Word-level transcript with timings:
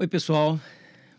Oi, 0.00 0.06
pessoal. 0.06 0.60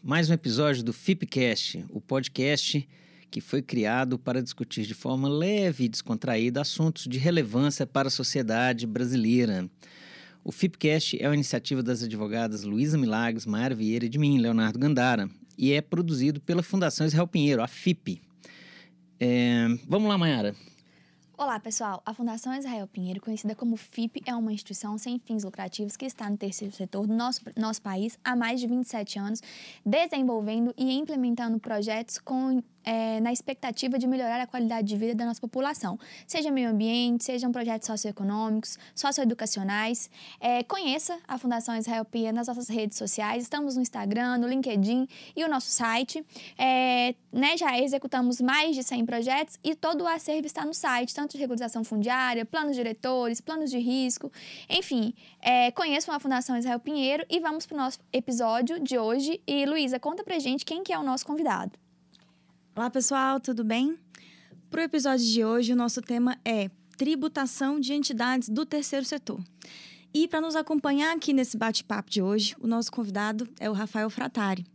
Mais 0.01 0.29
um 0.29 0.33
episódio 0.33 0.81
do 0.81 0.93
FIPcast, 0.93 1.83
o 1.89 1.99
podcast 1.99 2.87
que 3.29 3.41
foi 3.41 3.61
criado 3.61 4.17
para 4.17 4.41
discutir 4.41 4.85
de 4.85 4.93
forma 4.93 5.27
leve 5.27 5.83
e 5.83 5.89
descontraída 5.89 6.61
assuntos 6.61 7.05
de 7.05 7.19
relevância 7.19 7.85
para 7.85 8.07
a 8.07 8.11
sociedade 8.11 8.87
brasileira. 8.87 9.69
O 10.45 10.51
FIPcast 10.53 11.21
é 11.21 11.27
uma 11.27 11.35
iniciativa 11.35 11.83
das 11.83 12.03
advogadas 12.03 12.63
Luísa 12.63 12.97
Milagres, 12.97 13.45
Mayara 13.45 13.75
Vieira 13.75 14.05
e 14.05 14.09
de 14.09 14.17
mim, 14.17 14.39
Leonardo 14.39 14.79
Gandara, 14.79 15.29
e 15.57 15.73
é 15.73 15.81
produzido 15.81 16.39
pela 16.39 16.63
Fundação 16.63 17.05
Israel 17.05 17.27
Pinheiro, 17.27 17.61
a 17.61 17.67
FIP. 17.67 18.21
É... 19.19 19.67
Vamos 19.89 20.07
lá, 20.07 20.17
Mayara. 20.17 20.55
Olá, 21.41 21.57
pessoal. 21.57 22.01
A 22.05 22.13
Fundação 22.13 22.53
Israel 22.53 22.85
Pinheiro, 22.85 23.21
conhecida 23.21 23.55
como 23.55 23.77
FIP, 23.77 24.21
é 24.25 24.35
uma 24.35 24.51
instituição 24.51 24.97
sem 24.97 25.17
fins 25.19 25.45
lucrativos 25.45 25.95
que 25.95 26.03
está 26.03 26.29
no 26.29 26.35
terceiro 26.35 26.75
setor 26.75 27.07
do 27.07 27.13
nosso, 27.13 27.39
nosso 27.55 27.81
país 27.81 28.19
há 28.25 28.35
mais 28.35 28.59
de 28.59 28.67
27 28.67 29.17
anos, 29.17 29.41
desenvolvendo 29.85 30.73
e 30.77 30.91
implementando 30.91 31.57
projetos 31.57 32.17
com 32.17 32.61
é, 32.83 33.19
na 33.19 33.31
expectativa 33.31 33.97
de 33.97 34.07
melhorar 34.07 34.41
a 34.41 34.47
qualidade 34.47 34.87
de 34.87 34.95
vida 34.97 35.15
da 35.15 35.25
nossa 35.25 35.41
população, 35.41 35.99
seja 36.25 36.51
meio 36.51 36.69
ambiente, 36.69 37.23
sejam 37.23 37.51
projetos 37.51 37.87
socioeconômicos, 37.87 38.77
socioeducacionais. 38.95 40.09
É, 40.39 40.63
conheça 40.63 41.17
a 41.27 41.37
Fundação 41.37 41.75
Israel 41.75 42.05
Pia 42.05 42.31
nas 42.31 42.47
nossas 42.47 42.69
redes 42.69 42.97
sociais, 42.97 43.43
estamos 43.43 43.75
no 43.75 43.81
Instagram, 43.81 44.37
no 44.37 44.47
LinkedIn 44.47 45.07
e 45.35 45.43
o 45.43 45.47
nosso 45.47 45.69
site. 45.71 46.25
É, 46.57 47.15
né, 47.31 47.57
já 47.57 47.79
executamos 47.79 48.41
mais 48.41 48.75
de 48.75 48.83
100 48.83 49.05
projetos 49.05 49.59
e 49.63 49.75
todo 49.75 50.03
o 50.03 50.07
acervo 50.07 50.45
está 50.45 50.65
no 50.65 50.73
site, 50.73 51.13
tanto 51.13 51.33
de 51.33 51.37
regularização 51.37 51.83
fundiária, 51.83 52.45
planos 52.45 52.75
diretores, 52.75 53.39
planos 53.41 53.69
de 53.69 53.77
risco, 53.77 54.31
enfim. 54.69 55.13
É, 55.41 55.71
conheçam 55.71 56.13
a 56.13 56.19
Fundação 56.19 56.57
Israel 56.57 56.79
Pinheiro 56.79 57.25
e 57.29 57.39
vamos 57.39 57.65
para 57.65 57.75
o 57.75 57.77
nosso 57.77 57.99
episódio 58.11 58.79
de 58.79 58.97
hoje. 58.97 59.41
E 59.45 59.65
Luísa, 59.65 59.99
conta 59.99 60.23
pra 60.23 60.39
gente 60.39 60.65
quem 60.65 60.83
que 60.83 60.93
é 60.93 60.99
o 60.99 61.03
nosso 61.03 61.25
convidado. 61.25 61.71
Olá, 62.79 62.89
pessoal, 62.89 63.41
tudo 63.41 63.61
bem? 63.61 63.97
Para 64.71 64.79
o 64.79 64.83
episódio 64.85 65.25
de 65.25 65.43
hoje, 65.43 65.73
o 65.73 65.75
nosso 65.75 66.01
tema 66.01 66.37
é 66.45 66.71
tributação 66.95 67.77
de 67.77 67.91
entidades 67.91 68.47
do 68.47 68.65
terceiro 68.65 69.05
setor. 69.05 69.43
E 70.13 70.29
para 70.29 70.39
nos 70.39 70.55
acompanhar 70.55 71.13
aqui 71.13 71.33
nesse 71.33 71.57
bate-papo 71.57 72.09
de 72.09 72.21
hoje, 72.21 72.55
o 72.57 72.65
nosso 72.65 72.89
convidado 72.89 73.45
é 73.59 73.69
o 73.69 73.73
Rafael 73.73 74.09
Fratari. 74.09 74.65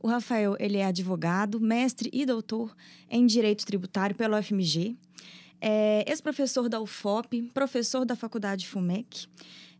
O 0.00 0.06
Rafael, 0.06 0.54
ele 0.60 0.78
é 0.78 0.86
advogado, 0.86 1.58
mestre 1.58 2.08
e 2.12 2.24
doutor 2.24 2.72
em 3.10 3.26
Direito 3.26 3.66
Tributário 3.66 4.14
pela 4.14 4.38
UFMG, 4.38 4.96
é 5.60 6.04
ex-professor 6.08 6.68
da 6.68 6.80
UFOP, 6.80 7.50
professor 7.52 8.04
da 8.04 8.14
Faculdade 8.14 8.68
FUMEC, 8.68 9.26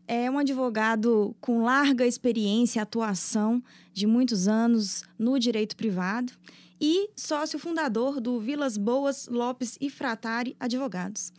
é 0.05 0.29
um 0.29 0.37
advogado 0.37 1.33
com 1.39 1.63
larga 1.63 2.05
experiência 2.05 2.79
e 2.79 2.81
atuação 2.81 3.63
de 3.93 4.05
muitos 4.05 4.45
anos 4.49 5.03
no 5.17 5.39
direito 5.39 5.77
privado 5.77 6.33
e 6.81 7.11
sócio 7.15 7.59
fundador 7.59 8.19
do 8.19 8.39
Vilas 8.39 8.75
Boas 8.75 9.27
Lopes 9.27 9.77
e 9.79 9.87
Fratari 9.87 10.55
Advogados. 10.59 11.31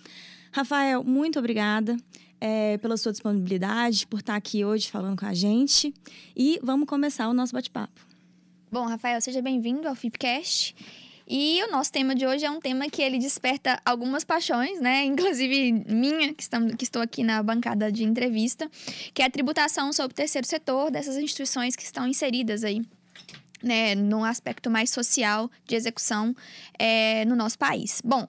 Rafael, 0.52 1.02
muito 1.02 1.40
obrigada 1.40 1.96
é, 2.40 2.78
pela 2.78 2.96
sua 2.96 3.10
disponibilidade, 3.10 4.06
por 4.06 4.20
estar 4.20 4.36
aqui 4.36 4.64
hoje 4.64 4.88
falando 4.88 5.18
com 5.18 5.26
a 5.26 5.34
gente. 5.34 5.92
E 6.36 6.60
vamos 6.62 6.86
começar 6.86 7.28
o 7.28 7.34
nosso 7.34 7.52
bate-papo. 7.52 8.06
Bom, 8.70 8.86
Rafael, 8.86 9.20
seja 9.20 9.42
bem-vindo 9.42 9.88
ao 9.88 9.96
Fipcast. 9.96 10.76
E 11.26 11.62
o 11.64 11.70
nosso 11.72 11.90
tema 11.90 12.14
de 12.14 12.26
hoje 12.26 12.44
é 12.44 12.50
um 12.50 12.60
tema 12.60 12.88
que 12.88 13.02
ele 13.02 13.18
desperta 13.18 13.80
algumas 13.84 14.22
paixões, 14.22 14.80
né? 14.80 15.04
Inclusive 15.04 15.72
minha, 15.88 16.32
que, 16.34 16.42
estamos, 16.42 16.74
que 16.74 16.84
estou 16.84 17.02
aqui 17.02 17.24
na 17.24 17.42
bancada 17.42 17.90
de 17.90 18.04
entrevista, 18.04 18.70
que 19.12 19.22
é 19.22 19.24
a 19.24 19.30
tributação 19.30 19.92
sobre 19.92 20.12
o 20.12 20.16
terceiro 20.16 20.46
setor 20.46 20.90
dessas 20.90 21.16
instituições 21.16 21.74
que 21.74 21.82
estão 21.82 22.06
inseridas 22.06 22.62
aí 22.62 22.82
né, 23.62 23.94
no 23.94 24.24
aspecto 24.24 24.70
mais 24.70 24.90
social 24.90 25.50
de 25.66 25.74
execução 25.74 26.34
é, 26.78 27.24
no 27.24 27.36
nosso 27.36 27.58
país. 27.58 28.00
Bom, 28.04 28.26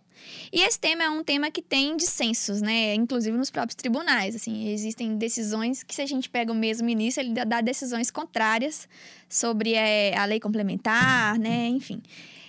e 0.51 0.61
esse 0.61 0.79
tema 0.79 1.03
é 1.03 1.09
um 1.09 1.23
tema 1.23 1.51
que 1.51 1.61
tem 1.61 1.97
dissensos, 1.97 2.61
né, 2.61 2.93
inclusive 2.93 3.37
nos 3.37 3.49
próprios 3.49 3.75
tribunais, 3.75 4.35
assim, 4.35 4.69
existem 4.69 5.17
decisões 5.17 5.83
que 5.83 5.95
se 5.95 6.01
a 6.01 6.05
gente 6.05 6.29
pega 6.29 6.51
o 6.51 6.55
mesmo 6.55 6.85
ministro, 6.85 7.23
ele 7.23 7.33
dá 7.45 7.61
decisões 7.61 8.11
contrárias 8.11 8.87
sobre 9.27 9.73
é, 9.73 10.17
a 10.17 10.25
lei 10.25 10.39
complementar, 10.39 11.37
né, 11.39 11.67
enfim. 11.67 12.01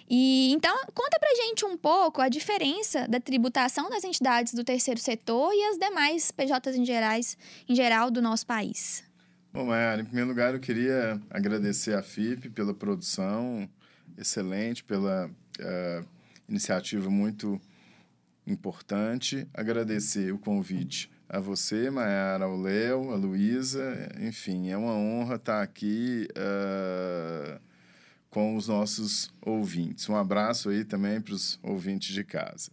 E 0.08 0.52
então, 0.52 0.76
conta 0.94 1.18
pra 1.18 1.34
gente 1.34 1.64
um 1.64 1.76
pouco 1.76 2.20
a 2.20 2.28
diferença 2.28 3.08
da 3.08 3.18
tributação 3.18 3.88
das 3.88 4.04
entidades 4.04 4.52
do 4.52 4.62
terceiro 4.62 5.00
setor 5.00 5.52
e 5.52 5.64
as 5.64 5.78
demais 5.78 6.30
PJs 6.30 6.76
em, 6.76 6.84
gerais, 6.84 7.38
em 7.68 7.74
geral 7.74 8.10
do 8.10 8.20
nosso 8.20 8.46
país. 8.46 9.03
Bom, 9.54 9.66
Mayara, 9.66 10.02
em 10.02 10.04
primeiro 10.04 10.30
lugar 10.30 10.52
eu 10.52 10.58
queria 10.58 11.22
agradecer 11.30 11.94
a 11.94 12.02
FIP 12.02 12.50
pela 12.50 12.74
produção 12.74 13.70
excelente, 14.18 14.82
pela 14.82 15.28
uh, 15.28 16.06
iniciativa 16.48 17.08
muito 17.08 17.60
importante. 18.44 19.46
Agradecer 19.54 20.34
o 20.34 20.38
convite 20.38 21.08
a 21.28 21.38
você, 21.38 21.88
Mayara, 21.88 22.46
ao 22.46 22.60
Léo, 22.60 23.12
a 23.12 23.14
Luísa. 23.14 24.10
Enfim, 24.20 24.70
é 24.70 24.76
uma 24.76 24.94
honra 24.94 25.36
estar 25.36 25.62
aqui 25.62 26.26
uh, 26.32 27.60
com 28.30 28.56
os 28.56 28.66
nossos 28.66 29.32
ouvintes. 29.40 30.08
Um 30.08 30.16
abraço 30.16 30.68
aí 30.68 30.84
também 30.84 31.20
para 31.20 31.32
os 31.32 31.60
ouvintes 31.62 32.12
de 32.12 32.24
casa. 32.24 32.72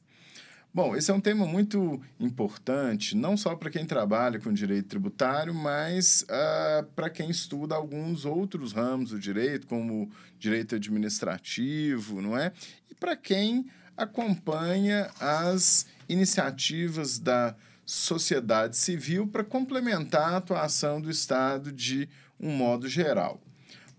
Bom, 0.74 0.96
esse 0.96 1.12
é 1.12 1.14
um 1.14 1.20
tema 1.20 1.46
muito 1.46 2.02
importante, 2.18 3.18
não 3.18 3.36
só 3.36 3.58
para 3.58 3.70
quem 3.70 3.86
trabalha 3.86 4.40
com 4.40 4.54
direito 4.54 4.88
tributário, 4.88 5.54
mas 5.54 6.26
uh, 6.30 6.86
para 6.96 7.10
quem 7.10 7.30
estuda 7.30 7.76
alguns 7.76 8.24
outros 8.24 8.72
ramos 8.72 9.10
do 9.10 9.20
direito, 9.20 9.68
como 9.68 10.10
direito 10.40 10.76
administrativo, 10.76 12.22
não 12.22 12.38
é? 12.38 12.54
E 12.90 12.96
para 12.96 13.18
quem 13.18 13.66
acompanha 13.98 15.12
as 15.20 15.86
iniciativas 16.08 17.20
da 17.20 17.54
sociedade 17.86 18.78
civil 18.78 19.28
para 19.28 19.44
complementar 19.44 20.34
a 20.34 20.38
atuação 20.38 21.02
do 21.02 21.12
Estado 21.12 21.70
de 21.70 22.08
um 22.40 22.50
modo 22.50 22.88
geral. 22.88 23.42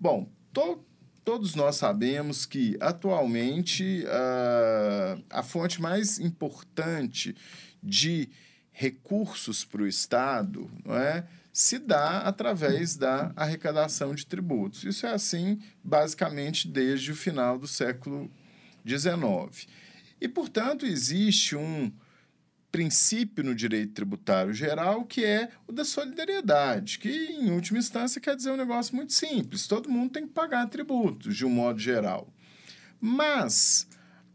Bom, 0.00 0.26
tô 0.54 0.82
Todos 1.24 1.54
nós 1.54 1.76
sabemos 1.76 2.44
que, 2.44 2.76
atualmente, 2.80 4.04
uh, 4.04 5.22
a 5.30 5.42
fonte 5.42 5.80
mais 5.80 6.18
importante 6.18 7.34
de 7.80 8.28
recursos 8.72 9.64
para 9.64 9.82
o 9.82 9.86
Estado 9.86 10.68
não 10.84 10.96
é, 10.96 11.24
se 11.52 11.78
dá 11.78 12.22
através 12.22 12.96
da 12.96 13.32
arrecadação 13.36 14.14
de 14.14 14.26
tributos. 14.26 14.82
Isso 14.82 15.06
é 15.06 15.12
assim, 15.12 15.60
basicamente, 15.84 16.66
desde 16.66 17.12
o 17.12 17.16
final 17.16 17.58
do 17.58 17.68
século 17.68 18.28
XIX. 18.86 19.68
E, 20.20 20.26
portanto, 20.26 20.86
existe 20.86 21.54
um 21.54 21.92
princípio 22.72 23.44
no 23.44 23.54
direito 23.54 23.92
tributário 23.92 24.54
geral, 24.54 25.04
que 25.04 25.22
é 25.22 25.50
o 25.68 25.72
da 25.72 25.84
solidariedade, 25.84 26.98
que, 26.98 27.10
em 27.10 27.50
última 27.50 27.78
instância, 27.78 28.20
quer 28.20 28.34
dizer 28.34 28.50
um 28.50 28.56
negócio 28.56 28.96
muito 28.96 29.12
simples: 29.12 29.66
todo 29.66 29.90
mundo 29.90 30.12
tem 30.12 30.26
que 30.26 30.32
pagar 30.32 30.66
tributos, 30.68 31.36
de 31.36 31.44
um 31.44 31.50
modo 31.50 31.78
geral. 31.78 32.32
Mas 32.98 33.86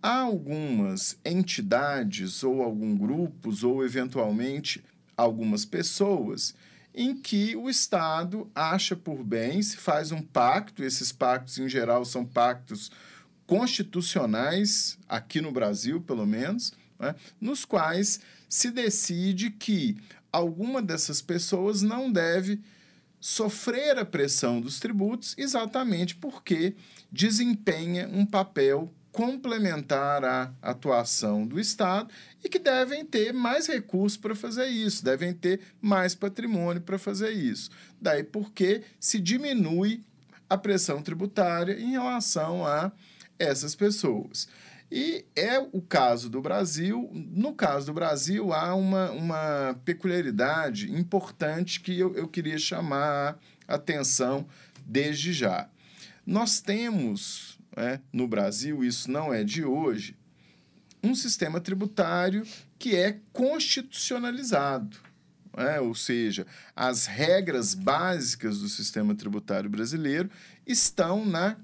há 0.01 0.19
algumas 0.19 1.17
entidades, 1.25 2.43
ou 2.43 2.61
alguns 2.61 2.99
grupos, 2.99 3.63
ou 3.63 3.83
eventualmente 3.83 4.83
algumas 5.17 5.65
pessoas, 5.65 6.53
em 6.93 7.15
que 7.15 7.55
o 7.55 7.69
Estado 7.69 8.49
acha 8.53 8.95
por 8.95 9.23
bem, 9.23 9.61
se 9.63 9.77
faz 9.77 10.11
um 10.11 10.21
pacto, 10.21 10.83
esses 10.83 11.11
pactos, 11.11 11.57
em 11.57 11.67
geral, 11.67 12.05
são 12.05 12.23
pactos 12.23 12.91
constitucionais, 13.47 14.99
aqui 15.07 15.41
no 15.41 15.51
Brasil, 15.51 16.01
pelo 16.01 16.25
menos 16.25 16.73
né, 16.99 17.15
nos 17.39 17.65
quais 17.65 18.19
se 18.49 18.71
decide 18.71 19.51
que 19.51 19.97
alguma 20.31 20.81
dessas 20.81 21.21
pessoas 21.21 21.81
não 21.81 22.11
deve 22.11 22.61
sofrer 23.19 23.97
a 23.97 24.05
pressão 24.05 24.61
dos 24.61 24.79
tributos 24.79 25.33
exatamente 25.37 26.15
porque 26.15 26.75
desempenha 27.11 28.07
um 28.11 28.25
papel 28.25 28.93
complementar 29.11 30.23
à 30.23 30.53
atuação 30.61 31.47
do 31.47 31.59
Estado 31.59 32.07
e 32.43 32.47
que 32.47 32.59
devem 32.59 33.03
ter 33.03 33.33
mais 33.33 33.65
recursos 33.65 34.15
para 34.15 34.35
fazer 34.35 34.67
isso, 34.67 35.03
devem 35.03 35.33
ter 35.33 35.59
mais 35.81 36.13
patrimônio 36.13 36.83
para 36.83 36.99
fazer 36.99 37.31
isso. 37.31 37.71
Daí 37.99 38.23
porque 38.23 38.83
se 38.99 39.19
diminui 39.19 40.03
a 40.47 40.55
pressão 40.55 41.01
tributária 41.01 41.79
em 41.79 41.91
relação 41.91 42.63
a 42.63 42.91
essas 43.39 43.73
pessoas. 43.73 44.47
E 44.91 45.25
é 45.35 45.59
o 45.59 45.81
caso 45.81 46.29
do 46.29 46.41
Brasil. 46.41 47.09
No 47.13 47.53
caso 47.53 47.87
do 47.87 47.93
Brasil, 47.93 48.53
há 48.53 48.73
uma, 48.73 49.11
uma 49.11 49.79
peculiaridade 49.83 50.91
importante 50.91 51.81
que 51.81 51.97
eu, 51.97 52.15
eu 52.15 52.27
queria 52.27 52.57
chamar 52.57 53.37
a 53.67 53.75
atenção 53.75 54.47
desde 54.85 55.33
já. 55.33 55.69
Nós 56.25 56.61
temos 56.61 57.57
é, 57.75 57.99
no 58.11 58.27
Brasil, 58.27 58.83
isso 58.83 59.11
não 59.11 59.33
é 59.33 59.43
de 59.43 59.63
hoje, 59.63 60.15
um 61.03 61.13
sistema 61.13 61.61
tributário 61.61 62.45
que 62.79 62.95
é 62.95 63.19
constitucionalizado. 63.31 64.97
é? 65.55 65.79
ou 65.79 65.93
seja, 65.93 66.45
as 66.75 67.05
regras 67.05 67.73
básicas 67.73 68.59
do 68.59 68.67
sistema 68.67 69.13
tributário 69.13 69.69
brasileiro 69.69 70.29
estão 70.65 71.25
na 71.25 71.57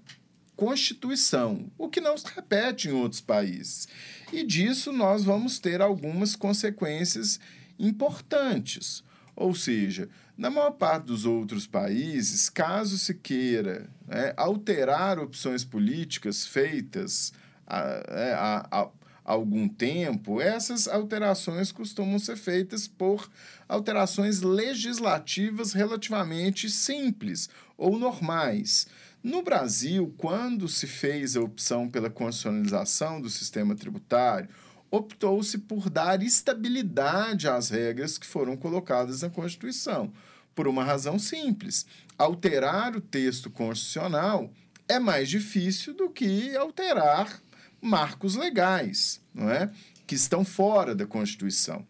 Constituição, 0.55 1.71
o 1.77 1.89
que 1.89 1.99
não 1.99 2.17
se 2.17 2.25
repete 2.33 2.87
em 2.87 2.91
outros 2.91 3.21
países. 3.21 3.87
E 4.31 4.43
disso 4.43 4.91
nós 4.91 5.23
vamos 5.23 5.59
ter 5.59 5.81
algumas 5.81 6.35
consequências 6.35 7.39
importantes. 7.79 9.03
Ou 9.35 9.55
seja, 9.55 10.09
na 10.37 10.49
maior 10.49 10.71
parte 10.71 11.05
dos 11.05 11.25
outros 11.25 11.65
países, 11.65 12.49
caso 12.49 12.97
se 12.97 13.15
queira 13.15 13.89
né, 14.07 14.33
alterar 14.37 15.19
opções 15.19 15.63
políticas 15.63 16.45
feitas 16.45 17.33
há, 17.65 18.67
há, 18.71 18.81
há, 18.81 18.89
algum 19.23 19.67
tempo, 19.67 20.41
essas 20.41 20.87
alterações 20.87 21.71
costumam 21.71 22.19
ser 22.19 22.35
feitas 22.35 22.87
por 22.87 23.29
alterações 23.69 24.41
legislativas 24.41 25.73
relativamente 25.73 26.69
simples 26.69 27.49
ou 27.77 27.97
normais. 27.97 28.87
No 29.23 29.41
Brasil, 29.41 30.13
quando 30.17 30.67
se 30.67 30.85
fez 30.85 31.37
a 31.37 31.41
opção 31.41 31.89
pela 31.89 32.09
constitucionalização 32.09 33.21
do 33.21 33.29
sistema 33.29 33.73
tributário, 33.73 34.49
optou-se 34.91 35.59
por 35.59 35.89
dar 35.89 36.21
estabilidade 36.21 37.47
às 37.47 37.69
regras 37.69 38.17
que 38.17 38.27
foram 38.27 38.57
colocadas 38.57 39.21
na 39.21 39.29
Constituição, 39.29 40.11
por 40.53 40.67
uma 40.67 40.83
razão 40.83 41.17
simples. 41.17 41.85
Alterar 42.17 42.97
o 42.97 43.01
texto 43.01 43.49
constitucional 43.49 44.51
é 44.89 44.99
mais 44.99 45.29
difícil 45.29 45.93
do 45.93 46.09
que 46.09 46.53
alterar 46.57 47.41
marcos 47.81 48.35
legais, 48.35 49.21
não 49.33 49.49
é? 49.49 49.71
Que 50.05 50.15
estão 50.15 50.43
fora 50.43 50.93
da 50.93 51.07
Constituição. 51.07 51.87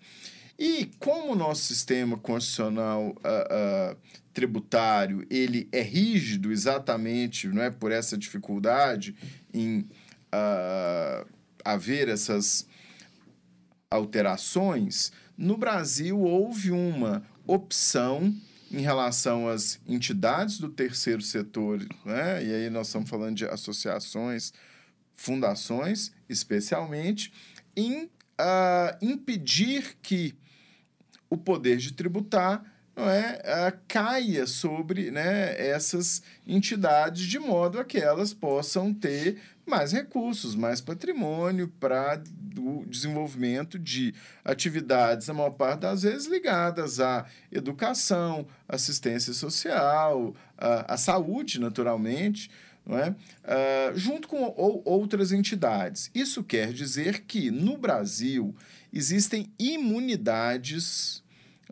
E 0.57 0.91
como 0.99 1.33
o 1.33 1.35
nosso 1.35 1.63
sistema 1.63 2.17
constitucional 2.17 3.09
uh, 3.09 3.93
uh, 3.93 3.97
tributário 4.33 5.25
ele 5.29 5.67
é 5.71 5.81
rígido 5.81 6.51
exatamente 6.51 7.47
não 7.47 7.61
é, 7.61 7.69
por 7.69 7.91
essa 7.91 8.17
dificuldade 8.17 9.15
em 9.53 9.79
uh, 10.33 11.27
haver 11.63 12.07
essas 12.07 12.67
alterações, 13.89 15.11
no 15.37 15.57
Brasil 15.57 16.19
houve 16.19 16.71
uma 16.71 17.23
opção 17.45 18.33
em 18.71 18.81
relação 18.81 19.47
às 19.47 19.79
entidades 19.87 20.57
do 20.57 20.67
terceiro 20.67 21.21
setor, 21.21 21.79
né? 22.03 22.43
e 22.43 22.53
aí 22.53 22.69
nós 22.71 22.87
estamos 22.87 23.07
falando 23.07 23.35
de 23.35 23.45
associações, 23.45 24.51
fundações, 25.15 26.11
especialmente, 26.27 27.31
em 27.75 28.05
uh, 28.05 28.97
impedir 28.99 29.95
que 30.01 30.33
o 31.33 31.37
poder 31.37 31.77
de 31.77 31.93
tributar 31.93 32.63
não 32.95 33.09
é, 33.09 33.73
caia 33.87 34.45
sobre 34.45 35.09
né, 35.09 35.59
essas 35.59 36.21
entidades 36.45 37.25
de 37.25 37.39
modo 37.39 37.79
a 37.79 37.83
que 37.83 37.97
elas 37.97 38.33
possam 38.33 38.93
ter 38.93 39.41
mais 39.65 39.91
recursos, 39.91 40.53
mais 40.53 40.79
patrimônio 40.79 41.67
para 41.79 42.21
o 42.57 42.85
desenvolvimento 42.85 43.79
de 43.79 44.13
atividades, 44.43 45.27
a 45.29 45.33
maior 45.33 45.51
parte 45.51 45.81
das 45.81 46.03
vezes, 46.03 46.27
ligadas 46.27 46.99
à 46.99 47.25
educação, 47.51 48.45
assistência 48.67 49.33
social, 49.33 50.35
à, 50.57 50.93
à 50.93 50.97
saúde, 50.97 51.59
naturalmente, 51.59 52.51
não 52.85 52.97
é? 52.97 53.09
Uh, 53.11 53.97
junto 53.97 54.27
com 54.27 54.43
ou, 54.57 54.83
outras 54.85 55.31
entidades. 55.31 56.11
Isso 56.13 56.43
quer 56.43 56.73
dizer 56.73 57.21
que, 57.21 57.49
no 57.49 57.77
Brasil, 57.77 58.53
existem 58.91 59.49
imunidades 59.57 61.22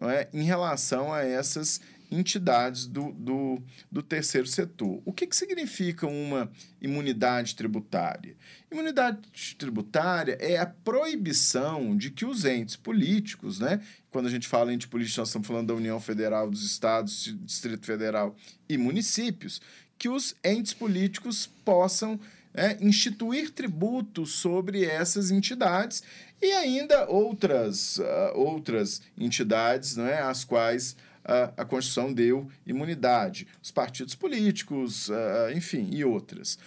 é, 0.09 0.29
em 0.33 0.43
relação 0.43 1.13
a 1.13 1.23
essas 1.23 1.81
entidades 2.11 2.85
do, 2.85 3.13
do, 3.13 3.63
do 3.89 4.03
terceiro 4.03 4.45
setor. 4.45 5.01
O 5.05 5.13
que, 5.13 5.25
que 5.25 5.35
significa 5.35 6.05
uma 6.05 6.51
imunidade 6.81 7.55
tributária? 7.55 8.35
Imunidade 8.69 9.19
tributária 9.57 10.37
é 10.41 10.57
a 10.57 10.65
proibição 10.65 11.95
de 11.95 12.11
que 12.11 12.25
os 12.25 12.43
entes 12.43 12.75
políticos, 12.75 13.59
né? 13.59 13.81
Quando 14.09 14.27
a 14.27 14.29
gente 14.29 14.47
fala 14.47 14.71
em 14.71 14.75
ente 14.75 14.89
político, 14.89 15.21
nós 15.21 15.29
estamos 15.29 15.47
falando 15.47 15.67
da 15.67 15.73
União 15.73 16.01
Federal, 16.01 16.49
dos 16.49 16.65
estados, 16.65 17.33
Distrito 17.45 17.85
Federal 17.85 18.35
e 18.67 18.77
municípios, 18.77 19.61
que 19.97 20.09
os 20.09 20.35
entes 20.43 20.73
políticos 20.73 21.49
possam 21.63 22.19
é, 22.53 22.77
instituir 22.81 23.51
tributos 23.51 24.33
sobre 24.33 24.85
essas 24.85 25.31
entidades 25.31 26.03
e 26.41 26.51
ainda 26.53 27.07
outras, 27.09 27.97
uh, 27.99 28.33
outras 28.35 29.01
entidades 29.17 29.95
não 29.95 30.07
é, 30.07 30.21
às 30.21 30.43
quais 30.43 30.93
uh, 31.23 31.53
a 31.55 31.63
Constituição 31.63 32.11
deu 32.11 32.49
imunidade, 32.65 33.47
os 33.61 33.71
partidos 33.71 34.15
políticos, 34.15 35.09
uh, 35.09 35.51
enfim, 35.55 35.89
e 35.91 36.03
outras. 36.03 36.57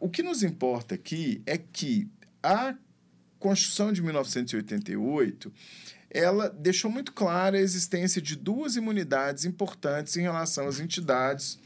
o 0.00 0.08
que 0.08 0.22
nos 0.22 0.42
importa 0.42 0.94
aqui 0.94 1.42
é 1.46 1.56
que 1.56 2.08
a 2.42 2.74
Constituição 3.38 3.92
de 3.92 4.02
1988 4.02 5.52
ela 6.10 6.48
deixou 6.48 6.90
muito 6.90 7.12
clara 7.12 7.56
a 7.56 7.60
existência 7.60 8.20
de 8.20 8.34
duas 8.34 8.76
imunidades 8.76 9.44
importantes 9.44 10.16
em 10.16 10.22
relação 10.22 10.66
às 10.66 10.80
entidades 10.80 11.58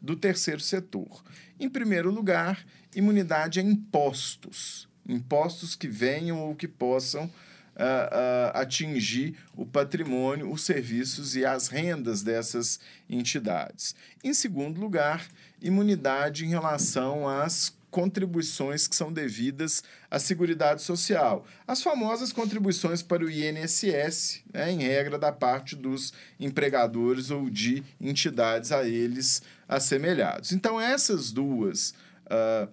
do 0.00 0.14
terceiro 0.14 0.60
setor. 0.60 1.22
Em 1.58 1.68
primeiro 1.68 2.10
lugar, 2.10 2.64
imunidade 2.94 3.60
a 3.60 3.62
impostos, 3.62 4.88
impostos 5.08 5.74
que 5.74 5.88
venham 5.88 6.38
ou 6.38 6.54
que 6.54 6.68
possam 6.68 7.24
uh, 7.24 7.28
uh, 7.28 8.50
atingir 8.54 9.36
o 9.56 9.64
patrimônio, 9.64 10.50
os 10.50 10.62
serviços 10.62 11.36
e 11.36 11.44
as 11.44 11.68
rendas 11.68 12.22
dessas 12.22 12.80
entidades. 13.08 13.94
Em 14.22 14.34
segundo 14.34 14.80
lugar, 14.80 15.26
imunidade 15.60 16.44
em 16.44 16.48
relação 16.48 17.28
às 17.28 17.76
contribuições 17.90 18.86
que 18.86 18.94
são 18.94 19.10
devidas 19.10 19.82
à 20.10 20.18
Seguridade 20.18 20.82
Social. 20.82 21.46
As 21.66 21.82
famosas 21.82 22.32
contribuições 22.32 23.02
para 23.02 23.24
o 23.24 23.30
INSS, 23.30 24.42
né, 24.52 24.70
em 24.70 24.82
regra 24.82 25.18
da 25.18 25.32
parte 25.32 25.74
dos 25.74 26.12
empregadores 26.38 27.30
ou 27.30 27.48
de 27.48 27.82
entidades 27.98 28.72
a 28.72 28.86
eles 28.86 29.42
assemelhados. 29.66 30.52
Então, 30.52 30.78
essas 30.78 31.32
duas 31.32 31.94
uh, 32.26 32.68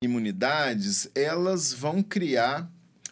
imunidades, 0.00 1.10
elas 1.14 1.72
vão 1.72 2.02
criar 2.02 2.70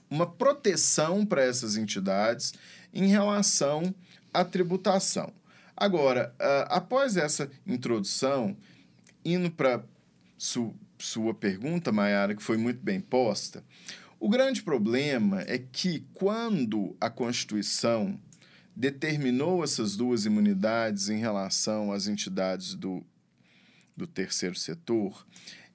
uma 0.09 0.27
proteção 0.27 1.27
para 1.27 1.43
essas 1.43 1.77
entidades 1.77 2.55
em 2.95 3.09
relação 3.09 3.95
à 4.33 4.45
tributação. 4.45 5.33
Agora, 5.77 6.33
uh, 6.41 6.67
após 6.69 7.17
essa 7.17 7.51
introdução, 7.67 8.57
indo 9.25 9.51
para 9.51 9.85
su 10.39 10.75
sua 10.99 11.35
pergunta, 11.35 11.93
Mayara, 11.93 12.35
que 12.35 12.43
foi 12.43 12.57
muito 12.57 12.81
bem 12.83 13.01
posta, 13.01 13.63
o 14.19 14.31
grande 14.31 14.63
problema 14.63 15.43
é 15.43 15.59
que 15.59 16.07
quando 16.15 16.97
a 16.99 17.11
Constituição 17.11 18.19
determinou 18.75 19.63
essas 19.63 19.95
duas 19.95 20.25
imunidades 20.25 21.11
em 21.11 21.19
relação 21.19 21.93
às 21.93 22.07
entidades 22.07 22.75
do, 22.75 23.05
do 23.95 24.07
terceiro 24.07 24.55
setor, 24.55 25.27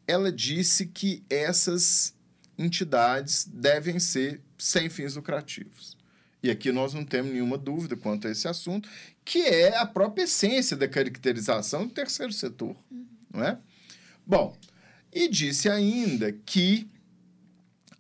ela 0.07 0.31
disse 0.31 0.85
que 0.87 1.23
essas 1.29 2.13
entidades 2.57 3.45
devem 3.45 3.99
ser 3.99 4.41
sem 4.57 4.89
fins 4.89 5.15
lucrativos. 5.15 5.97
E 6.43 6.49
aqui 6.49 6.71
nós 6.71 6.93
não 6.93 7.05
temos 7.05 7.31
nenhuma 7.31 7.57
dúvida 7.57 7.95
quanto 7.95 8.27
a 8.27 8.31
esse 8.31 8.47
assunto, 8.47 8.89
que 9.23 9.39
é 9.39 9.77
a 9.77 9.85
própria 9.85 10.23
essência 10.23 10.75
da 10.75 10.87
caracterização 10.87 11.85
do 11.85 11.93
terceiro 11.93 12.33
setor, 12.33 12.75
uhum. 12.89 13.05
não 13.31 13.43
é? 13.43 13.57
Bom, 14.25 14.57
e 15.13 15.27
disse 15.27 15.69
ainda 15.69 16.31
que 16.31 16.89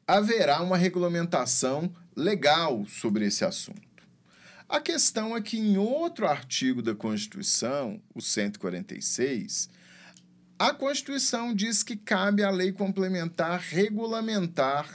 haverá 0.07 0.61
uma 0.61 0.77
regulamentação 0.77 1.93
legal 2.15 2.85
sobre 2.87 3.25
esse 3.25 3.45
assunto. 3.45 3.81
A 4.67 4.79
questão 4.79 5.35
é 5.35 5.41
que 5.41 5.57
em 5.57 5.77
outro 5.77 6.25
artigo 6.25 6.81
da 6.81 6.95
Constituição, 6.95 8.01
o 8.15 8.21
146, 8.21 9.69
a 10.67 10.75
Constituição 10.75 11.55
diz 11.55 11.81
que 11.81 11.95
cabe 11.95 12.43
à 12.43 12.51
lei 12.51 12.71
complementar 12.71 13.59
regulamentar 13.59 14.87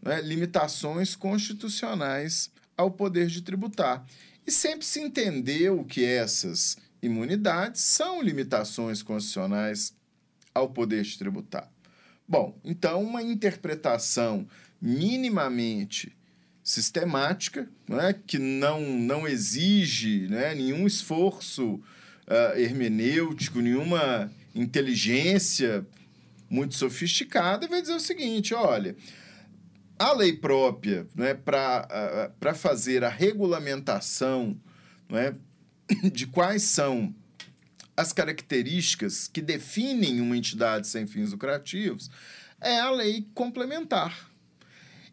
né, 0.00 0.22
limitações 0.22 1.14
constitucionais 1.14 2.50
ao 2.74 2.90
poder 2.90 3.26
de 3.26 3.42
tributar. 3.42 4.02
E 4.46 4.50
sempre 4.50 4.86
se 4.86 5.00
entendeu 5.00 5.84
que 5.84 6.02
essas 6.02 6.78
imunidades 7.02 7.82
são 7.82 8.22
limitações 8.22 9.02
constitucionais 9.02 9.94
ao 10.54 10.70
poder 10.70 11.02
de 11.02 11.18
tributar. 11.18 11.70
Bom, 12.26 12.58
então 12.64 13.02
uma 13.02 13.22
interpretação 13.22 14.48
minimamente 14.80 16.16
sistemática, 16.62 17.68
é, 17.90 18.14
que 18.14 18.38
não, 18.38 18.80
não 18.80 19.28
exige 19.28 20.28
né, 20.28 20.54
nenhum 20.54 20.86
esforço 20.86 21.74
uh, 21.74 22.58
hermenêutico, 22.58 23.60
nenhuma 23.60 24.32
inteligência 24.54 25.86
muito 26.48 26.74
sofisticada, 26.74 27.66
vai 27.66 27.80
dizer 27.80 27.94
o 27.94 28.00
seguinte: 28.00 28.54
olha, 28.54 28.96
a 29.98 30.12
lei 30.12 30.32
própria 30.32 31.06
né, 31.14 31.34
para 31.34 32.54
fazer 32.54 33.04
a 33.04 33.08
regulamentação 33.08 34.58
né, 35.08 35.34
de 36.12 36.26
quais 36.26 36.62
são 36.62 37.14
as 37.96 38.12
características 38.12 39.28
que 39.28 39.40
definem 39.40 40.20
uma 40.20 40.36
entidade 40.36 40.88
sem 40.88 41.06
fins 41.06 41.30
lucrativos 41.30 42.10
é 42.60 42.80
a 42.80 42.90
lei 42.90 43.26
complementar. 43.34 44.30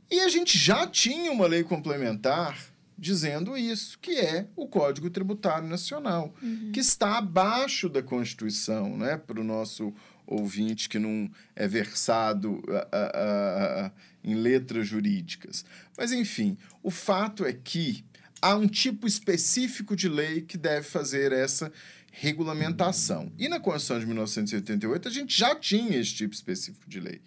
E 0.09 0.19
a 0.19 0.29
gente 0.29 0.57
já 0.57 0.87
tinha 0.87 1.31
uma 1.31 1.47
lei 1.47 1.63
complementar 1.63 2.70
dizendo 3.01 3.57
isso, 3.57 3.97
que 3.99 4.11
é 4.11 4.47
o 4.55 4.67
Código 4.67 5.09
Tributário 5.09 5.67
Nacional, 5.67 6.35
uhum. 6.39 6.71
que 6.71 6.79
está 6.79 7.17
abaixo 7.17 7.89
da 7.89 8.03
Constituição, 8.03 8.95
né, 8.95 9.17
para 9.17 9.41
o 9.41 9.43
nosso 9.43 9.91
ouvinte 10.27 10.87
que 10.87 10.99
não 10.99 11.29
é 11.55 11.67
versado 11.67 12.51
uh, 12.51 12.61
uh, 12.61 13.87
uh, 13.87 13.91
em 14.23 14.35
letras 14.35 14.87
jurídicas. 14.87 15.65
Mas, 15.97 16.11
enfim, 16.11 16.55
o 16.83 16.91
fato 16.91 17.43
é 17.43 17.51
que 17.51 18.05
há 18.39 18.55
um 18.55 18.67
tipo 18.67 19.07
específico 19.07 19.95
de 19.95 20.07
lei 20.07 20.41
que 20.41 20.55
deve 20.55 20.85
fazer 20.87 21.31
essa 21.31 21.71
regulamentação. 22.11 23.31
E 23.35 23.49
na 23.49 23.59
Constituição 23.59 23.99
de 23.99 24.05
1988, 24.05 25.07
a 25.07 25.11
gente 25.11 25.35
já 25.35 25.55
tinha 25.55 25.97
esse 25.97 26.13
tipo 26.13 26.35
específico 26.35 26.87
de 26.87 26.99
lei. 26.99 27.19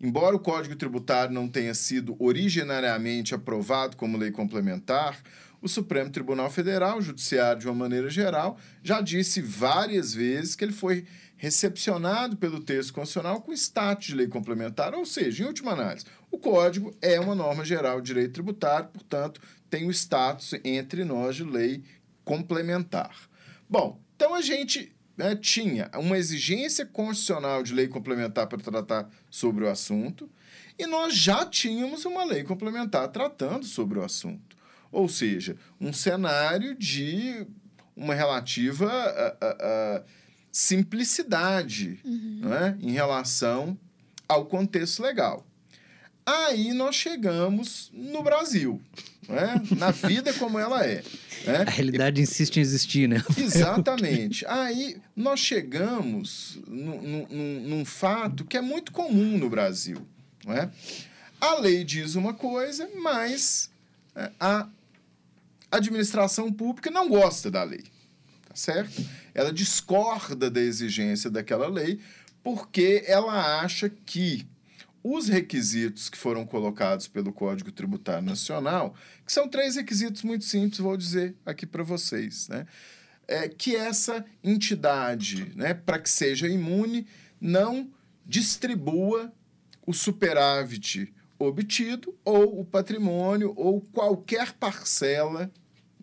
Embora 0.00 0.36
o 0.36 0.40
Código 0.40 0.76
Tributário 0.76 1.32
não 1.32 1.48
tenha 1.48 1.74
sido 1.74 2.16
originariamente 2.18 3.34
aprovado 3.34 3.96
como 3.96 4.18
lei 4.18 4.30
complementar, 4.30 5.22
o 5.60 5.68
Supremo 5.68 6.10
Tribunal 6.10 6.50
Federal, 6.50 6.98
o 6.98 7.02
Judiciário 7.02 7.60
de 7.60 7.66
uma 7.66 7.74
maneira 7.74 8.10
geral, 8.10 8.58
já 8.82 9.00
disse 9.00 9.40
várias 9.40 10.12
vezes 10.12 10.54
que 10.54 10.64
ele 10.64 10.72
foi 10.72 11.06
recepcionado 11.36 12.36
pelo 12.36 12.60
texto 12.60 12.92
constitucional 12.92 13.40
com 13.40 13.52
status 13.52 14.08
de 14.08 14.14
lei 14.14 14.26
complementar, 14.26 14.94
ou 14.94 15.04
seja, 15.04 15.42
em 15.42 15.46
última 15.46 15.72
análise, 15.72 16.06
o 16.30 16.38
Código 16.38 16.94
é 17.00 17.18
uma 17.18 17.34
norma 17.34 17.64
geral 17.64 18.00
de 18.00 18.06
direito 18.06 18.34
tributário, 18.34 18.88
portanto, 18.88 19.40
tem 19.68 19.86
o 19.86 19.90
status 19.90 20.54
entre 20.64 21.04
nós 21.04 21.36
de 21.36 21.44
lei 21.44 21.82
complementar. 22.24 23.14
Bom, 23.68 24.00
então 24.14 24.34
a 24.34 24.40
gente 24.40 24.95
né, 25.16 25.34
tinha 25.34 25.90
uma 25.94 26.18
exigência 26.18 26.84
constitucional 26.84 27.62
de 27.62 27.72
lei 27.72 27.88
complementar 27.88 28.46
para 28.46 28.58
tratar 28.58 29.08
sobre 29.30 29.64
o 29.64 29.70
assunto, 29.70 30.28
e 30.78 30.86
nós 30.86 31.14
já 31.14 31.46
tínhamos 31.46 32.04
uma 32.04 32.24
lei 32.24 32.44
complementar 32.44 33.08
tratando 33.08 33.64
sobre 33.64 33.98
o 33.98 34.04
assunto. 34.04 34.56
Ou 34.92 35.08
seja, 35.08 35.56
um 35.80 35.92
cenário 35.92 36.74
de 36.74 37.46
uma 37.96 38.14
relativa 38.14 38.86
uh, 38.86 39.44
uh, 39.44 40.00
uh, 40.00 40.04
simplicidade 40.52 41.98
uhum. 42.04 42.40
né, 42.42 42.78
em 42.80 42.92
relação 42.92 43.78
ao 44.28 44.46
contexto 44.46 45.02
legal. 45.02 45.46
Aí 46.26 46.72
nós 46.72 46.96
chegamos 46.96 47.90
no 47.92 48.22
Brasil, 48.22 48.82
né? 49.28 49.62
na 49.76 49.90
vida 49.90 50.32
como 50.34 50.58
ela 50.58 50.84
é. 50.84 51.02
Né? 51.46 51.64
A 51.66 51.70
realidade 51.70 52.20
insiste 52.20 52.56
em 52.56 52.60
existir, 52.60 53.08
né? 53.08 53.22
Exatamente. 53.36 54.44
Aí 54.46 54.96
nós 55.14 55.40
chegamos 55.40 56.58
num, 56.66 57.26
num, 57.30 57.60
num 57.60 57.84
fato 57.84 58.44
que 58.44 58.56
é 58.56 58.60
muito 58.60 58.92
comum 58.92 59.38
no 59.38 59.48
Brasil. 59.48 60.06
Né? 60.44 60.70
A 61.40 61.58
lei 61.58 61.84
diz 61.84 62.14
uma 62.14 62.34
coisa, 62.34 62.88
mas 62.96 63.70
é, 64.14 64.30
a 64.40 64.68
administração 65.70 66.52
pública 66.52 66.90
não 66.90 67.08
gosta 67.08 67.50
da 67.50 67.62
lei, 67.62 67.84
tá 68.48 68.54
certo? 68.54 69.04
Ela 69.34 69.52
discorda 69.52 70.50
da 70.50 70.60
exigência 70.60 71.30
daquela 71.30 71.68
lei 71.68 72.00
porque 72.42 73.02
ela 73.06 73.60
acha 73.60 73.90
que 73.90 74.46
os 75.08 75.28
requisitos 75.28 76.08
que 76.08 76.18
foram 76.18 76.44
colocados 76.44 77.06
pelo 77.06 77.32
Código 77.32 77.70
Tributário 77.70 78.26
Nacional, 78.26 78.92
que 79.24 79.32
são 79.32 79.48
três 79.48 79.76
requisitos 79.76 80.24
muito 80.24 80.44
simples, 80.44 80.80
vou 80.80 80.96
dizer 80.96 81.36
aqui 81.46 81.64
para 81.64 81.84
vocês, 81.84 82.48
né? 82.48 82.66
É 83.28 83.48
que 83.48 83.76
essa 83.76 84.24
entidade, 84.42 85.52
né, 85.54 85.74
para 85.74 86.00
que 86.00 86.10
seja 86.10 86.48
imune, 86.48 87.06
não 87.40 87.88
distribua 88.24 89.32
o 89.86 89.92
superávit 89.92 91.12
obtido 91.38 92.16
ou 92.24 92.60
o 92.60 92.64
patrimônio 92.64 93.52
ou 93.56 93.80
qualquer 93.80 94.52
parcela 94.54 95.50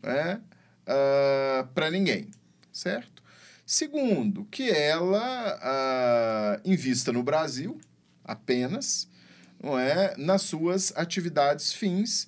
né, 0.02 0.42
uh, 0.88 1.62
ah, 1.62 1.68
para 1.74 1.90
ninguém, 1.90 2.30
certo? 2.72 3.24
Segundo, 3.66 4.46
que 4.46 4.70
ela 4.70 5.58
uh, 5.58 6.70
invista 6.70 7.12
no 7.12 7.24
Brasil, 7.24 7.80
apenas, 8.24 9.08
não 9.62 9.78
é, 9.78 10.16
nas 10.18 10.42
suas 10.44 10.92
atividades 10.96 11.74
fins, 11.74 12.28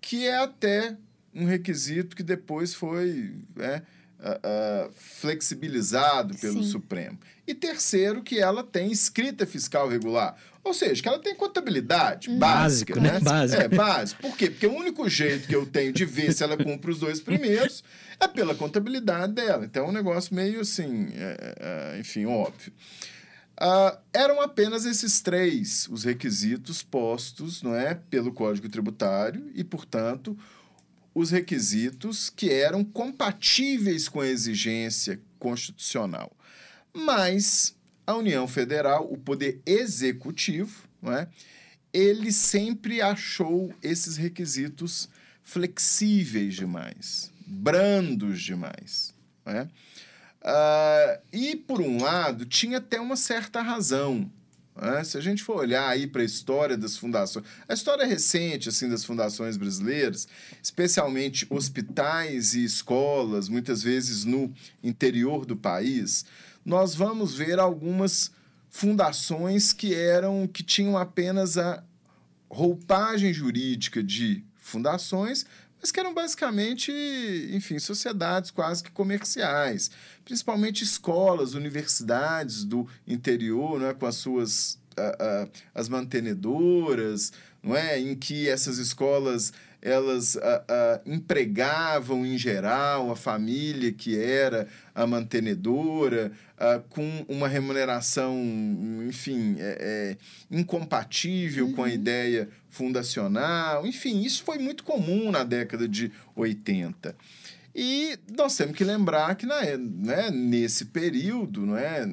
que 0.00 0.26
é 0.26 0.36
até 0.36 0.96
um 1.34 1.44
requisito 1.44 2.14
que 2.14 2.22
depois 2.22 2.74
foi 2.74 3.34
é, 3.58 3.82
uh, 4.20 4.88
uh, 4.88 4.92
flexibilizado 4.92 6.36
pelo 6.38 6.62
Sim. 6.62 6.70
Supremo. 6.70 7.18
E 7.46 7.54
terceiro, 7.54 8.22
que 8.22 8.38
ela 8.38 8.62
tem 8.62 8.90
escrita 8.90 9.46
fiscal 9.46 9.88
regular. 9.88 10.36
Ou 10.64 10.72
seja, 10.72 11.02
que 11.02 11.08
ela 11.08 11.18
tem 11.18 11.34
contabilidade 11.34 12.30
hum. 12.30 12.38
básica, 12.38 12.94
Básico, 12.94 13.00
né? 13.00 13.12
né? 13.14 13.20
Básico. 13.20 13.62
É, 13.62 13.68
básico. 13.68 14.22
Por 14.22 14.36
quê? 14.36 14.48
Porque 14.48 14.66
o 14.66 14.74
único 14.74 15.08
jeito 15.08 15.48
que 15.48 15.56
eu 15.56 15.66
tenho 15.66 15.92
de 15.92 16.04
ver 16.04 16.32
se 16.32 16.44
ela 16.44 16.56
cumpre 16.56 16.90
os 16.90 17.00
dois 17.00 17.20
primeiros 17.20 17.82
é 18.20 18.28
pela 18.28 18.54
contabilidade 18.54 19.32
dela. 19.32 19.64
Então 19.64 19.86
é 19.86 19.88
um 19.88 19.92
negócio 19.92 20.34
meio 20.34 20.60
assim, 20.60 21.08
é, 21.14 21.54
é, 21.94 21.98
enfim, 21.98 22.26
óbvio. 22.26 22.72
Uh, 23.62 23.96
eram 24.12 24.40
apenas 24.40 24.84
esses 24.84 25.20
três 25.20 25.86
os 25.88 26.02
requisitos 26.02 26.82
postos 26.82 27.62
não 27.62 27.76
é, 27.76 27.94
pelo 27.94 28.32
Código 28.32 28.68
Tributário 28.68 29.52
e, 29.54 29.62
portanto, 29.62 30.36
os 31.14 31.30
requisitos 31.30 32.28
que 32.28 32.50
eram 32.50 32.82
compatíveis 32.82 34.08
com 34.08 34.20
a 34.20 34.26
exigência 34.26 35.20
constitucional. 35.38 36.32
Mas 36.92 37.76
a 38.04 38.16
União 38.16 38.48
Federal, 38.48 39.06
o 39.08 39.16
poder 39.16 39.60
executivo, 39.64 40.88
não 41.00 41.12
é, 41.12 41.28
ele 41.92 42.32
sempre 42.32 43.00
achou 43.00 43.72
esses 43.80 44.16
requisitos 44.16 45.08
flexíveis 45.44 46.54
demais, 46.54 47.30
brandos 47.46 48.42
demais. 48.42 49.14
Não 49.46 49.52
é? 49.52 49.68
Uh, 50.42 51.22
e, 51.32 51.54
por 51.54 51.80
um 51.80 52.02
lado, 52.02 52.44
tinha 52.44 52.78
até 52.78 53.00
uma 53.00 53.16
certa 53.16 53.62
razão. 53.62 54.28
Né? 54.74 55.04
Se 55.04 55.16
a 55.16 55.20
gente 55.20 55.42
for 55.42 55.56
olhar 55.56 55.88
aí 55.88 56.06
para 56.06 56.22
a 56.22 56.24
história 56.24 56.76
das 56.76 56.96
fundações, 56.96 57.44
a 57.68 57.74
história 57.74 58.04
recente 58.04 58.68
assim 58.68 58.88
das 58.88 59.04
fundações 59.04 59.56
brasileiras, 59.56 60.26
especialmente 60.62 61.46
hospitais 61.48 62.54
e 62.54 62.64
escolas, 62.64 63.48
muitas 63.48 63.82
vezes 63.82 64.24
no 64.24 64.52
interior 64.82 65.46
do 65.46 65.56
país, 65.56 66.24
nós 66.64 66.94
vamos 66.94 67.34
ver 67.34 67.58
algumas 67.58 68.32
fundações 68.68 69.72
que 69.72 69.94
eram 69.94 70.48
que 70.48 70.62
tinham 70.62 70.96
apenas 70.96 71.58
a 71.58 71.84
roupagem 72.50 73.32
jurídica 73.32 74.02
de 74.02 74.44
fundações, 74.56 75.44
mas 75.82 75.90
que 75.90 75.98
eram 75.98 76.14
basicamente, 76.14 76.92
enfim, 77.50 77.76
sociedades 77.80 78.52
quase 78.52 78.84
que 78.84 78.90
comerciais, 78.92 79.90
principalmente 80.24 80.84
escolas, 80.84 81.54
universidades 81.54 82.64
do 82.64 82.86
interior, 83.06 83.80
né, 83.80 83.92
com 83.92 84.06
as 84.06 84.14
suas 84.14 84.80
as 85.74 85.88
mantenedoras, 85.88 87.32
não 87.62 87.74
é, 87.74 87.98
em 87.98 88.14
que 88.14 88.48
essas 88.48 88.78
escolas 88.78 89.52
elas 89.82 90.38
empregavam 91.04 92.24
em 92.24 92.38
geral 92.38 93.10
a 93.10 93.16
família 93.16 93.92
que 93.92 94.16
era 94.16 94.68
a 94.94 95.06
mantenedora 95.06 96.30
com 96.88 97.24
uma 97.28 97.48
remuneração, 97.48 98.38
enfim, 99.08 99.56
é, 99.58 99.76
é, 99.80 100.56
incompatível 100.56 101.66
uhum. 101.66 101.72
com 101.72 101.82
a 101.82 101.86
uhum. 101.86 101.92
ideia 101.92 102.48
fundacional. 102.70 103.86
Enfim, 103.86 104.22
isso 104.22 104.44
foi 104.44 104.58
muito 104.58 104.84
comum 104.84 105.30
na 105.30 105.44
década 105.44 105.88
de 105.88 106.12
80. 106.36 107.16
E 107.74 108.18
nós 108.36 108.56
temos 108.56 108.76
que 108.76 108.84
lembrar 108.84 109.34
que 109.34 109.46
na, 109.46 109.62
né, 109.76 110.30
nesse 110.30 110.86
período, 110.86 111.64
não 111.64 111.76
é, 111.76 112.06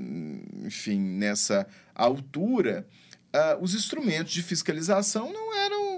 enfim, 0.65 0.99
nessa 0.99 1.67
altura, 1.93 2.87
uh, 3.33 3.61
os 3.61 3.75
instrumentos 3.75 4.31
de 4.31 4.41
fiscalização 4.41 5.31
não 5.33 5.55
eram 5.55 5.88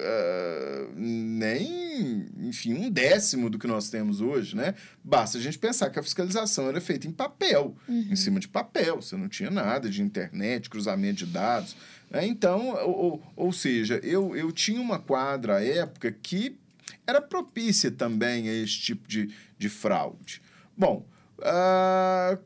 uh, 0.00 0.92
nem, 0.96 2.26
enfim, 2.38 2.74
um 2.74 2.90
décimo 2.90 3.50
do 3.50 3.58
que 3.58 3.66
nós 3.66 3.90
temos 3.90 4.20
hoje, 4.20 4.56
né? 4.56 4.74
Basta 5.04 5.38
a 5.38 5.40
gente 5.40 5.58
pensar 5.58 5.90
que 5.90 5.98
a 5.98 6.02
fiscalização 6.02 6.68
era 6.68 6.80
feita 6.80 7.06
em 7.06 7.12
papel, 7.12 7.76
uhum. 7.88 8.08
em 8.10 8.16
cima 8.16 8.40
de 8.40 8.48
papel. 8.48 9.00
Você 9.00 9.16
não 9.16 9.28
tinha 9.28 9.50
nada 9.50 9.88
de 9.88 10.02
internet, 10.02 10.70
cruzamento 10.70 11.24
de 11.24 11.26
dados. 11.26 11.76
Né? 12.10 12.26
Então, 12.26 12.70
ou, 12.86 13.22
ou 13.36 13.52
seja, 13.52 14.00
eu, 14.02 14.34
eu 14.34 14.50
tinha 14.50 14.80
uma 14.80 14.98
quadra 14.98 15.56
à 15.56 15.64
época 15.64 16.10
que 16.10 16.58
era 17.06 17.20
propícia 17.20 17.90
também 17.90 18.48
a 18.48 18.52
esse 18.54 18.78
tipo 18.78 19.06
de, 19.06 19.32
de 19.58 19.68
fraude. 19.68 20.42
Bom, 20.76 21.06
uh, 21.38 22.38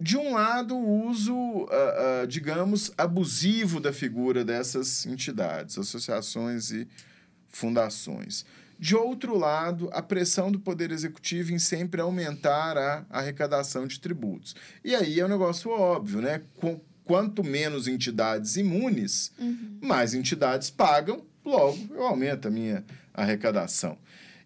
de 0.00 0.16
um 0.16 0.34
lado, 0.34 0.76
o 0.76 1.08
uso, 1.08 1.34
uh, 1.34 1.64
uh, 1.64 2.26
digamos, 2.26 2.92
abusivo 2.96 3.80
da 3.80 3.92
figura 3.92 4.44
dessas 4.44 5.04
entidades, 5.06 5.76
associações 5.76 6.70
e 6.70 6.86
fundações. 7.48 8.44
De 8.78 8.94
outro 8.94 9.36
lado, 9.36 9.90
a 9.92 10.00
pressão 10.00 10.52
do 10.52 10.60
Poder 10.60 10.92
Executivo 10.92 11.52
em 11.52 11.58
sempre 11.58 12.00
aumentar 12.00 12.78
a 12.78 13.04
arrecadação 13.10 13.88
de 13.88 13.98
tributos. 13.98 14.54
E 14.84 14.94
aí 14.94 15.18
é 15.18 15.24
um 15.24 15.28
negócio 15.28 15.68
óbvio, 15.70 16.20
né? 16.20 16.42
Com, 16.54 16.80
quanto 17.04 17.42
menos 17.42 17.88
entidades 17.88 18.56
imunes, 18.56 19.32
uhum. 19.38 19.78
mais 19.82 20.14
entidades 20.14 20.70
pagam, 20.70 21.24
logo 21.44 21.78
eu 21.90 22.04
aumento 22.04 22.46
a 22.46 22.50
minha 22.50 22.84
arrecadação. 23.12 23.98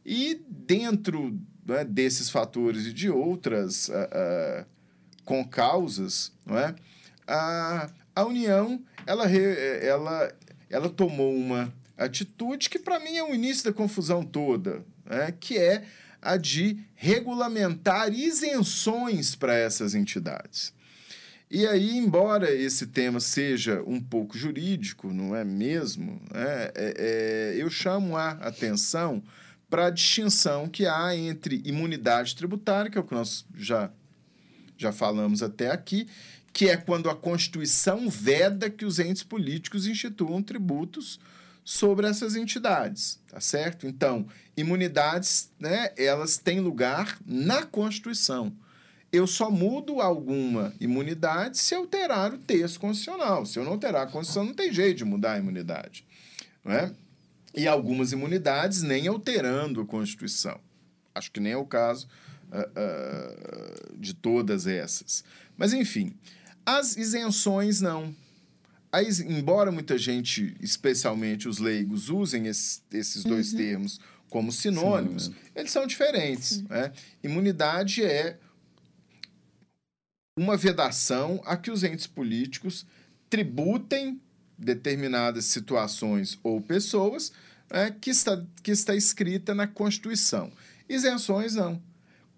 E 0.07 0.41
dentro 0.49 1.39
né, 1.67 1.85
desses 1.85 2.31
fatores 2.31 2.87
e 2.87 2.93
de 2.93 3.11
outras 3.11 3.89
uh, 3.89 4.65
com 5.33 5.43
causas, 5.43 6.31
não 6.45 6.59
é? 6.59 6.75
a, 7.27 7.89
a 8.15 8.25
União 8.27 8.79
ela, 9.07 9.25
ela, 9.31 10.35
ela 10.69 10.91
tomou 10.91 11.35
uma 11.35 11.73
atitude 11.97 12.69
que 12.69 12.79
para 12.79 13.01
mim 13.01 13.17
é 13.17 13.25
o 13.25 13.35
início 13.35 13.65
da 13.65 13.73
confusão 13.73 14.23
toda, 14.23 14.85
né? 15.07 15.33
que 15.41 15.57
é 15.57 15.85
a 16.21 16.37
de 16.37 16.77
regulamentar 16.95 18.13
isenções 18.13 19.35
para 19.35 19.55
essas 19.55 19.95
entidades. 19.95 20.75
E 21.51 21.67
aí, 21.67 21.97
embora 21.97 22.53
esse 22.53 22.87
tema 22.89 23.19
seja 23.19 23.83
um 23.87 24.03
pouco 24.03 24.37
jurídico, 24.37 25.15
não 25.15 25.35
é 25.35 25.45
mesmo? 25.45 26.21
É, 26.35 26.73
é, 26.75 26.95
é, 27.57 27.63
eu 27.63 27.71
chamo 27.71 28.19
a 28.19 28.33
atenção 28.33 29.23
para 29.71 29.87
a 29.87 29.91
distinção 29.91 30.69
que 30.69 30.85
há 30.85 31.17
entre 31.17 31.63
imunidade 31.65 32.37
tributária, 32.37 32.91
que 32.91 32.99
é 32.99 33.01
o 33.01 33.05
que 33.05 33.15
nós 33.15 33.47
já 33.57 33.91
já 34.83 34.93
falamos 34.93 35.43
até 35.43 35.71
aqui, 35.71 36.07
que 36.53 36.69
é 36.69 36.77
quando 36.77 37.09
a 37.09 37.17
Constituição 37.17 38.11
veda 38.11 38.69
que 38.69 38.85
os 38.85 38.99
entes 38.99 39.23
políticos 39.23 39.87
instituam 39.87 40.43
tributos 40.43 41.19
sobre 41.65 42.07
essas 42.07 42.35
entidades, 42.35 43.21
tá 43.29 43.41
certo? 43.41 43.87
Então, 43.87 44.27
imunidades, 44.57 45.51
né, 45.59 45.91
elas 45.97 46.37
têm 46.37 46.61
lugar 46.61 47.19
na 47.25 47.65
Constituição. 47.65 48.53
Eu 49.13 49.27
só 49.27 49.51
mudo 49.51 50.01
alguma 50.01 50.75
imunidade 50.81 51.59
se 51.59 51.75
alterar 51.75 52.33
o 52.33 52.39
texto 52.39 52.81
constitucional. 52.81 53.47
Se 53.47 53.59
eu 53.59 53.65
não 53.65 53.73
alterar 53.73 54.07
a 54.07 54.11
Constituição, 54.11 54.45
não 54.45 54.55
tem 54.55 54.73
jeito 54.73 54.99
de 54.99 55.05
mudar 55.05 55.35
a 55.35 55.39
imunidade. 55.39 56.05
Não 56.65 56.73
é? 56.73 56.93
E 57.55 57.69
algumas 57.69 58.13
imunidades 58.13 58.83
nem 58.83 59.07
alterando 59.07 59.83
a 59.83 59.87
Constituição. 59.87 60.59
Acho 61.15 61.31
que 61.31 61.41
nem 61.41 61.53
é 61.53 61.57
o 61.57 61.67
caso 61.67 62.09
uh, 62.53 63.93
uh, 63.95 63.99
de 63.99 64.15
todas 64.15 64.67
essas. 64.67 65.25
Mas, 65.57 65.73
enfim, 65.73 66.15
as 66.65 66.97
isenções 66.97 67.81
não. 67.81 68.15
As, 68.91 69.21
embora 69.21 69.73
muita 69.73 69.97
gente, 69.97 70.55
especialmente 70.61 71.49
os 71.49 71.59
leigos, 71.59 72.11
usem 72.11 72.47
esse, 72.47 72.83
esses 72.93 73.25
dois 73.25 73.53
uhum. 73.53 73.59
termos 73.59 74.01
como 74.29 74.53
sinônimos, 74.53 75.25
Sim, 75.25 75.35
eles 75.55 75.71
são 75.71 75.87
diferentes. 75.87 76.63
Né? 76.63 76.93
Imunidade 77.23 78.05
é 78.05 78.39
uma 80.39 80.57
vedação 80.57 81.41
a 81.45 81.57
que 81.57 81.71
os 81.71 81.83
entes 81.85 82.07
políticos 82.07 82.87
tributem 83.29 84.21
determinadas 84.59 85.47
situações 85.47 86.39
ou 86.43 86.61
pessoas 86.61 87.33
é, 87.71 87.91
que, 87.91 88.11
está, 88.11 88.43
que 88.63 88.71
está 88.71 88.95
escrita 88.95 89.55
na 89.55 89.67
Constituição. 89.67 90.53
Isenções 90.89 91.55
não. 91.55 91.83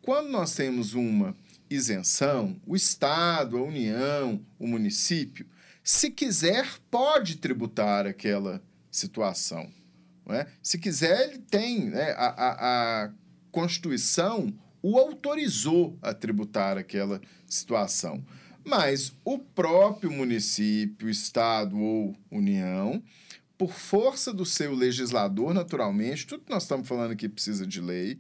Quando 0.04 0.28
nós 0.28 0.54
temos 0.54 0.92
uma 0.92 1.34
isenção, 1.70 2.60
o 2.66 2.76
Estado, 2.76 3.56
a 3.56 3.62
União, 3.62 4.38
o 4.58 4.66
município, 4.66 5.46
se 5.82 6.10
quiser, 6.10 6.68
pode 6.90 7.36
tributar 7.38 8.06
aquela 8.06 8.62
situação. 8.90 9.72
É? 10.28 10.46
Se 10.62 10.78
quiser, 10.78 11.28
ele 11.30 11.38
tem. 11.38 11.88
Né? 11.88 12.10
A, 12.18 12.26
a, 12.26 13.04
a 13.04 13.12
Constituição 13.50 14.52
o 14.82 14.98
autorizou 14.98 15.98
a 16.02 16.12
tributar 16.12 16.76
aquela 16.76 17.18
situação. 17.46 18.22
Mas 18.62 19.16
o 19.24 19.38
próprio 19.38 20.10
município, 20.10 21.08
Estado 21.08 21.78
ou 21.78 22.14
União, 22.30 23.02
por 23.56 23.72
força 23.72 24.34
do 24.34 24.44
seu 24.44 24.74
legislador, 24.74 25.54
naturalmente, 25.54 26.26
tudo 26.26 26.44
que 26.44 26.52
nós 26.52 26.64
estamos 26.64 26.86
falando 26.86 27.12
aqui 27.12 27.26
precisa 27.26 27.66
de 27.66 27.80
lei, 27.80 28.18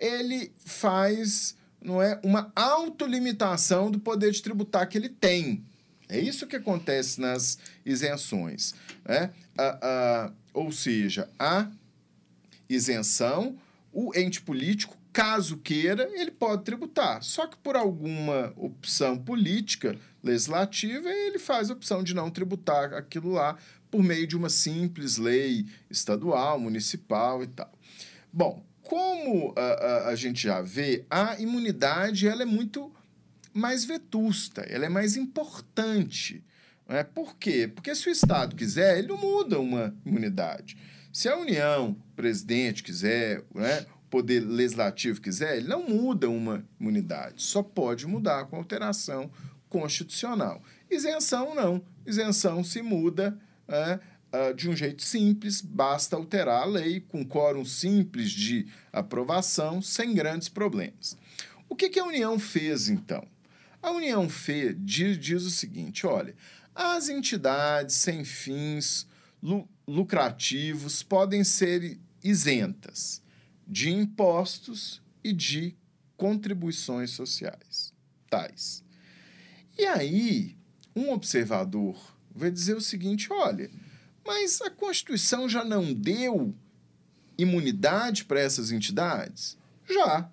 ele 0.00 0.52
faz 0.58 1.54
não 1.82 2.02
é 2.02 2.20
uma 2.22 2.52
autolimitação 2.54 3.90
do 3.90 3.98
poder 3.98 4.32
de 4.32 4.42
tributar 4.42 4.88
que 4.88 4.98
ele 4.98 5.08
tem. 5.08 5.64
É 6.08 6.18
isso 6.18 6.46
que 6.46 6.56
acontece 6.56 7.20
nas 7.20 7.58
isenções. 7.86 8.74
Né? 9.04 9.30
A, 9.56 10.32
ou 10.52 10.70
seja, 10.72 11.28
a 11.38 11.70
isenção, 12.68 13.56
o 13.92 14.12
ente 14.14 14.42
político, 14.42 14.96
caso 15.12 15.56
queira, 15.56 16.08
ele 16.12 16.30
pode 16.30 16.64
tributar. 16.64 17.22
Só 17.22 17.46
que 17.46 17.56
por 17.56 17.76
alguma 17.76 18.52
opção 18.56 19.16
política 19.16 19.96
legislativa, 20.22 21.08
ele 21.08 21.38
faz 21.38 21.70
a 21.70 21.74
opção 21.74 22.02
de 22.02 22.14
não 22.14 22.30
tributar 22.30 22.92
aquilo 22.92 23.32
lá 23.32 23.56
por 23.90 24.02
meio 24.02 24.26
de 24.26 24.36
uma 24.36 24.48
simples 24.48 25.16
lei 25.16 25.66
estadual, 25.90 26.58
municipal 26.58 27.42
e 27.42 27.46
tal. 27.46 27.72
Bom, 28.32 28.62
como 28.90 29.54
a, 29.56 29.60
a, 29.60 30.08
a, 30.08 30.16
gente 30.16 30.42
já 30.42 30.60
vê, 30.60 31.06
a 31.08 31.40
imunidade 31.40 32.26
ela 32.26 32.42
é 32.42 32.44
muito 32.44 32.92
mais 33.54 33.84
vetusta, 33.84 34.62
ela 34.62 34.84
é 34.84 34.88
mais 34.88 35.16
importante. 35.16 36.42
é 36.88 37.04
Por 37.04 37.36
quê? 37.36 37.70
Porque 37.72 37.94
se 37.94 38.08
o 38.08 38.10
Estado 38.10 38.56
quiser, 38.56 38.98
ele 38.98 39.06
não 39.06 39.16
muda 39.16 39.60
uma 39.60 39.94
imunidade. 40.04 40.76
Se 41.12 41.28
a 41.28 41.36
União, 41.36 41.90
o 41.90 42.14
presidente 42.16 42.82
quiser, 42.82 43.44
né, 43.54 43.86
o 44.06 44.10
Poder 44.10 44.40
Legislativo 44.40 45.20
quiser, 45.20 45.58
ele 45.58 45.68
não 45.68 45.88
muda 45.88 46.28
uma 46.28 46.64
imunidade. 46.80 47.44
Só 47.44 47.62
pode 47.62 48.08
mudar 48.08 48.46
com 48.46 48.56
alteração 48.56 49.30
constitucional. 49.68 50.60
Isenção, 50.90 51.54
não. 51.54 51.80
Isenção 52.04 52.64
se 52.64 52.82
muda 52.82 53.38
é, 53.68 54.00
uh, 54.32 54.54
de 54.54 54.68
um 54.68 54.76
jeito 54.76 55.02
simples, 55.02 55.60
basta 55.60 56.16
alterar 56.16 56.62
a 56.62 56.66
lei 56.66 57.00
com 57.00 57.24
quórum 57.24 57.64
simples 57.64 58.30
de 58.30 58.66
aprovação, 58.92 59.80
sem 59.82 60.14
grandes 60.14 60.48
problemas. 60.48 61.16
O 61.68 61.76
que, 61.76 61.88
que 61.88 62.00
a 62.00 62.04
União 62.04 62.38
fez, 62.38 62.88
então? 62.88 63.26
A 63.82 63.90
União 63.92 64.28
fez, 64.28 64.74
diz, 64.78 65.18
diz 65.18 65.44
o 65.44 65.50
seguinte: 65.50 66.06
olha, 66.06 66.34
as 66.74 67.08
entidades 67.08 67.96
sem 67.96 68.24
fins 68.24 69.06
lu 69.42 69.68
lucrativos 69.86 71.02
podem 71.02 71.42
ser 71.42 71.98
isentas 72.22 73.20
de 73.66 73.90
impostos 73.90 75.02
e 75.24 75.32
de 75.32 75.74
contribuições 76.16 77.10
sociais. 77.10 77.92
Tais. 78.28 78.84
E 79.76 79.84
aí, 79.86 80.56
um 80.94 81.10
observador 81.10 81.96
vai 82.34 82.50
dizer 82.50 82.76
o 82.76 82.80
seguinte: 82.80 83.32
olha, 83.32 83.70
mas 84.24 84.60
a 84.60 84.70
Constituição 84.70 85.48
já 85.48 85.64
não 85.64 85.92
deu 85.92 86.54
imunidade 87.36 88.24
para 88.24 88.40
essas 88.40 88.70
entidades? 88.70 89.56
Já. 89.88 90.30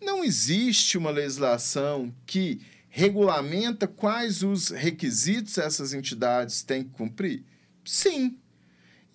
Não 0.00 0.22
existe 0.22 0.96
uma 0.98 1.10
legislação 1.10 2.14
que 2.26 2.60
regulamenta 2.88 3.88
quais 3.88 4.42
os 4.42 4.68
requisitos 4.68 5.58
essas 5.58 5.92
entidades 5.92 6.62
têm 6.62 6.84
que 6.84 6.90
cumprir? 6.90 7.42
Sim. 7.84 8.38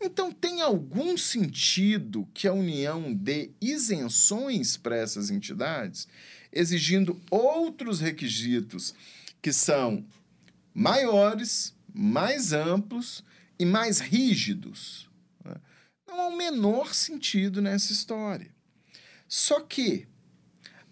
Então, 0.01 0.31
tem 0.31 0.61
algum 0.61 1.17
sentido 1.17 2.27
que 2.33 2.47
a 2.47 2.53
União 2.53 3.13
dê 3.13 3.51
isenções 3.61 4.77
para 4.77 4.95
essas 4.95 5.29
entidades, 5.29 6.07
exigindo 6.51 7.19
outros 7.29 7.99
requisitos 7.99 8.93
que 9.41 9.51
são 9.51 10.05
maiores, 10.73 11.75
mais 11.93 12.53
amplos 12.53 13.23
e 13.59 13.65
mais 13.65 13.99
rígidos. 13.99 15.09
Né? 15.43 15.55
Não 16.07 16.21
há 16.21 16.27
o 16.27 16.37
menor 16.37 16.93
sentido 16.93 17.61
nessa 17.61 17.91
história. 17.91 18.49
Só 19.27 19.59
que 19.59 20.07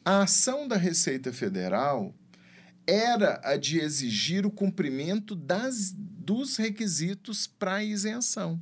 a 0.03 0.23
ação 0.23 0.67
da 0.67 0.77
Receita 0.77 1.33
Federal 1.33 2.13
era 2.85 3.41
a 3.43 3.57
de 3.57 3.79
exigir 3.79 4.45
o 4.45 4.51
cumprimento 4.51 5.35
das, 5.35 5.91
dos 5.93 6.55
requisitos 6.55 7.47
para 7.47 7.83
isenção. 7.83 8.61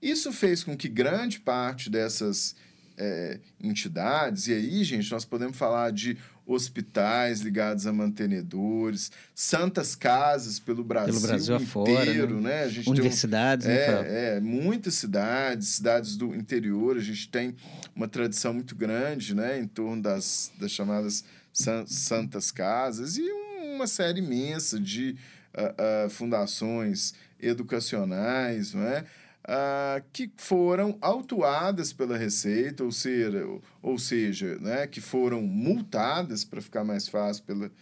Isso 0.00 0.32
fez 0.32 0.64
com 0.64 0.76
que 0.76 0.88
grande 0.88 1.40
parte 1.40 1.90
dessas 1.90 2.56
é, 2.96 3.40
entidades, 3.58 4.46
e 4.46 4.52
aí, 4.52 4.84
gente, 4.84 5.10
nós 5.10 5.24
podemos 5.24 5.56
falar 5.56 5.90
de 5.90 6.16
hospitais 6.52 7.40
ligados 7.40 7.86
a 7.86 7.92
mantenedores, 7.92 9.10
santas 9.34 9.94
casas 9.94 10.58
pelo 10.58 10.82
Brasil, 10.82 11.14
pelo 11.14 11.26
Brasil 11.26 11.56
inteiro, 11.56 11.68
afora, 11.68 12.26
né? 12.26 12.40
né? 12.40 12.64
A 12.64 12.68
gente 12.68 12.90
Universidades, 12.90 13.66
um, 13.66 13.68
né? 13.68 13.76
É, 13.76 14.36
é, 14.36 14.40
muitas 14.40 14.94
cidades, 14.94 15.68
cidades 15.68 16.16
do 16.16 16.34
interior, 16.34 16.96
a 16.96 17.00
gente 17.00 17.28
tem 17.28 17.54
uma 17.94 18.08
tradição 18.08 18.52
muito 18.52 18.74
grande, 18.74 19.34
né? 19.34 19.58
Em 19.58 19.66
torno 19.66 20.02
das, 20.02 20.50
das 20.58 20.70
chamadas 20.70 21.24
san, 21.52 21.86
santas 21.86 22.50
casas 22.50 23.16
e 23.16 23.22
uma 23.22 23.50
uma 23.80 23.86
série 23.86 24.18
imensa 24.18 24.78
de 24.78 25.16
uh, 25.54 26.06
uh, 26.06 26.10
fundações 26.10 27.14
educacionais, 27.40 28.74
não 28.74 28.82
é? 28.82 29.04
Uh, 29.50 30.00
que 30.12 30.30
foram 30.36 30.96
autuadas 31.00 31.92
pela 31.92 32.16
Receita, 32.16 32.84
ou 32.84 32.92
seja, 32.92 33.44
ou 33.82 33.98
seja 33.98 34.56
né, 34.60 34.86
que 34.86 35.00
foram 35.00 35.42
multadas, 35.42 36.44
para 36.44 36.60
ficar 36.60 36.84
mais 36.84 37.08
fácil, 37.08 37.42
pela, 37.42 37.72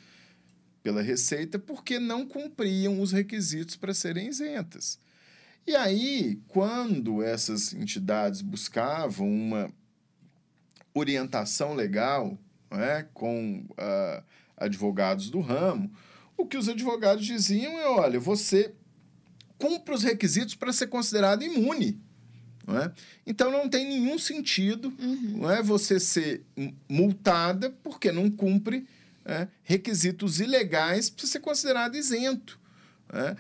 pela 0.83 1.03
Receita, 1.03 1.59
porque 1.59 1.99
não 1.99 2.27
cumpriam 2.27 3.03
os 3.03 3.13
requisitos 3.13 3.77
para 3.77 3.93
serem 3.93 4.29
isentas. 4.29 4.99
E 5.67 5.77
aí, 5.77 6.41
quando 6.49 7.23
essas 7.23 7.75
entidades 7.75 8.41
buscavam 8.41 9.29
uma 9.31 9.71
orientação 10.95 11.75
legal 11.75 12.39
né, 12.71 13.07
com 13.13 13.67
uh, 13.73 14.25
advogados 14.57 15.29
do 15.29 15.41
ramo, 15.41 15.93
o 16.35 16.47
que 16.47 16.57
os 16.57 16.71
advogados 16.71 17.27
diziam 17.27 17.79
é: 17.79 17.87
olha, 17.87 18.19
você 18.19 18.75
cumpre 19.59 19.95
os 19.95 20.03
requisitos 20.03 20.55
para 20.55 20.73
ser 20.73 20.87
considerado 20.87 21.43
imune. 21.43 22.01
Não 22.67 22.79
é? 22.79 22.93
Então 23.27 23.51
não 23.51 23.69
tem 23.69 23.89
nenhum 23.89 24.19
sentido 24.19 24.93
uhum. 24.99 25.39
não 25.39 25.51
é, 25.51 25.63
você 25.63 25.99
ser 25.99 26.45
multada 26.89 27.71
porque 27.83 28.13
não 28.13 28.31
cumpre 28.31 28.87
é, 29.25 29.49
requisitos 29.63 30.39
ilegais 30.39 31.11
para 31.11 31.27
ser 31.27 31.41
considerado 31.41 31.97
isento. 31.97 32.59
É? 33.11 33.35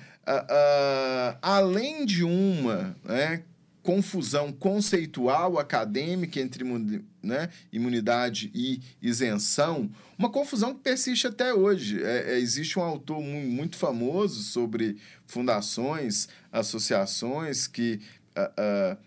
além 1.42 2.06
de 2.06 2.24
uma 2.24 2.96
é, 3.06 3.42
confusão 3.88 4.52
conceitual 4.52 5.58
acadêmica 5.58 6.38
entre 6.38 6.62
né, 7.22 7.48
imunidade 7.72 8.50
e 8.54 8.82
isenção, 9.00 9.90
uma 10.18 10.28
confusão 10.28 10.74
que 10.74 10.80
persiste 10.80 11.26
até 11.26 11.54
hoje. 11.54 12.02
É, 12.02 12.34
é, 12.34 12.38
existe 12.38 12.78
um 12.78 12.82
autor 12.82 13.18
muito 13.22 13.78
famoso 13.78 14.42
sobre 14.42 14.98
fundações, 15.26 16.28
associações 16.52 17.66
que 17.66 17.98
uh, 18.36 18.94
uh, 18.94 18.98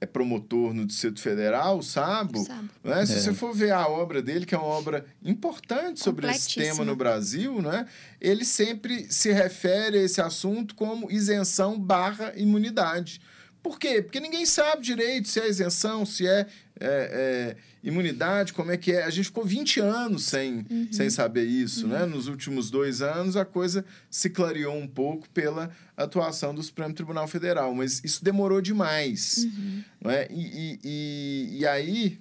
é 0.00 0.06
promotor 0.06 0.72
no 0.72 0.86
Distrito 0.86 1.20
Federal, 1.20 1.82
Sabo. 1.82 2.46
Né? 2.84 3.04
Se 3.04 3.14
é. 3.14 3.16
você 3.18 3.34
for 3.34 3.52
ver 3.52 3.72
a 3.72 3.88
obra 3.88 4.22
dele, 4.22 4.46
que 4.46 4.54
é 4.54 4.58
uma 4.58 4.68
obra 4.68 5.04
importante 5.24 5.98
sobre 5.98 6.30
esse 6.30 6.54
tema 6.54 6.84
no 6.84 6.94
Brasil, 6.94 7.60
né? 7.60 7.88
ele 8.20 8.44
sempre 8.44 9.12
se 9.12 9.32
refere 9.32 9.98
a 9.98 10.02
esse 10.02 10.20
assunto 10.20 10.76
como 10.76 11.10
isenção 11.10 11.76
barra 11.76 12.32
imunidade. 12.36 13.20
Por 13.62 13.78
quê? 13.78 14.02
Porque 14.02 14.18
ninguém 14.18 14.44
sabe 14.44 14.82
direito 14.82 15.28
se 15.28 15.38
é 15.40 15.48
isenção, 15.48 16.04
se 16.04 16.26
é, 16.26 16.40
é, 16.40 16.46
é 16.80 17.56
imunidade, 17.82 18.52
como 18.52 18.70
é 18.70 18.76
que 18.76 18.92
é. 18.92 19.04
A 19.04 19.10
gente 19.10 19.26
ficou 19.26 19.44
20 19.44 19.80
anos 19.80 20.24
sem, 20.24 20.66
uhum. 20.70 20.88
sem 20.90 21.10
saber 21.10 21.44
isso, 21.44 21.86
né? 21.86 22.00
uhum. 22.00 22.06
né? 22.06 22.14
Nos 22.14 22.28
últimos 22.28 22.70
dois 22.70 23.02
anos, 23.02 23.36
a 23.36 23.44
coisa 23.44 23.84
se 24.10 24.30
clareou 24.30 24.76
um 24.76 24.86
pouco 24.86 25.28
pela 25.30 25.70
atuação 25.96 26.54
do 26.54 26.62
Supremo 26.62 26.94
Tribunal 26.94 27.26
Federal, 27.28 27.74
mas 27.74 28.00
isso 28.04 28.24
demorou 28.24 28.60
demais. 28.60 29.44
Uhum. 29.44 29.84
Né? 30.00 30.26
E, 30.30 30.40
e, 30.40 30.80
e, 30.84 31.58
e 31.60 31.66
aí, 31.66 32.18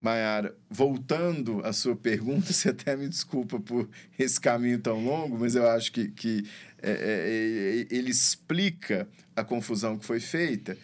Mayara, 0.00 0.56
voltando 0.70 1.60
à 1.64 1.72
sua 1.72 1.96
pergunta, 1.96 2.52
você 2.52 2.68
até 2.70 2.96
me 2.96 3.08
desculpa 3.08 3.58
por 3.58 3.88
esse 4.18 4.40
caminho 4.40 4.78
tão 4.78 5.04
longo, 5.04 5.38
mas 5.38 5.54
eu 5.54 5.68
acho 5.68 5.90
que, 5.92 6.08
que 6.08 6.48
é, 6.80 6.90
é, 6.90 6.92
é, 6.92 7.96
ele 7.96 8.10
explica 8.10 9.08
a 9.34 9.42
confusão 9.42 9.98
que 9.98 10.04
foi 10.04 10.20
feita. 10.20 10.76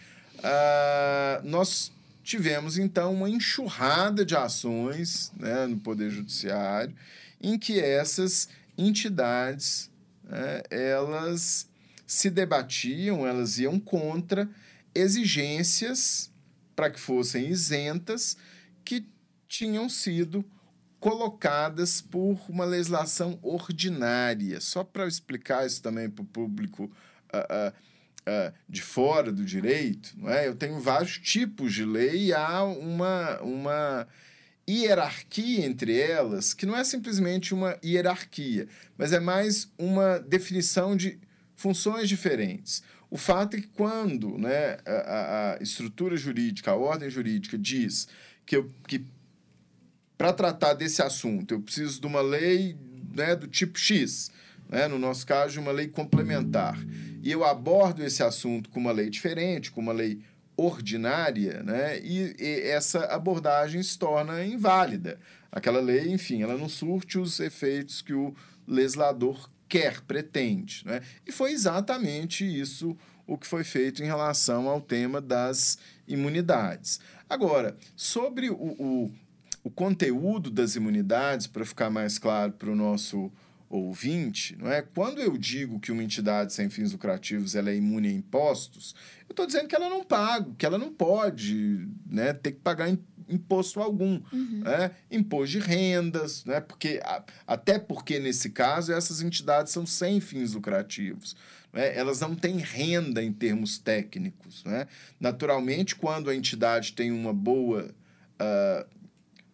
Ah, 0.42 1.40
nós 1.44 1.92
tivemos, 2.22 2.79
então, 2.79 3.14
uma 3.14 3.31
enxurrada 3.31 4.24
de 4.24 4.35
ações 4.35 5.33
né, 5.38 5.66
no 5.66 5.77
Poder 5.77 6.11
Judiciário 6.11 6.94
em 7.40 7.59
que 7.59 7.79
essas 7.79 8.48
entidades 8.77 9.90
né, 10.24 10.62
elas 10.70 11.68
se 12.07 12.31
debatiam, 12.31 13.27
elas 13.27 13.59
iam 13.59 13.79
contra 13.79 14.48
exigências 14.94 16.31
para 16.74 16.90
que 16.90 16.98
fossem 16.98 17.48
isentas 17.48 18.37
que 18.85 19.07
tinham 19.49 19.88
sido 19.88 20.44
colocadas 21.01 22.01
por 22.01 22.40
uma 22.49 22.64
legislação 22.64 23.38
ordinária. 23.42 24.61
Só 24.61 24.83
para 24.83 25.07
explicar 25.07 25.66
isso 25.66 25.83
também 25.83 26.09
para 26.09 26.23
o 26.23 26.27
público 26.27 26.85
uh, 26.85 27.70
uh, 27.70 27.73
uh, 28.49 28.55
de 28.68 28.81
fora 28.81 29.31
do 29.31 29.44
direito, 29.44 30.14
não 30.16 30.31
é? 30.31 30.49
eu 30.49 30.55
tenho 30.55 30.81
vários 30.81 31.18
tipos 31.18 31.75
de 31.75 31.85
lei 31.85 32.29
e 32.29 32.33
há 32.33 32.64
uma, 32.64 33.38
uma 33.42 34.09
hierarquia 34.68 35.66
entre 35.66 35.99
elas, 36.01 36.55
que 36.55 36.64
não 36.64 36.75
é 36.75 36.83
simplesmente 36.83 37.53
uma 37.53 37.79
hierarquia, 37.85 38.66
mas 38.97 39.12
é 39.12 39.20
mais 39.20 39.70
uma 39.79 40.18
definição 40.18 40.97
de 40.97 41.18
funções 41.55 42.09
diferentes. 42.09 42.83
O 43.11 43.16
fato 43.16 43.57
é 43.57 43.61
que 43.61 43.68
quando 43.68 44.38
né, 44.38 44.79
a, 44.87 45.57
a 45.59 45.62
estrutura 45.62 46.16
jurídica, 46.16 46.70
a 46.70 46.77
ordem 46.77 47.11
jurídica 47.11 47.57
diz 47.57 48.09
que, 48.46 48.64
que 48.87 49.04
para 50.16 50.33
tratar 50.33 50.74
desse 50.74 51.02
assunto, 51.02 51.54
eu 51.54 51.61
preciso 51.61 52.00
de 52.00 52.07
uma 52.07 52.20
lei 52.20 52.76
né, 53.14 53.35
do 53.37 53.46
tipo 53.46 53.78
X, 53.78 54.30
né, 54.68 54.88
no 54.88 54.98
nosso 54.98 55.26
caso, 55.26 55.61
uma 55.61 55.72
lei 55.72 55.88
complementar, 55.88 56.78
e 57.22 57.30
eu 57.30 57.44
abordo 57.44 58.02
esse 58.04 58.22
assunto 58.22 58.68
com 58.70 58.80
uma 58.80 58.92
lei 58.92 59.11
diferente, 59.11 59.70
com 59.70 59.80
uma 59.80 59.92
lei 59.92 60.20
ordinária, 60.57 61.62
né, 61.62 61.98
e, 62.00 62.35
e 62.38 62.61
essa 62.68 63.04
abordagem 63.07 63.83
se 63.83 63.98
torna 63.98 64.44
inválida. 64.44 65.18
Aquela 65.50 65.80
lei, 65.80 66.12
enfim, 66.12 66.42
ela 66.42 66.57
não 66.57 66.68
surte 66.68 67.18
os 67.18 67.38
efeitos 67.38 68.02
que 68.02 68.12
o 68.12 68.35
legislador 68.66 69.48
quer, 69.68 70.00
pretende. 70.00 70.83
Né? 70.85 71.00
E 71.26 71.33
foi 71.33 71.52
exatamente 71.52 72.44
isso 72.44 72.96
o 73.26 73.38
que 73.38 73.46
foi 73.46 73.64
feito 73.64 74.02
em 74.02 74.07
relação 74.07 74.68
ao 74.68 74.80
tema 74.80 75.20
das 75.20 75.78
imunidades. 76.07 77.00
Agora, 77.28 77.76
sobre 77.96 78.50
o, 78.50 78.56
o, 78.56 79.10
o 79.62 79.70
conteúdo 79.70 80.50
das 80.50 80.76
imunidades, 80.76 81.46
para 81.46 81.64
ficar 81.64 81.90
mais 81.90 82.18
claro 82.18 82.52
para 82.52 82.70
o 82.70 82.76
nosso 82.76 83.32
ouvinte, 83.68 84.56
não 84.56 84.70
é? 84.70 84.82
Quando 84.82 85.20
eu 85.20 85.37
digo 85.37 85.80
que 85.80 85.90
uma 85.90 86.02
entidade 86.02 86.52
sem 86.52 86.70
fins 86.70 86.92
lucrativos 86.92 87.54
ela 87.56 87.70
é 87.70 87.76
imune 87.76 88.08
a 88.08 88.12
impostos, 88.12 88.94
eu 89.28 89.32
estou 89.32 89.46
dizendo 89.46 89.66
que 89.66 89.74
ela 89.74 89.88
não 89.88 90.04
paga, 90.04 90.50
que 90.56 90.64
ela 90.64 90.78
não 90.78 90.92
pode 90.92 91.88
né, 92.06 92.32
ter 92.32 92.52
que 92.52 92.60
pagar 92.60 92.88
imposto 93.28 93.80
algum, 93.80 94.20
uhum. 94.32 94.60
né? 94.60 94.92
imposto 95.10 95.58
de 95.58 95.58
rendas, 95.58 96.44
né? 96.44 96.60
porque, 96.60 97.00
até 97.46 97.78
porque 97.78 98.20
nesse 98.20 98.50
caso 98.50 98.92
essas 98.92 99.20
entidades 99.20 99.72
são 99.72 99.87
sem 99.87 100.20
fins 100.20 100.54
lucrativos. 100.54 101.34
Né? 101.74 101.94
Elas 101.96 102.20
não 102.20 102.34
têm 102.34 102.58
renda 102.58 103.22
em 103.22 103.32
termos 103.32 103.76
técnicos. 103.76 104.64
Né? 104.64 104.87
Naturalmente, 105.18 105.96
quando 105.96 106.30
a 106.30 106.37
entidade 106.37 106.92
tem 106.92 107.10
uma 107.10 107.34
boa 107.34 107.90
uh, 108.40 108.94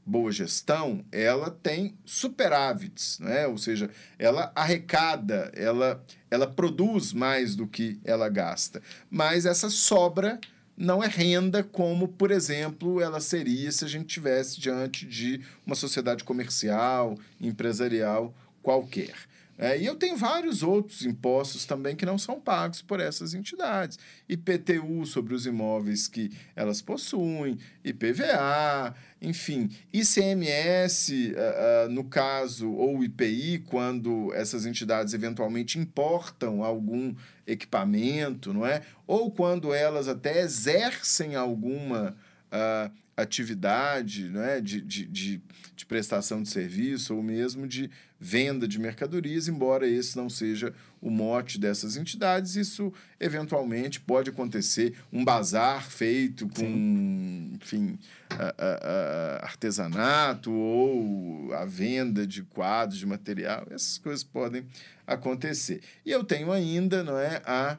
boa 0.05 0.33
gestão, 0.33 1.05
ela 1.13 1.51
tem 1.51 1.95
superávites, 2.05 3.19
né? 3.21 3.47
ou 3.47 3.57
seja, 3.57 3.89
ela 4.19 4.51
arrecada, 4.57 5.53
ela, 5.55 6.05
ela 6.29 6.49
produz 6.49 7.13
mais 7.13 7.55
do 7.55 7.67
que 7.67 8.01
ela 8.05 8.29
gasta. 8.29 8.83
Mas 9.09 9.47
essa 9.47 9.71
sobra 9.71 10.41
não 10.77 11.05
é 11.05 11.07
renda 11.07 11.63
como, 11.63 12.09
por 12.09 12.33
exemplo, 12.33 13.01
ela 13.01 13.21
seria 13.21 13.71
se 13.71 13.85
a 13.85 13.89
gente 13.89 14.07
tivesse 14.07 14.59
diante 14.59 15.07
de 15.07 15.43
uma 15.65 15.77
sociedade 15.77 16.25
comercial, 16.25 17.17
empresarial 17.41 18.35
qualquer. 18.63 19.15
É, 19.63 19.79
e 19.79 19.85
eu 19.85 19.95
tenho 19.95 20.17
vários 20.17 20.63
outros 20.63 21.05
impostos 21.05 21.67
também 21.67 21.95
que 21.95 22.07
não 22.07 22.17
são 22.17 22.41
pagos 22.41 22.81
por 22.81 22.99
essas 22.99 23.35
entidades. 23.35 23.99
IPTU 24.27 25.05
sobre 25.05 25.35
os 25.35 25.45
imóveis 25.45 26.09
que 26.09 26.33
elas 26.57 26.81
possuem, 26.81 27.59
IPVA, 27.85 28.95
enfim, 29.21 29.69
ICMS, 29.93 31.35
uh, 31.35 31.89
uh, 31.89 31.91
no 31.91 32.05
caso, 32.05 32.73
ou 32.73 33.05
IPI, 33.05 33.59
quando 33.67 34.33
essas 34.33 34.65
entidades 34.65 35.13
eventualmente 35.13 35.79
importam 35.79 36.65
algum 36.65 37.15
equipamento, 37.47 38.55
não 38.55 38.65
é? 38.65 38.81
Ou 39.07 39.31
quando 39.31 39.75
elas 39.75 40.09
até 40.09 40.41
exercem 40.41 41.35
alguma. 41.35 42.17
Uh, 42.51 42.91
atividade 43.23 44.29
né, 44.29 44.61
de, 44.61 44.81
de, 44.81 45.07
de, 45.07 45.43
de, 45.77 45.87
prestação 45.87 46.43
de 46.43 46.49
serviço 46.49 47.15
ou 47.15 47.23
mesmo 47.23 47.67
de 47.67 47.91
venda 48.19 48.69
de 48.69 48.79
mercadorias, 48.79 49.49
embora 49.49 49.89
esse 49.89 50.17
não 50.17 50.29
seja 50.29 50.75
o 51.01 51.11
mote 51.11 51.59
dessas 51.59 51.97
entidades, 51.97 52.55
isso 52.55 52.93
eventualmente 53.19 54.01
pode 54.01 54.31
acontecer 54.31 54.95
um 55.13 55.25
bazar 55.25 55.91
feito 55.91 56.47
com, 56.49 56.57
Sim. 56.57 57.53
enfim, 57.55 57.99
a, 58.31 58.55
a, 58.59 59.37
a 59.39 59.45
artesanato 59.45 60.53
ou 60.53 61.53
a 61.55 61.65
venda 61.65 62.27
de 62.27 62.43
quadros 62.43 62.99
de 62.99 63.07
material, 63.07 63.67
essas 63.71 63.97
coisas 63.99 64.23
podem 64.23 64.67
acontecer. 65.07 65.81
E 66.05 66.11
eu 66.11 66.23
tenho 66.23 66.53
ainda 66.53 67.03
não 67.03 67.19
é, 67.19 67.43
a, 67.45 67.79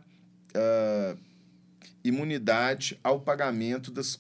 a 0.56 1.16
imunidade 2.04 3.00
ao 3.04 3.20
pagamento 3.20 3.92
das 3.92 4.20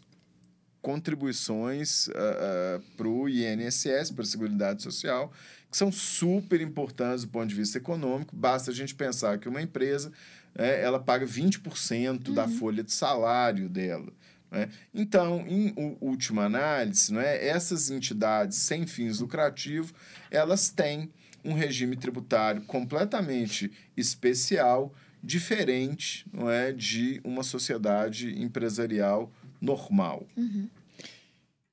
contribuições 0.82 2.08
uh, 2.08 2.12
uh, 2.12 2.84
para 2.98 3.08
o 3.08 3.30
INSS, 3.30 4.12
para 4.12 4.24
a 4.24 4.28
Seguridade 4.28 4.82
Social, 4.82 5.32
que 5.70 5.78
são 5.78 5.92
super 5.92 6.60
importantes 6.60 7.24
do 7.24 7.30
ponto 7.30 7.48
de 7.48 7.56
vista 7.56 7.78
econômico. 7.78 8.36
Basta 8.36 8.72
a 8.72 8.74
gente 8.74 8.96
pensar 8.96 9.38
que 9.38 9.48
uma 9.48 9.62
empresa 9.62 10.12
é, 10.56 10.82
ela 10.82 11.00
paga 11.00 11.26
20% 11.26 12.28
uhum. 12.28 12.34
da 12.34 12.48
folha 12.48 12.84
de 12.84 12.92
salário 12.92 13.70
dela. 13.70 14.12
Né? 14.52 14.70
Então, 14.94 15.46
em 15.48 15.98
última 16.02 16.44
análise, 16.46 17.18
é 17.18 17.48
essas 17.48 17.90
entidades 17.90 18.58
sem 18.58 18.86
fins 18.86 19.20
lucrativos, 19.20 19.94
elas 20.30 20.70
têm 20.70 21.10
um 21.44 21.54
regime 21.54 21.96
tributário 21.96 22.62
completamente 22.64 23.72
especial, 23.96 24.94
diferente 25.24 26.26
não 26.34 26.50
é, 26.50 26.72
de 26.72 27.22
uma 27.24 27.44
sociedade 27.44 28.42
empresarial 28.42 29.32
normal. 29.62 30.26
Uhum. 30.36 30.68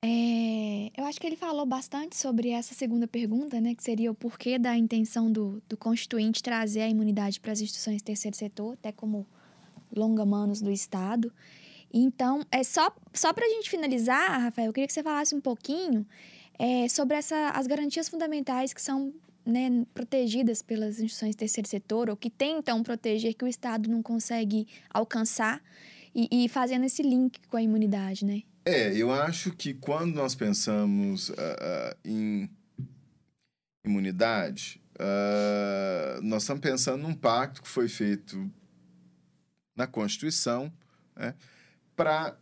É, 0.01 0.91
eu 0.95 1.03
acho 1.05 1.19
que 1.19 1.27
ele 1.27 1.35
falou 1.35 1.65
bastante 1.65 2.15
sobre 2.15 2.49
essa 2.49 2.73
segunda 2.73 3.05
pergunta, 3.05 3.59
né, 3.59 3.75
que 3.75 3.83
seria 3.83 4.09
o 4.09 4.15
porquê 4.15 4.57
da 4.57 4.77
intenção 4.77 5.29
do, 5.29 5.61
do 5.67 5.75
Constituinte 5.75 6.41
trazer 6.41 6.81
a 6.81 6.87
imunidade 6.87 7.39
para 7.39 7.51
as 7.51 7.59
instituições 7.59 8.01
do 8.01 8.05
terceiro 8.05 8.37
setor, 8.37 8.73
até 8.73 8.93
como 8.93 9.27
longa-manos 9.93 10.61
do 10.61 10.71
Estado. 10.71 11.33
Então, 11.91 12.45
é 12.51 12.63
só, 12.63 12.95
só 13.13 13.33
para 13.33 13.45
a 13.45 13.49
gente 13.49 13.69
finalizar, 13.69 14.41
Rafael, 14.41 14.67
eu 14.67 14.73
queria 14.73 14.87
que 14.87 14.93
você 14.93 15.03
falasse 15.03 15.35
um 15.35 15.41
pouquinho 15.41 16.05
é, 16.57 16.87
sobre 16.87 17.17
essa, 17.17 17.49
as 17.49 17.67
garantias 17.67 18.07
fundamentais 18.07 18.71
que 18.71 18.81
são 18.81 19.13
né, 19.45 19.85
protegidas 19.93 20.61
pelas 20.61 20.99
instituições 20.99 21.35
do 21.35 21.39
terceiro 21.39 21.67
setor, 21.67 22.09
ou 22.09 22.15
que 22.15 22.29
tentam 22.29 22.83
proteger, 22.83 23.33
que 23.33 23.43
o 23.43 23.47
Estado 23.47 23.89
não 23.89 24.01
consegue 24.01 24.67
alcançar, 24.89 25.61
e, 26.19 26.45
e 26.45 26.49
fazendo 26.49 26.85
esse 26.85 27.01
link 27.01 27.39
com 27.47 27.55
a 27.55 27.61
imunidade, 27.61 28.25
né? 28.25 28.43
É, 28.65 28.93
eu 28.93 29.11
acho 29.11 29.51
que 29.51 29.73
quando 29.73 30.13
nós 30.13 30.35
pensamos 30.35 31.29
uh, 31.29 31.33
uh, 31.33 31.97
em 32.03 32.49
imunidade, 33.85 34.81
uh, 34.95 36.21
nós 36.21 36.43
estamos 36.43 36.61
pensando 36.61 37.01
num 37.01 37.13
pacto 37.13 37.61
que 37.61 37.67
foi 37.69 37.87
feito 37.87 38.51
na 39.75 39.87
Constituição 39.87 40.71
né, 41.15 41.33
para 41.95 42.37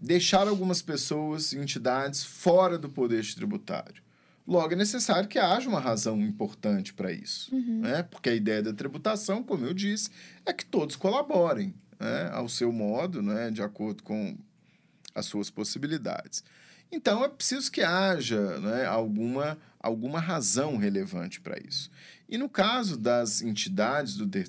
deixar 0.00 0.48
algumas 0.48 0.80
pessoas, 0.80 1.52
entidades, 1.52 2.24
fora 2.24 2.78
do 2.78 2.88
poder 2.88 3.22
tributário. 3.34 4.02
Logo, 4.46 4.72
é 4.72 4.76
necessário 4.76 5.28
que 5.28 5.38
haja 5.38 5.68
uma 5.68 5.78
razão 5.78 6.20
importante 6.22 6.94
para 6.94 7.12
isso. 7.12 7.54
Uhum. 7.54 7.82
Né? 7.82 8.02
Porque 8.02 8.30
a 8.30 8.34
ideia 8.34 8.62
da 8.62 8.72
tributação, 8.72 9.42
como 9.42 9.66
eu 9.66 9.74
disse, 9.74 10.08
é 10.44 10.52
que 10.54 10.64
todos 10.64 10.96
colaborem 10.96 11.74
né? 12.00 12.30
ao 12.32 12.48
seu 12.48 12.72
modo, 12.72 13.22
né? 13.22 13.50
de 13.50 13.62
acordo 13.62 14.02
com 14.02 14.36
as 15.14 15.26
suas 15.26 15.50
possibilidades. 15.50 16.42
Então, 16.90 17.24
é 17.24 17.28
preciso 17.28 17.70
que 17.70 17.82
haja 17.82 18.58
né, 18.58 18.84
alguma, 18.84 19.56
alguma 19.78 20.18
razão 20.18 20.76
relevante 20.76 21.40
para 21.40 21.56
isso. 21.60 21.90
E 22.28 22.36
no 22.36 22.48
caso 22.48 22.96
das 22.96 23.42
entidades 23.42 24.16
do, 24.16 24.26
do, 24.26 24.44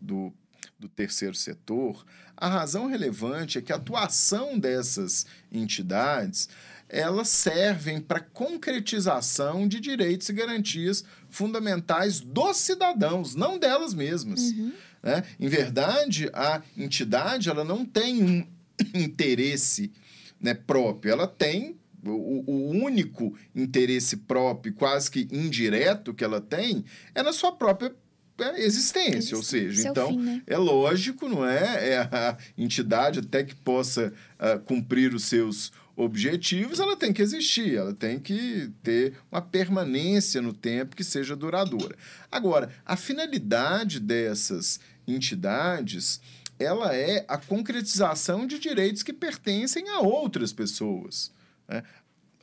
do, 0.00 0.32
do, 0.78 0.88
terceiro 0.88 1.36
setor, 1.36 2.04
a 2.36 2.48
razão 2.48 2.86
relevante 2.88 3.58
é 3.58 3.62
que 3.62 3.72
a 3.72 3.76
atuação 3.76 4.58
dessas 4.58 5.24
entidades 5.52 6.48
elas 6.88 7.28
servem 7.28 8.00
para 8.00 8.20
concretização 8.20 9.66
de 9.66 9.80
direitos 9.80 10.28
e 10.28 10.32
garantias 10.32 11.04
fundamentais 11.28 12.20
dos 12.20 12.56
cidadãos, 12.58 13.34
não 13.34 13.58
delas 13.58 13.94
mesmas. 13.94 14.50
Uhum. 14.50 14.72
Né? 15.04 15.22
Em 15.38 15.48
verdade, 15.48 16.30
a 16.32 16.62
entidade 16.74 17.50
ela 17.50 17.62
não 17.62 17.84
tem 17.84 18.24
um 18.24 18.46
interesse 18.98 19.92
né, 20.40 20.54
próprio, 20.54 21.12
ela 21.12 21.26
tem 21.26 21.76
o, 22.02 22.44
o, 22.46 22.70
único 22.70 23.36
interesse 23.54 24.16
próprio, 24.16 24.72
quase 24.74 25.10
que 25.10 25.28
indireto 25.30 26.14
que 26.14 26.24
ela 26.24 26.40
tem, 26.40 26.84
é 27.14 27.22
na 27.22 27.32
sua 27.32 27.52
própria 27.52 27.94
é, 28.38 28.62
existência, 28.62 29.36
ou 29.36 29.42
seja, 29.42 29.82
Seu 29.82 29.90
então 29.90 30.08
fim, 30.08 30.18
né? 30.18 30.42
é 30.46 30.56
lógico, 30.56 31.28
não 31.28 31.46
é? 31.46 31.90
É 31.90 31.98
a 31.98 32.36
entidade 32.58 33.20
até 33.20 33.44
que 33.44 33.54
possa 33.54 34.12
uh, 34.38 34.58
cumprir 34.60 35.14
os 35.14 35.24
seus 35.24 35.70
objetivos, 35.96 36.80
ela 36.80 36.96
tem 36.96 37.12
que 37.12 37.22
existir, 37.22 37.76
ela 37.76 37.94
tem 37.94 38.18
que 38.18 38.70
ter 38.82 39.14
uma 39.30 39.40
permanência 39.40 40.42
no 40.42 40.52
tempo 40.52 40.96
que 40.96 41.04
seja 41.04 41.36
duradoura. 41.36 41.96
Agora, 42.30 42.68
a 42.84 42.96
finalidade 42.96 44.00
dessas 44.00 44.80
entidades 45.06 46.20
ela 46.58 46.94
é 46.94 47.24
a 47.28 47.36
concretização 47.36 48.46
de 48.46 48.58
direitos 48.58 49.02
que 49.02 49.12
pertencem 49.12 49.88
a 49.88 50.00
outras 50.00 50.52
pessoas, 50.52 51.32
né? 51.68 51.82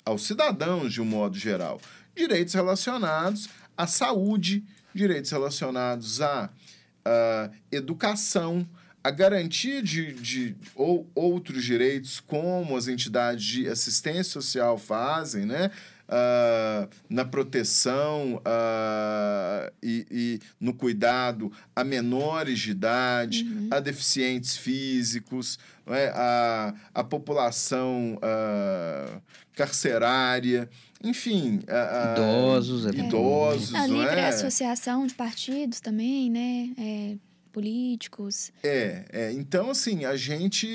aos 0.04 0.26
cidadãos 0.26 0.92
de 0.92 1.02
um 1.02 1.06
modo 1.06 1.38
geral. 1.38 1.80
Direitos 2.16 2.54
relacionados 2.54 3.48
à 3.78 3.88
saúde, 3.88 4.64
direitos 4.94 5.32
relacionados 5.32 6.22
à, 6.22 6.50
à 7.06 7.50
educação, 7.72 8.68
a 9.04 9.10
garantia 9.10 9.82
de, 9.82 10.14
de 10.14 10.56
ou, 10.76 11.10
outros 11.16 11.64
direitos, 11.64 12.20
como 12.20 12.76
as 12.76 12.88
entidades 12.88 13.44
de 13.44 13.68
assistência 13.68 14.26
social 14.26 14.78
fazem, 14.78 15.46
né? 15.46 15.72
Uh, 16.12 16.90
na 17.10 17.24
proteção 17.24 18.36
uh, 18.36 19.72
e, 19.82 20.06
e, 20.12 20.40
no 20.60 20.74
cuidado 20.74 21.52
a 21.76 21.84
menores 21.84 22.60
de 22.60 22.72
idade, 22.72 23.44
uhum. 23.44 23.70
a 23.72 23.80
deficientes 23.80 24.58
físicos, 24.58 25.58
é? 25.88 26.12
a, 26.14 26.74
a 26.94 27.04
população 27.04 28.18
uh, 28.18 29.22
carcerária, 29.56 30.70
enfim. 31.04 31.62
idosos, 32.14 32.86
é 32.86 32.90
idosos. 32.90 33.74
A 33.74 33.88
livre 33.88 34.20
é? 34.20 34.28
associação 34.28 35.08
de 35.08 35.14
partidos 35.14 35.80
também, 35.80 36.30
né? 36.30 36.70
É, 36.78 37.16
políticos. 37.52 38.52
É, 38.64 39.06
é, 39.12 39.32
então 39.32 39.72
assim, 39.72 40.06
a 40.06 40.16
gente. 40.16 40.68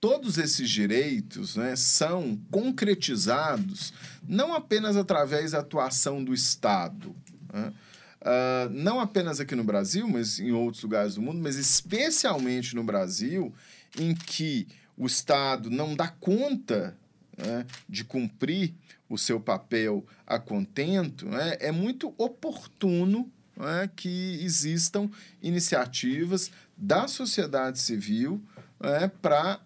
Todos 0.00 0.38
esses 0.38 0.68
direitos 0.68 1.56
né, 1.56 1.74
são 1.74 2.38
concretizados 2.50 3.92
não 4.26 4.54
apenas 4.54 4.96
através 4.96 5.52
da 5.52 5.60
atuação 5.60 6.22
do 6.22 6.34
Estado, 6.34 7.14
né? 7.52 7.72
uh, 8.22 8.68
não 8.70 9.00
apenas 9.00 9.40
aqui 9.40 9.54
no 9.54 9.64
Brasil, 9.64 10.06
mas 10.08 10.38
em 10.38 10.52
outros 10.52 10.82
lugares 10.82 11.14
do 11.14 11.22
mundo, 11.22 11.40
mas 11.42 11.56
especialmente 11.56 12.74
no 12.74 12.84
Brasil, 12.84 13.54
em 13.98 14.14
que 14.14 14.66
o 14.96 15.06
Estado 15.06 15.70
não 15.70 15.94
dá 15.94 16.08
conta 16.08 16.96
né, 17.36 17.66
de 17.88 18.04
cumprir 18.04 18.74
o 19.08 19.16
seu 19.16 19.38
papel 19.38 20.04
a 20.26 20.38
contento, 20.38 21.26
né, 21.26 21.56
é 21.60 21.70
muito 21.70 22.14
oportuno 22.18 23.30
né, 23.56 23.88
que 23.94 24.38
existam 24.42 25.08
iniciativas 25.42 26.50
da 26.76 27.06
sociedade 27.06 27.78
civil 27.78 28.42
né, 28.80 29.10
para 29.22 29.60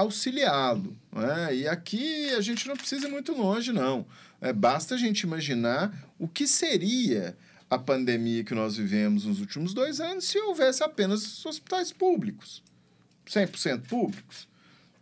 auxiliá-lo. 0.00 0.96
Né? 1.12 1.56
E 1.56 1.68
aqui 1.68 2.30
a 2.30 2.40
gente 2.40 2.66
não 2.66 2.76
precisa 2.76 3.06
ir 3.06 3.10
muito 3.10 3.32
longe, 3.32 3.72
não. 3.72 4.06
É, 4.40 4.52
basta 4.52 4.94
a 4.94 4.98
gente 4.98 5.20
imaginar 5.20 5.92
o 6.18 6.26
que 6.26 6.46
seria 6.46 7.36
a 7.68 7.78
pandemia 7.78 8.42
que 8.42 8.54
nós 8.54 8.76
vivemos 8.76 9.24
nos 9.24 9.40
últimos 9.40 9.72
dois 9.72 10.00
anos 10.00 10.24
se 10.24 10.38
houvesse 10.38 10.82
apenas 10.82 11.44
hospitais 11.46 11.92
públicos, 11.92 12.62
100% 13.26 13.82
públicos. 13.86 14.48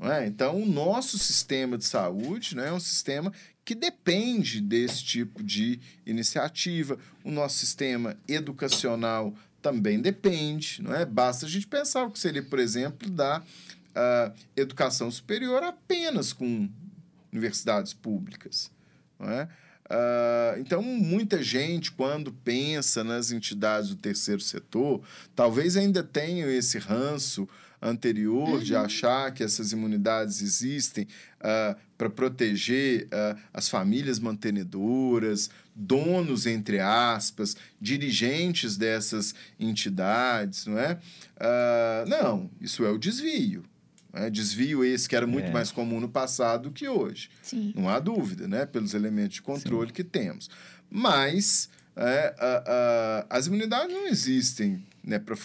É? 0.00 0.26
Então, 0.26 0.62
o 0.62 0.66
nosso 0.66 1.18
sistema 1.18 1.76
de 1.76 1.84
saúde 1.84 2.54
né, 2.54 2.68
é 2.68 2.72
um 2.72 2.78
sistema 2.78 3.32
que 3.64 3.74
depende 3.74 4.60
desse 4.60 5.02
tipo 5.02 5.42
de 5.42 5.80
iniciativa. 6.06 6.98
O 7.24 7.30
nosso 7.30 7.58
sistema 7.58 8.16
educacional 8.28 9.34
também 9.60 10.00
depende. 10.00 10.82
Não 10.82 10.94
é? 10.94 11.04
Basta 11.04 11.46
a 11.46 11.48
gente 11.48 11.66
pensar 11.66 12.04
o 12.04 12.10
que 12.10 12.18
seria, 12.18 12.42
por 12.42 12.58
exemplo, 12.58 13.10
da 13.10 13.42
uh, 13.96 14.34
educação 14.56 15.10
superior 15.10 15.62
apenas 15.62 16.32
com 16.32 16.68
universidades 17.32 17.92
públicas. 17.92 18.70
É? 19.20 19.48
Uh, 19.88 20.60
então, 20.60 20.82
muita 20.82 21.42
gente, 21.42 21.90
quando 21.90 22.30
pensa 22.30 23.02
nas 23.02 23.30
entidades 23.30 23.88
do 23.88 23.96
terceiro 23.96 24.40
setor, 24.40 25.02
talvez 25.34 25.76
ainda 25.76 26.02
tenha 26.02 26.46
esse 26.46 26.78
ranço 26.78 27.48
anterior 27.80 28.48
uhum. 28.48 28.58
de 28.58 28.74
achar 28.76 29.32
que 29.32 29.42
essas 29.42 29.72
imunidades 29.72 30.42
existem 30.42 31.04
uh, 31.40 31.78
para 31.96 32.10
proteger 32.10 33.04
uh, 33.06 33.38
as 33.54 33.68
famílias 33.68 34.18
mantenedoras, 34.18 35.48
donos, 35.74 36.44
entre 36.44 36.80
aspas, 36.80 37.56
dirigentes 37.80 38.76
dessas 38.76 39.34
entidades, 39.58 40.66
não 40.66 40.78
é? 40.78 40.98
não, 42.08 42.50
isso 42.60 42.84
é 42.84 42.90
o 42.90 42.98
desvio. 42.98 43.64
Né? 44.12 44.30
Desvio 44.30 44.84
esse 44.84 45.08
que 45.08 45.16
era 45.16 45.26
muito 45.26 45.48
é. 45.48 45.50
mais 45.50 45.70
comum 45.70 46.00
no 46.00 46.08
passado 46.08 46.64
do 46.64 46.72
que 46.72 46.88
hoje. 46.88 47.30
Sim. 47.42 47.72
Não 47.76 47.88
há 47.88 47.98
dúvida, 47.98 48.48
né? 48.48 48.66
pelos 48.66 48.94
elementos 48.94 49.34
de 49.34 49.42
controle 49.42 49.88
Sim. 49.88 49.94
que 49.94 50.04
temos. 50.04 50.50
Mas 50.90 51.68
é, 51.96 52.34
a, 52.38 53.26
a, 53.30 53.36
as 53.38 53.46
imunidades 53.46 53.94
não 53.94 54.06
existem 54.06 54.84
né, 55.02 55.18
para 55.18 55.36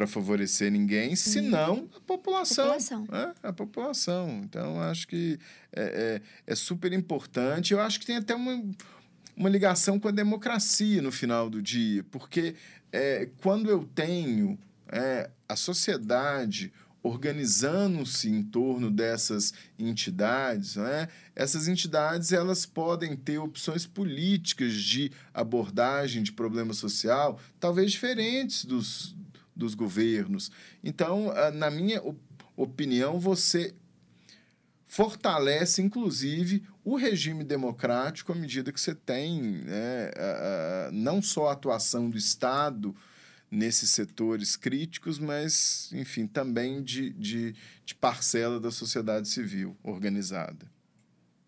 para 0.00 0.06
favorecer 0.06 0.72
ninguém, 0.72 1.14
senão 1.14 1.86
a 1.94 2.00
população. 2.00 2.64
População. 2.64 3.06
né? 3.10 3.34
A 3.42 3.52
população. 3.52 4.40
Então, 4.44 4.80
acho 4.80 5.06
que 5.06 5.38
é, 5.70 6.20
é, 6.46 6.52
é 6.52 6.54
super 6.54 6.90
importante. 6.94 7.74
Eu 7.74 7.80
acho 7.82 8.00
que 8.00 8.06
tem 8.06 8.16
até 8.16 8.34
uma, 8.34 8.64
uma 9.36 9.50
ligação 9.50 10.00
com 10.00 10.08
a 10.08 10.10
democracia 10.10 11.02
no 11.02 11.12
final 11.12 11.50
do 11.50 11.60
dia, 11.60 12.02
porque 12.10 12.54
é, 12.90 13.28
quando 13.42 13.68
eu 13.68 13.86
tenho 13.94 14.58
é, 14.88 15.28
a 15.46 15.54
sociedade 15.54 16.72
organizando-se 17.02 18.28
em 18.28 18.42
torno 18.42 18.90
dessas 18.90 19.54
entidades, 19.78 20.76
né? 20.76 21.08
essas 21.34 21.66
entidades 21.66 22.32
elas 22.32 22.66
podem 22.66 23.16
ter 23.16 23.38
opções 23.38 23.86
políticas 23.86 24.74
de 24.74 25.10
abordagem 25.32 26.22
de 26.22 26.32
problema 26.32 26.74
social, 26.74 27.40
talvez 27.58 27.92
diferentes 27.92 28.64
dos, 28.64 29.16
dos 29.56 29.74
governos. 29.74 30.50
Então, 30.84 31.30
ah, 31.30 31.50
na 31.50 31.70
minha 31.70 32.02
opinião, 32.54 33.18
você 33.18 33.74
fortalece, 34.86 35.80
inclusive, 35.80 36.64
o 36.84 36.96
regime 36.96 37.44
democrático 37.44 38.32
à 38.32 38.34
medida 38.34 38.72
que 38.72 38.80
você 38.80 38.94
tem 38.94 39.40
né, 39.40 40.10
não 40.92 41.22
só 41.22 41.48
a 41.48 41.52
atuação 41.52 42.10
do 42.10 42.18
Estado 42.18 42.94
nesses 43.50 43.90
setores 43.90 44.56
críticos, 44.56 45.18
mas, 45.18 45.90
enfim, 45.92 46.26
também 46.26 46.82
de, 46.82 47.10
de, 47.10 47.54
de 47.84 47.94
parcela 47.94 48.60
da 48.60 48.70
sociedade 48.70 49.28
civil 49.28 49.76
organizada. 49.82 50.70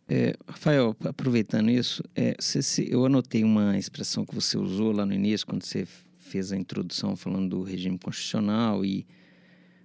É, 0.08 0.34
Rafael, 0.46 0.96
aproveitando 1.04 1.70
isso, 1.70 2.02
é, 2.14 2.34
se, 2.40 2.86
eu 2.90 3.06
anotei 3.06 3.44
uma 3.44 3.78
expressão 3.78 4.26
que 4.26 4.34
você 4.34 4.58
usou 4.58 4.92
lá 4.92 5.06
no 5.06 5.14
início, 5.14 5.46
quando 5.46 5.64
você 5.64 5.86
fez 6.18 6.52
a 6.52 6.56
introdução 6.56 7.14
falando 7.14 7.50
do 7.50 7.62
regime 7.62 7.98
constitucional 7.98 8.84
e 8.84 9.06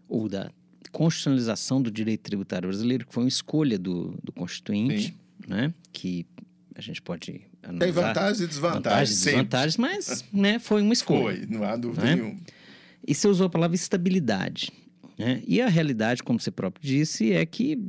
ou 0.08 0.28
da 0.28 0.50
constitucionalização 0.92 1.82
do 1.82 1.92
direito 1.92 2.22
tributário 2.22 2.70
brasileiro, 2.70 3.06
que 3.06 3.14
foi 3.14 3.24
uma 3.24 3.30
escolha 3.30 3.78
do, 3.78 4.18
do 4.24 4.32
Constituinte, 4.32 5.08
Sim. 5.08 5.16
né? 5.48 5.74
que 5.92 6.26
a 6.76 6.82
gente 6.82 7.02
pode. 7.02 7.42
Tem 7.80 7.92
vantagens 7.92 8.42
e 8.42 8.48
desvantagens. 8.48 8.84
Vantagens 8.84 9.22
e 9.22 9.26
desvantagens, 9.26 9.78
mas 9.78 10.26
né, 10.32 10.60
foi 10.60 10.82
uma 10.82 10.94
escolha. 10.94 11.38
Foi, 11.38 11.46
não 11.48 11.64
há 11.64 11.76
dúvida 11.76 12.06
né? 12.06 12.16
nenhuma. 12.16 12.40
E 13.06 13.14
você 13.14 13.28
usou 13.28 13.48
a 13.48 13.50
palavra 13.50 13.76
estabilidade. 13.76 14.72
Né? 15.18 15.42
E 15.48 15.62
a 15.62 15.68
realidade, 15.68 16.22
como 16.24 16.40
você 16.40 16.52
próprio 16.52 16.86
disse, 16.86 17.34
é 17.34 17.46
que 17.46 17.80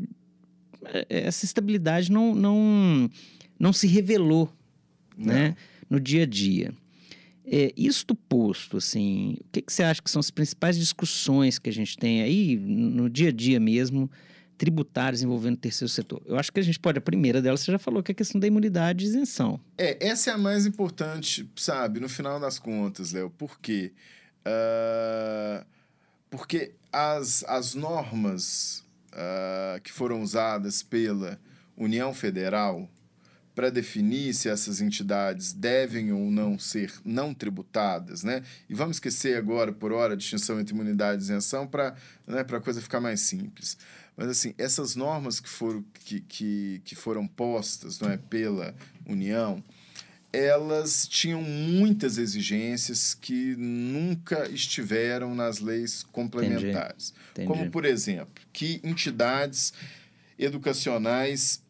é, 0.84 1.06
essa 1.08 1.44
estabilidade 1.44 2.10
não, 2.10 2.34
não, 2.34 3.10
não 3.58 3.72
se 3.72 3.86
revelou 3.86 4.52
né, 5.16 5.54
no 5.88 6.00
dia 6.00 6.22
a 6.22 6.26
dia. 6.26 6.72
É, 7.44 7.72
isto 7.76 8.14
posto, 8.14 8.76
assim, 8.76 9.36
o 9.40 9.44
que, 9.50 9.62
que 9.62 9.72
você 9.72 9.82
acha 9.82 10.02
que 10.02 10.10
são 10.10 10.20
as 10.20 10.30
principais 10.30 10.78
discussões 10.78 11.58
que 11.58 11.70
a 11.70 11.72
gente 11.72 11.96
tem 11.96 12.22
aí 12.22 12.56
no 12.56 13.08
dia 13.08 13.30
a 13.30 13.32
dia 13.32 13.58
mesmo 13.58 14.10
tributários 14.58 15.22
envolvendo 15.22 15.54
o 15.54 15.58
terceiro 15.58 15.88
setor. 15.88 16.20
Eu 16.26 16.36
acho 16.36 16.52
que 16.52 16.58
a 16.58 16.62
gente 16.62 16.78
pode, 16.78 16.98
a 16.98 17.00
primeira 17.00 17.40
delas, 17.40 17.60
você 17.60 17.70
já 17.70 17.78
falou, 17.78 18.02
que 18.02 18.10
é 18.10 18.14
a 18.14 18.16
questão 18.16 18.40
da 18.40 18.46
imunidade 18.46 19.04
e 19.04 19.08
isenção. 19.08 19.60
É, 19.78 20.06
essa 20.06 20.30
é 20.30 20.34
a 20.34 20.38
mais 20.38 20.66
importante, 20.66 21.48
sabe, 21.56 22.00
no 22.00 22.08
final 22.08 22.40
das 22.40 22.58
contas, 22.58 23.12
Léo. 23.12 23.30
Por 23.30 23.60
quê? 23.60 23.92
Uh, 24.44 25.64
porque 26.28 26.74
as, 26.92 27.44
as 27.44 27.74
normas 27.74 28.84
uh, 29.12 29.80
que 29.80 29.92
foram 29.92 30.20
usadas 30.20 30.82
pela 30.82 31.38
União 31.76 32.12
Federal 32.12 32.90
para 33.54 33.70
definir 33.70 34.32
se 34.34 34.48
essas 34.48 34.80
entidades 34.80 35.52
devem 35.52 36.12
ou 36.12 36.30
não 36.30 36.58
ser 36.58 36.92
não 37.04 37.34
tributadas, 37.34 38.22
né? 38.22 38.44
E 38.68 38.74
vamos 38.74 38.98
esquecer 38.98 39.36
agora, 39.36 39.72
por 39.72 39.90
hora, 39.90 40.12
a 40.14 40.16
distinção 40.16 40.60
entre 40.60 40.72
imunidade 40.72 41.20
e 41.20 41.24
isenção 41.24 41.66
para 41.66 41.96
né, 42.24 42.40
a 42.48 42.60
coisa 42.60 42.80
ficar 42.80 43.00
mais 43.00 43.20
simples. 43.22 43.76
Mas, 44.18 44.30
assim, 44.30 44.52
essas 44.58 44.96
normas 44.96 45.38
que 45.38 45.48
foram, 45.48 45.84
que, 46.04 46.20
que, 46.22 46.82
que 46.84 46.96
foram 46.96 47.24
postas 47.24 48.00
não 48.00 48.10
é, 48.10 48.16
pela 48.16 48.74
União, 49.06 49.62
elas 50.32 51.06
tinham 51.06 51.40
muitas 51.40 52.18
exigências 52.18 53.14
que 53.14 53.54
nunca 53.56 54.50
estiveram 54.50 55.36
nas 55.36 55.60
leis 55.60 56.02
complementares. 56.02 57.10
Entendi. 57.30 57.30
Entendi. 57.30 57.46
Como, 57.46 57.70
por 57.70 57.84
exemplo, 57.84 58.42
que 58.52 58.80
entidades 58.82 59.72
educacionais 60.36 61.62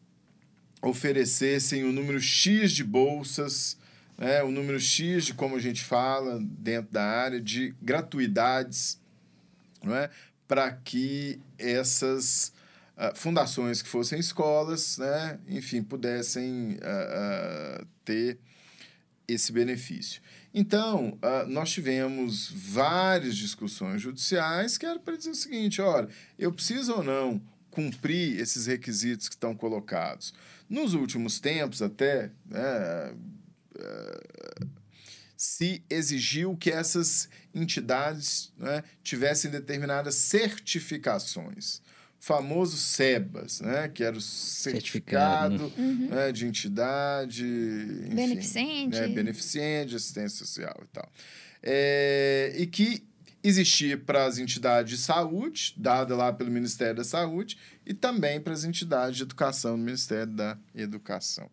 oferecessem 0.81 1.83
o 1.83 1.91
número 1.91 2.19
X 2.19 2.71
de 2.71 2.83
bolsas, 2.83 3.77
né, 4.17 4.41
o 4.41 4.49
número 4.49 4.79
X 4.79 5.27
de, 5.27 5.33
como 5.35 5.55
a 5.55 5.59
gente 5.59 5.83
fala 5.83 6.39
dentro 6.41 6.91
da 6.91 7.03
área, 7.03 7.39
de 7.39 7.75
gratuidades, 7.79 8.99
não 9.83 9.95
é? 9.95 10.09
Para 10.49 10.71
que 10.71 11.39
essas 11.59 12.51
uh, 12.97 13.15
fundações 13.15 13.83
que 13.83 13.87
fossem 13.87 14.19
escolas, 14.19 14.97
né, 14.97 15.39
enfim, 15.47 15.83
pudessem 15.83 16.71
uh, 16.77 17.83
uh, 17.83 17.87
ter 18.03 18.39
esse 19.27 19.51
benefício. 19.51 20.19
Então, 20.51 21.19
nós 21.47 21.69
tivemos 21.69 22.49
várias 22.51 23.37
discussões 23.37 24.01
judiciais 24.01 24.75
que 24.75 24.87
era 24.87 24.97
para 24.97 25.15
dizer 25.15 25.29
o 25.29 25.35
seguinte: 25.35 25.79
olha, 25.79 26.09
eu 26.39 26.51
preciso 26.51 26.93
ou 26.93 27.03
não 27.03 27.39
cumprir 27.69 28.39
esses 28.39 28.65
requisitos 28.65 29.29
que 29.29 29.35
estão 29.35 29.53
colocados. 29.55 30.33
Nos 30.67 30.95
últimos 30.95 31.39
tempos, 31.39 31.83
até, 31.83 32.31
né, 32.47 33.13
se 35.39 35.81
exigiu 35.89 36.57
que 36.57 36.69
essas 36.69 37.29
entidades 37.55 38.51
né, 38.57 38.83
tivessem 39.01 39.49
determinadas 39.49 40.15
certificações. 40.15 41.81
Famoso 42.19 42.75
SEBAS, 42.75 43.61
né, 43.61 43.87
que 43.87 44.03
era 44.03 44.17
o 44.17 44.19
certificado, 44.19 45.57
certificado 45.57 45.81
né? 45.81 45.87
uhum. 45.87 46.09
né, 46.09 46.31
de 46.33 46.45
entidade. 46.45 47.45
Enfim, 47.45 48.15
beneficente. 48.15 48.99
Né, 48.99 49.07
beneficente, 49.07 49.95
assistência 49.95 50.39
social 50.39 50.75
e 50.83 50.87
tal. 50.87 51.09
É, 51.63 52.53
e 52.57 52.67
que 52.67 53.07
existia 53.41 53.97
para 53.97 54.25
as 54.25 54.39
entidades 54.39 54.91
de 54.91 54.97
saúde, 54.97 55.73
dada 55.77 56.17
lá 56.17 56.33
pelo 56.33 56.51
Ministério 56.51 56.95
da 56.95 57.05
Saúde, 57.05 57.57
e 57.85 57.93
também 57.93 58.41
para 58.41 58.51
as 58.51 58.65
entidades 58.65 59.15
de 59.15 59.23
educação 59.23 59.77
do 59.77 59.83
Ministério 59.85 60.33
da 60.33 60.57
Educação. 60.75 61.49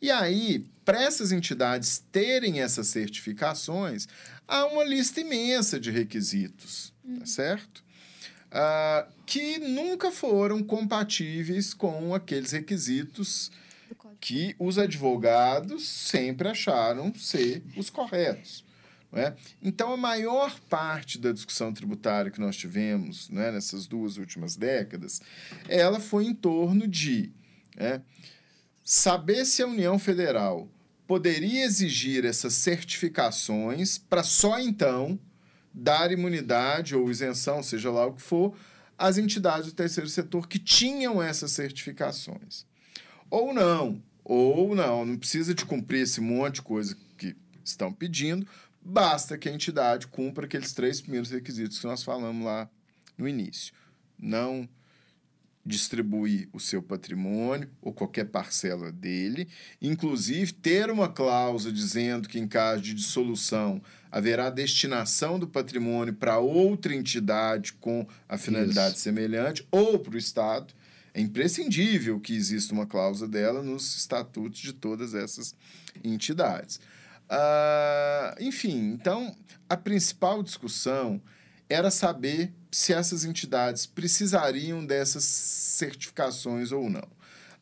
E 0.00 0.10
aí, 0.10 0.64
para 0.84 1.02
essas 1.02 1.32
entidades 1.32 2.04
terem 2.12 2.60
essas 2.60 2.88
certificações, 2.88 4.06
há 4.46 4.66
uma 4.66 4.84
lista 4.84 5.20
imensa 5.20 5.80
de 5.80 5.90
requisitos, 5.90 6.92
tá 7.02 7.08
uhum. 7.08 7.18
tá 7.18 7.26
certo? 7.26 7.84
Uh, 8.46 9.12
que 9.26 9.58
nunca 9.58 10.12
foram 10.12 10.62
compatíveis 10.62 11.74
com 11.74 12.14
aqueles 12.14 12.52
requisitos 12.52 13.50
que 14.20 14.54
os 14.58 14.78
advogados 14.78 15.86
sempre 15.86 16.48
acharam 16.48 17.12
ser 17.14 17.62
os 17.76 17.90
corretos. 17.90 18.64
É? 19.12 19.34
Então, 19.62 19.92
a 19.92 19.96
maior 19.96 20.58
parte 20.68 21.18
da 21.18 21.32
discussão 21.32 21.72
tributária 21.72 22.30
que 22.30 22.40
nós 22.40 22.56
tivemos 22.56 23.30
né, 23.30 23.50
nessas 23.50 23.86
duas 23.86 24.18
últimas 24.18 24.56
décadas, 24.56 25.22
ela 25.68 26.00
foi 26.00 26.26
em 26.26 26.34
torno 26.34 26.86
de 26.86 27.32
é, 27.76 28.00
saber 28.86 29.44
se 29.44 29.64
a 29.64 29.66
União 29.66 29.98
Federal 29.98 30.68
poderia 31.08 31.64
exigir 31.64 32.24
essas 32.24 32.54
certificações 32.54 33.98
para 33.98 34.22
só 34.22 34.60
então 34.60 35.18
dar 35.74 36.12
imunidade 36.12 36.94
ou 36.94 37.10
isenção, 37.10 37.64
seja 37.64 37.90
lá 37.90 38.06
o 38.06 38.12
que 38.12 38.22
for, 38.22 38.56
às 38.96 39.18
entidades 39.18 39.66
do 39.66 39.74
terceiro 39.74 40.08
setor 40.08 40.46
que 40.46 40.60
tinham 40.60 41.20
essas 41.20 41.50
certificações. 41.50 42.64
Ou 43.28 43.52
não, 43.52 44.00
ou 44.22 44.72
não, 44.76 45.04
não 45.04 45.18
precisa 45.18 45.52
de 45.52 45.64
cumprir 45.64 46.02
esse 46.02 46.20
monte 46.20 46.56
de 46.56 46.62
coisa 46.62 46.96
que 47.18 47.34
estão 47.64 47.92
pedindo, 47.92 48.46
basta 48.80 49.36
que 49.36 49.48
a 49.48 49.52
entidade 49.52 50.06
cumpra 50.06 50.46
aqueles 50.46 50.72
três 50.72 51.00
primeiros 51.00 51.30
requisitos 51.30 51.80
que 51.80 51.86
nós 51.86 52.04
falamos 52.04 52.44
lá 52.44 52.70
no 53.18 53.26
início. 53.26 53.74
Não 54.16 54.68
distribuir 55.66 56.48
o 56.52 56.60
seu 56.60 56.80
patrimônio 56.80 57.68
ou 57.82 57.92
qualquer 57.92 58.26
parcela 58.26 58.92
dele, 58.92 59.48
inclusive 59.82 60.52
ter 60.52 60.90
uma 60.90 61.08
cláusula 61.08 61.74
dizendo 61.74 62.28
que 62.28 62.38
em 62.38 62.46
caso 62.46 62.80
de 62.82 62.94
dissolução 62.94 63.82
haverá 64.10 64.48
destinação 64.48 65.38
do 65.38 65.48
patrimônio 65.48 66.14
para 66.14 66.38
outra 66.38 66.94
entidade 66.94 67.72
com 67.74 68.06
a 68.28 68.38
finalidade 68.38 68.94
Isso. 68.94 69.02
semelhante 69.02 69.66
ou 69.70 69.98
para 69.98 70.14
o 70.14 70.18
Estado. 70.18 70.72
É 71.12 71.20
imprescindível 71.20 72.20
que 72.20 72.34
exista 72.34 72.72
uma 72.72 72.86
cláusula 72.86 73.28
dela 73.28 73.62
nos 73.62 73.96
estatutos 73.96 74.60
de 74.60 74.72
todas 74.72 75.14
essas 75.14 75.56
entidades. 76.04 76.78
Uh, 77.28 78.40
enfim, 78.40 78.92
então, 78.92 79.34
a 79.68 79.76
principal 79.76 80.42
discussão 80.42 81.20
era 81.68 81.90
saber 81.90 82.52
se 82.70 82.92
essas 82.92 83.24
entidades 83.24 83.86
precisariam 83.86 84.84
dessas 84.84 85.24
certificações 85.24 86.72
ou 86.72 86.88
não. 86.88 87.08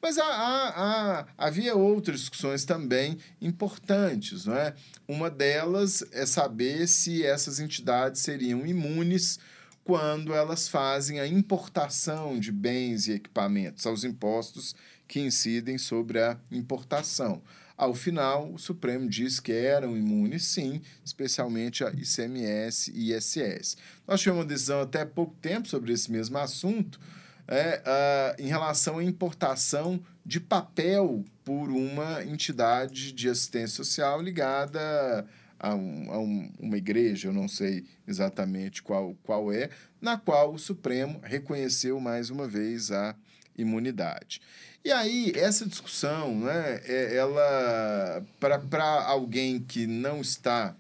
Mas 0.03 0.19
há, 0.19 0.25
há, 0.25 0.69
há, 0.69 1.27
havia 1.39 1.75
outras 1.75 2.21
discussões 2.21 2.67
também 2.67 3.17
importantes. 3.41 4.45
Não 4.45 4.55
é? 4.55 4.75
Uma 5.09 5.31
delas 5.31 6.05
é 6.13 6.27
saber 6.27 6.87
se 6.87 7.25
essas 7.25 7.59
entidades 7.59 8.21
seriam 8.21 8.67
imunes 8.67 9.39
quando 9.83 10.35
elas 10.35 10.69
fazem 10.69 11.21
a 11.21 11.27
importação 11.27 12.39
de 12.39 12.53
bens 12.53 13.07
e 13.07 13.13
equipamentos, 13.13 13.87
aos 13.87 14.05
impostos 14.05 14.75
que 15.09 15.21
incidem 15.21 15.79
sobre 15.79 16.21
a 16.21 16.39
importação. 16.51 17.43
Ao 17.77 17.93
final, 17.93 18.53
o 18.53 18.59
Supremo 18.59 19.09
diz 19.09 19.41
que 19.41 19.53
eram 19.53 19.97
imunes, 19.97 20.45
sim, 20.45 20.81
especialmente 21.05 21.83
a 21.83 21.91
ICMS 21.91 22.93
e 22.95 23.13
ISS. 23.13 23.77
Nós 24.07 24.21
tivemos 24.21 24.43
uma 24.43 24.49
decisão 24.49 24.81
até 24.81 25.05
pouco 25.05 25.35
tempo 25.43 25.67
sobre 25.67 25.93
esse 25.93 26.11
mesmo 26.11 26.39
assunto, 26.39 27.01
é, 27.49 27.83
uh, 27.85 28.43
em 28.43 28.47
relação 28.47 28.99
à 28.99 29.05
importação 29.05 30.01
de 30.25 30.41
papel 30.41 31.25
por 31.45 31.69
uma 31.69 32.25
entidade 32.25 33.13
de 33.13 33.29
assistência 33.29 33.77
social 33.77 34.23
ligada 34.23 35.27
a, 35.59 35.75
um, 35.75 36.13
a 36.13 36.19
um, 36.19 36.53
uma 36.59 36.77
igreja, 36.77 37.29
eu 37.29 37.33
não 37.33 37.49
sei 37.49 37.85
exatamente 38.07 38.83
qual, 38.83 39.15
qual 39.23 39.53
é, 39.53 39.69
na 40.01 40.17
qual 40.17 40.55
o 40.55 40.59
Supremo 40.59 41.21
reconheceu 41.23 41.99
mais 42.01 42.31
uma 42.31 42.47
vez 42.47 42.91
a 42.91 43.15
imunidade. 43.57 44.41
E 44.85 44.93
aí, 44.93 45.33
essa 45.35 45.65
discussão, 45.65 46.39
né, 46.41 46.81
é, 46.85 47.17
ela, 47.17 48.23
para 48.39 49.03
alguém 49.05 49.59
que 49.59 49.87
não 49.87 50.21
está 50.21 50.77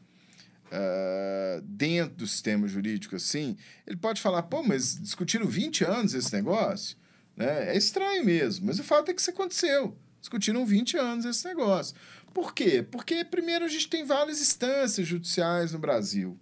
uh, 0.66 1.62
dentro 1.62 2.16
do 2.16 2.26
sistema 2.26 2.68
jurídico 2.68 3.16
assim, 3.16 3.56
ele 3.86 3.96
pode 3.96 4.20
falar, 4.20 4.42
pô, 4.42 4.62
mas 4.62 5.00
discutiram 5.00 5.46
20 5.46 5.84
anos 5.84 6.12
esse 6.12 6.34
negócio? 6.34 6.98
Né? 7.34 7.70
É 7.70 7.76
estranho 7.78 8.22
mesmo, 8.26 8.66
mas 8.66 8.78
o 8.78 8.84
fato 8.84 9.10
é 9.10 9.14
que 9.14 9.22
isso 9.22 9.30
aconteceu. 9.30 9.96
Discutiram 10.20 10.66
20 10.66 10.98
anos 10.98 11.24
esse 11.24 11.46
negócio. 11.46 11.96
Por 12.34 12.52
quê? 12.52 12.82
Porque, 12.82 13.24
primeiro, 13.24 13.64
a 13.64 13.68
gente 13.68 13.88
tem 13.88 14.04
várias 14.04 14.38
instâncias 14.38 15.06
judiciais 15.06 15.72
no 15.72 15.78
Brasil, 15.78 16.38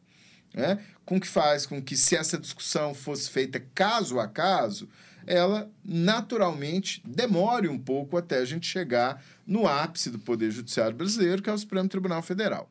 né? 0.53 0.81
com 1.05 1.21
que 1.21 1.29
faz 1.29 1.65
com 1.65 1.81
que, 1.81 1.97
se 1.97 2.17
essa 2.17 2.39
discussão 2.39 2.93
fosse 2.93 3.31
feita 3.31 3.61
caso 3.75 4.19
a 4.19 4.27
caso, 4.27 4.89
ela 5.27 5.70
naturalmente 5.85 7.03
demore 7.05 7.68
um 7.68 7.79
pouco 7.79 8.16
até 8.16 8.39
a 8.39 8.45
gente 8.45 8.66
chegar 8.66 9.23
no 9.47 9.66
ápice 9.66 10.11
do 10.11 10.18
Poder 10.18 10.51
Judiciário 10.51 10.97
brasileiro, 10.97 11.43
que 11.43 11.51
é 11.51 11.53
o 11.53 11.59
Supremo 11.59 11.89
Tribunal 11.89 12.23
Federal. 12.23 12.70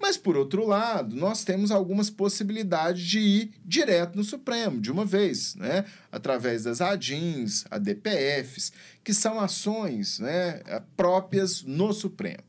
Mas, 0.00 0.16
por 0.16 0.34
outro 0.34 0.66
lado, 0.66 1.14
nós 1.14 1.44
temos 1.44 1.70
algumas 1.70 2.08
possibilidades 2.08 3.02
de 3.04 3.18
ir 3.18 3.52
direto 3.62 4.16
no 4.16 4.24
Supremo, 4.24 4.80
de 4.80 4.90
uma 4.90 5.04
vez, 5.04 5.54
né? 5.56 5.84
através 6.10 6.64
das 6.64 6.80
ADINs, 6.80 7.66
ADPFs, 7.70 8.72
que 9.04 9.12
são 9.12 9.38
ações 9.38 10.18
né, 10.18 10.62
próprias 10.96 11.62
no 11.62 11.92
Supremo. 11.92 12.42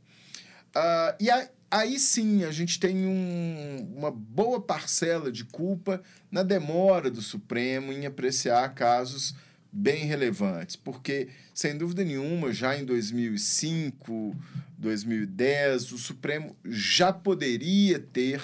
Uh, 0.73 1.15
e 1.19 1.29
a, 1.29 1.49
aí 1.71 1.97
sim 1.97 2.43
a 2.43 2.51
gente 2.51 2.79
tem 2.79 3.07
um, 3.07 3.93
uma 3.95 4.11
boa 4.11 4.61
parcela 4.61 5.31
de 5.31 5.45
culpa 5.45 6.03
na 6.29 6.43
demora 6.43 7.09
do 7.09 7.21
Supremo 7.21 7.93
em 7.93 8.05
apreciar 8.05 8.75
casos 8.75 9.33
bem 9.71 10.05
relevantes, 10.05 10.75
porque, 10.75 11.29
sem 11.53 11.77
dúvida 11.77 12.03
nenhuma, 12.03 12.51
já 12.51 12.77
em 12.77 12.83
2005, 12.83 14.35
2010, 14.77 15.93
o 15.93 15.97
Supremo 15.97 16.55
já 16.65 17.13
poderia 17.13 17.97
ter 17.97 18.41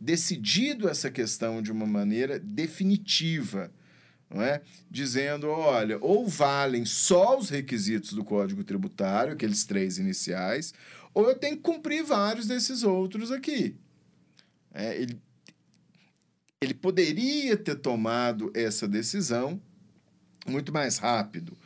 decidido 0.00 0.88
essa 0.88 1.10
questão 1.10 1.62
de 1.62 1.70
uma 1.70 1.86
maneira 1.86 2.40
definitiva, 2.40 3.70
não 4.28 4.42
é? 4.42 4.62
dizendo: 4.90 5.48
olha, 5.48 5.96
ou 6.00 6.26
valem 6.26 6.84
só 6.84 7.38
os 7.38 7.50
requisitos 7.50 8.12
do 8.12 8.24
Código 8.24 8.64
Tributário, 8.64 9.32
aqueles 9.32 9.64
três 9.64 9.98
iniciais, 9.98 10.74
ou 11.14 11.28
eu 11.28 11.36
tenho 11.36 11.56
que 11.56 11.62
cumprir 11.62 12.02
vários 12.02 12.46
desses 12.46 12.82
outros 12.82 13.30
aqui. 13.30 13.76
É, 14.74 15.00
ele, 15.00 15.18
ele 16.60 16.74
poderia 16.74 17.56
ter 17.56 17.76
tomado 17.76 18.50
essa 18.52 18.88
decisão 18.88 19.60
muito 20.46 20.72
mais 20.72 20.98
rápido. 20.98 21.56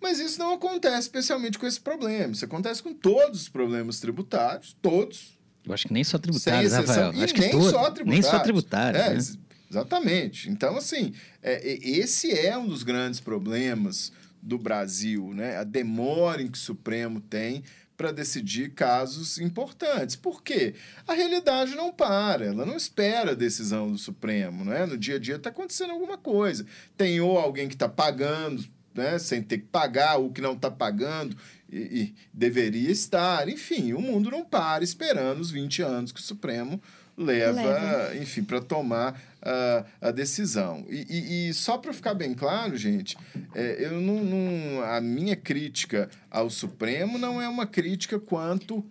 Mas 0.00 0.20
isso 0.20 0.38
não 0.38 0.52
acontece 0.52 1.00
especialmente 1.00 1.58
com 1.58 1.66
esse 1.66 1.80
problema. 1.80 2.32
Isso 2.32 2.44
acontece 2.44 2.82
com 2.82 2.92
todos 2.92 3.42
os 3.42 3.48
problemas 3.48 3.98
tributários, 3.98 4.76
todos. 4.80 5.38
Eu 5.64 5.74
acho 5.74 5.88
que 5.88 5.92
nem 5.92 6.04
só 6.04 6.18
tributários, 6.18 6.72
Rafael. 6.72 7.10
Acho 7.10 7.34
que 7.34 7.40
nem, 7.40 7.50
todo, 7.50 7.70
só 7.70 7.90
tributários. 7.90 8.06
nem 8.06 8.22
só 8.22 8.38
tributários. 8.38 9.02
É, 9.02 9.14
né? 9.14 9.44
Exatamente. 9.70 10.50
Então, 10.50 10.76
assim, 10.76 11.12
é, 11.42 11.78
esse 11.82 12.30
é 12.30 12.56
um 12.56 12.68
dos 12.68 12.82
grandes 12.82 13.20
problemas 13.20 14.12
do 14.40 14.56
Brasil, 14.56 15.34
né? 15.34 15.56
A 15.56 15.64
demora 15.64 16.40
em 16.42 16.46
que 16.46 16.56
o 16.56 16.60
Supremo 16.60 17.20
tem 17.20 17.64
para 17.98 18.12
decidir 18.12 18.70
casos 18.70 19.38
importantes. 19.38 20.14
Por 20.14 20.40
quê? 20.40 20.74
A 21.04 21.14
realidade 21.14 21.74
não 21.74 21.92
para, 21.92 22.46
ela 22.46 22.64
não 22.64 22.76
espera 22.76 23.32
a 23.32 23.34
decisão 23.34 23.90
do 23.90 23.98
Supremo. 23.98 24.64
Né? 24.64 24.86
No 24.86 24.96
dia 24.96 25.16
a 25.16 25.18
dia 25.18 25.34
está 25.34 25.50
acontecendo 25.50 25.90
alguma 25.90 26.16
coisa. 26.16 26.64
Tem 26.96 27.20
ou 27.20 27.36
alguém 27.36 27.66
que 27.66 27.74
está 27.74 27.88
pagando 27.88 28.64
né, 28.94 29.18
sem 29.18 29.42
ter 29.42 29.58
que 29.58 29.66
pagar, 29.66 30.16
ou 30.16 30.30
que 30.30 30.40
não 30.40 30.52
está 30.54 30.70
pagando 30.70 31.36
e, 31.68 31.78
e, 31.78 32.14
deveria 32.32 32.90
estar. 32.90 33.48
Enfim, 33.48 33.92
o 33.92 34.00
mundo 34.00 34.30
não 34.30 34.44
para 34.44 34.84
esperando 34.84 35.40
os 35.40 35.50
20 35.50 35.82
anos 35.82 36.12
que 36.12 36.20
o 36.20 36.22
Supremo 36.22 36.80
leva, 37.16 37.52
leva. 37.52 38.16
enfim, 38.16 38.44
para 38.44 38.60
tomar 38.60 39.20
a, 39.42 39.84
a 40.00 40.10
decisão. 40.10 40.84
E, 40.88 41.06
e, 41.08 41.48
e 41.48 41.54
só 41.54 41.78
para 41.78 41.92
ficar 41.92 42.14
bem 42.14 42.34
claro, 42.34 42.76
gente, 42.76 43.16
é, 43.54 43.86
eu 43.86 44.00
não, 44.00 44.24
não, 44.24 44.82
a 44.82 45.00
minha 45.00 45.36
crítica 45.36 46.08
ao 46.30 46.50
Supremo 46.50 47.18
não 47.18 47.40
é 47.40 47.48
uma 47.48 47.66
crítica 47.66 48.18
quanto 48.18 48.84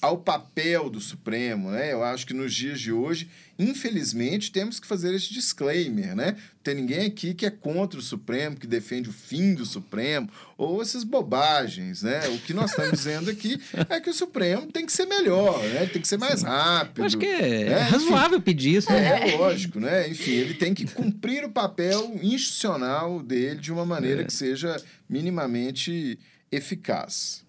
ao 0.00 0.18
papel 0.18 0.90
do 0.90 1.00
Supremo, 1.00 1.70
né? 1.70 1.92
Eu 1.92 2.02
acho 2.02 2.26
que 2.26 2.34
nos 2.34 2.54
dias 2.54 2.80
de 2.80 2.92
hoje, 2.92 3.28
infelizmente, 3.58 4.50
temos 4.50 4.78
que 4.78 4.86
fazer 4.86 5.14
esse 5.14 5.32
disclaimer, 5.32 6.14
né? 6.14 6.36
Tem 6.62 6.74
ninguém 6.74 7.06
aqui 7.06 7.34
que 7.34 7.46
é 7.46 7.50
contra 7.50 7.98
o 7.98 8.02
Supremo, 8.02 8.56
que 8.56 8.66
defende 8.66 9.08
o 9.08 9.12
fim 9.12 9.54
do 9.54 9.64
Supremo, 9.64 10.28
ou 10.56 10.80
essas 10.82 11.04
bobagens, 11.04 12.02
né? 12.02 12.28
O 12.28 12.38
que 12.38 12.54
nós 12.54 12.70
estamos 12.70 12.92
dizendo 12.92 13.30
aqui 13.30 13.60
é 13.88 14.00
que 14.00 14.10
o 14.10 14.14
Supremo 14.14 14.70
tem 14.70 14.86
que 14.86 14.92
ser 14.92 15.06
melhor, 15.06 15.62
né? 15.64 15.86
Tem 15.86 16.00
que 16.00 16.08
ser 16.08 16.18
mais 16.18 16.42
rápido. 16.42 17.00
Eu 17.00 17.04
acho 17.04 17.18
que 17.18 17.26
é, 17.26 17.64
né? 17.64 17.78
razoável 17.78 18.38
Enfim, 18.38 18.44
pedir 18.44 18.76
isso, 18.76 18.90
né? 18.90 19.30
É, 19.30 19.36
lógico, 19.36 19.80
né? 19.80 20.08
Enfim, 20.08 20.32
ele 20.32 20.54
tem 20.54 20.74
que 20.74 20.86
cumprir 20.86 21.44
o 21.44 21.50
papel 21.50 22.18
institucional 22.22 23.22
dele 23.22 23.60
de 23.60 23.72
uma 23.72 23.86
maneira 23.86 24.22
é. 24.22 24.24
que 24.24 24.32
seja 24.32 24.76
minimamente 25.08 26.18
eficaz. 26.50 27.42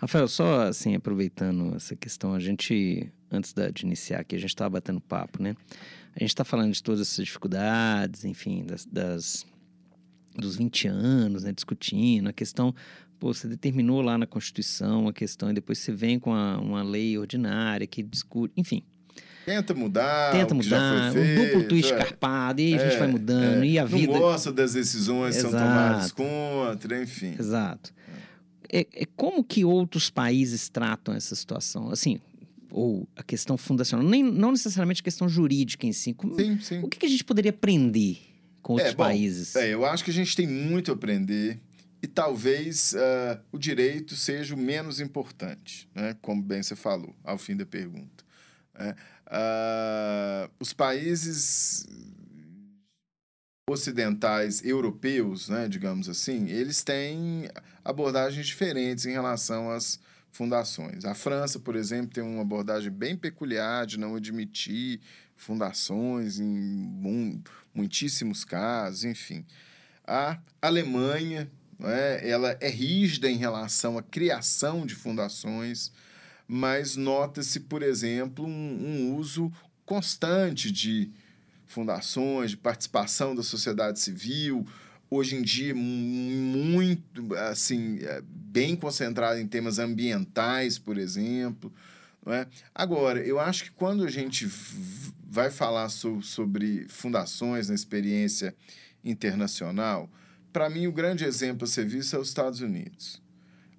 Rafael, 0.00 0.26
só 0.26 0.62
assim, 0.62 0.94
aproveitando 0.94 1.76
essa 1.76 1.94
questão, 1.94 2.32
a 2.32 2.40
gente, 2.40 3.12
antes 3.30 3.52
de 3.52 3.84
iniciar 3.84 4.20
aqui, 4.20 4.34
a 4.34 4.38
gente 4.38 4.48
estava 4.48 4.70
batendo 4.70 4.98
papo, 4.98 5.42
né? 5.42 5.54
A 6.16 6.20
gente 6.20 6.30
está 6.30 6.42
falando 6.42 6.72
de 6.72 6.82
todas 6.82 7.02
essas 7.02 7.24
dificuldades, 7.24 8.24
enfim, 8.24 8.64
das, 8.64 8.86
das 8.86 9.46
dos 10.34 10.56
20 10.56 10.88
anos, 10.88 11.44
né, 11.44 11.52
discutindo 11.52 12.28
a 12.28 12.32
questão, 12.32 12.74
pô, 13.18 13.34
você 13.34 13.46
determinou 13.46 14.00
lá 14.00 14.16
na 14.16 14.26
Constituição 14.26 15.06
a 15.06 15.12
questão 15.12 15.50
e 15.50 15.54
depois 15.54 15.78
você 15.78 15.92
vem 15.92 16.18
com 16.18 16.32
a, 16.32 16.58
uma 16.58 16.82
lei 16.82 17.18
ordinária 17.18 17.86
que 17.86 18.02
discute, 18.02 18.54
enfim. 18.56 18.82
Tenta 19.44 19.74
mudar, 19.74 20.32
Tenta 20.32 20.54
mudar, 20.54 21.10
o, 21.10 21.12
feito, 21.12 21.42
duplo 21.42 21.68
twist 21.68 21.92
é. 21.92 21.96
escarpado, 21.98 22.60
e 22.60 22.74
a 22.74 22.78
gente 22.78 22.94
é, 22.94 22.98
vai 22.98 23.08
mudando, 23.08 23.64
é. 23.64 23.66
e 23.66 23.78
a 23.78 23.84
vida... 23.84 24.12
Não 24.12 24.20
gosta 24.20 24.52
das 24.52 24.74
decisões 24.74 25.34
que 25.34 25.42
são 25.42 25.50
tomadas 25.50 26.12
contra, 26.12 27.02
enfim. 27.02 27.34
Exato. 27.38 27.92
É, 28.08 28.12
é 28.72 29.06
como 29.16 29.42
que 29.42 29.64
outros 29.64 30.10
países 30.10 30.68
tratam 30.68 31.14
essa 31.14 31.34
situação? 31.34 31.90
Assim, 31.90 32.20
ou 32.70 33.08
a 33.16 33.22
questão 33.22 33.56
fundacional, 33.56 34.06
nem, 34.06 34.22
não 34.22 34.52
necessariamente 34.52 35.00
a 35.00 35.04
questão 35.04 35.28
jurídica 35.28 35.86
em 35.86 35.92
si. 35.92 36.14
Como, 36.14 36.36
sim, 36.36 36.58
sim. 36.60 36.80
O 36.82 36.88
que, 36.88 36.98
que, 36.98 37.06
a 37.06 37.08
gente 37.08 37.24
poderia 37.24 37.50
aprender 37.50 38.18
com 38.62 38.74
outros 38.74 38.92
é, 38.92 38.94
bom, 38.94 39.04
países? 39.04 39.56
É, 39.56 39.74
eu 39.74 39.84
acho 39.84 40.04
que 40.04 40.10
a 40.10 40.14
gente 40.14 40.34
tem 40.36 40.46
muito 40.46 40.90
a 40.90 40.94
aprender 40.94 41.60
e 42.02 42.06
talvez 42.06 42.92
uh, 42.94 43.40
o 43.52 43.58
direito 43.58 44.16
seja 44.16 44.54
o 44.54 44.58
menos 44.58 45.00
importante, 45.00 45.88
né? 45.94 46.16
como 46.22 46.42
bem 46.42 46.62
você 46.62 46.76
falou, 46.76 47.14
ao 47.24 47.36
fim 47.36 47.56
da 47.56 47.66
pergunta. 47.66 48.24
Né? 48.78 48.94
Uh, 49.26 50.50
os 50.58 50.72
países 50.72 51.86
ocidentais 53.70 54.64
europeus, 54.64 55.48
né, 55.48 55.68
digamos 55.68 56.08
assim, 56.08 56.48
eles 56.48 56.82
têm 56.82 57.48
abordagens 57.84 58.46
diferentes 58.46 59.06
em 59.06 59.12
relação 59.12 59.70
às 59.70 59.98
fundações. 60.32 61.04
A 61.04 61.14
França, 61.14 61.58
por 61.58 61.76
exemplo, 61.76 62.12
tem 62.12 62.22
uma 62.22 62.42
abordagem 62.42 62.90
bem 62.90 63.16
peculiar 63.16 63.86
de 63.86 63.98
não 63.98 64.16
admitir 64.16 65.00
fundações 65.36 66.38
em 66.38 66.46
muitíssimos 67.74 68.44
casos, 68.44 69.04
enfim. 69.04 69.44
A 70.06 70.38
Alemanha, 70.60 71.50
é, 71.82 72.28
ela 72.28 72.56
é 72.60 72.68
rígida 72.68 73.30
em 73.30 73.36
relação 73.36 73.96
à 73.96 74.02
criação 74.02 74.84
de 74.84 74.94
fundações, 74.94 75.90
mas 76.46 76.96
nota-se, 76.96 77.60
por 77.60 77.82
exemplo, 77.82 78.44
um, 78.44 78.50
um 78.50 79.16
uso 79.16 79.52
constante 79.86 80.70
de 80.70 81.10
fundações, 81.70 82.50
de 82.50 82.56
participação 82.56 83.34
da 83.34 83.42
sociedade 83.42 84.00
civil, 84.00 84.66
hoje 85.08 85.36
em 85.36 85.42
dia 85.42 85.74
muito 85.74 87.34
assim 87.36 87.98
é, 88.02 88.22
bem 88.24 88.76
concentrado 88.76 89.38
em 89.38 89.46
temas 89.46 89.78
ambientais, 89.78 90.78
por 90.78 90.98
exemplo. 90.98 91.72
Não 92.24 92.32
é? 92.32 92.46
Agora, 92.74 93.20
eu 93.20 93.40
acho 93.40 93.64
que 93.64 93.70
quando 93.70 94.04
a 94.04 94.10
gente 94.10 94.48
vai 95.24 95.50
falar 95.50 95.88
so, 95.88 96.20
sobre 96.22 96.86
fundações 96.88 97.68
na 97.68 97.74
experiência 97.74 98.54
internacional, 99.04 100.10
para 100.52 100.68
mim 100.68 100.86
o 100.86 100.92
grande 100.92 101.24
exemplo 101.24 101.64
a 101.64 101.66
ser 101.66 101.86
visto 101.86 102.16
é 102.16 102.18
os 102.18 102.28
Estados 102.28 102.60
Unidos. 102.60 103.22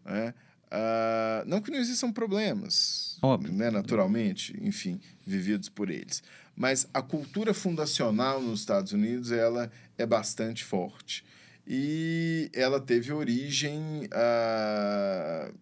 Né? 0.06 0.34
Uh, 0.72 1.46
não 1.46 1.62
que 1.62 1.70
não 1.70 1.78
existam 1.78 2.12
problemas, 2.14 3.18
Óbvio. 3.22 3.52
Né, 3.52 3.70
naturalmente, 3.70 4.58
enfim, 4.62 5.00
vividos 5.28 5.68
por 5.68 5.90
eles. 5.90 6.24
Mas 6.56 6.88
a 6.94 7.02
cultura 7.02 7.54
fundacional 7.54 8.42
nos 8.42 8.62
Estados 8.62 8.92
Unidos 8.92 9.32
ela 9.32 9.72
é 9.98 10.06
bastante 10.06 10.64
forte. 10.64 11.24
E 11.66 12.50
ela 12.54 12.80
teve 12.80 13.14
origem 13.14 14.06
uh, 14.06 15.54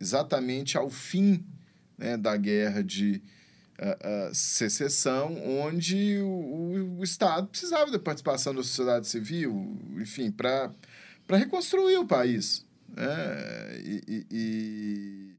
exatamente 0.00 0.78
ao 0.78 0.88
fim 0.88 1.44
né, 1.98 2.16
da 2.16 2.36
guerra 2.36 2.82
de 2.82 3.22
uh, 3.78 4.30
uh, 4.30 4.34
secessão, 4.34 5.36
onde 5.60 6.18
o, 6.20 6.96
o, 6.98 7.04
Estado 7.04 7.48
precisava 7.48 7.90
da 7.90 7.98
participação 7.98 8.54
da 8.54 8.62
sociedade 8.62 9.06
civil, 9.06 9.78
enfim, 9.98 10.30
para 10.30 10.72
reconstruir 11.28 11.98
o 11.98 12.06
país. 12.06 12.64
Né? 12.88 13.80
E, 13.84 14.26
e, 14.30 15.36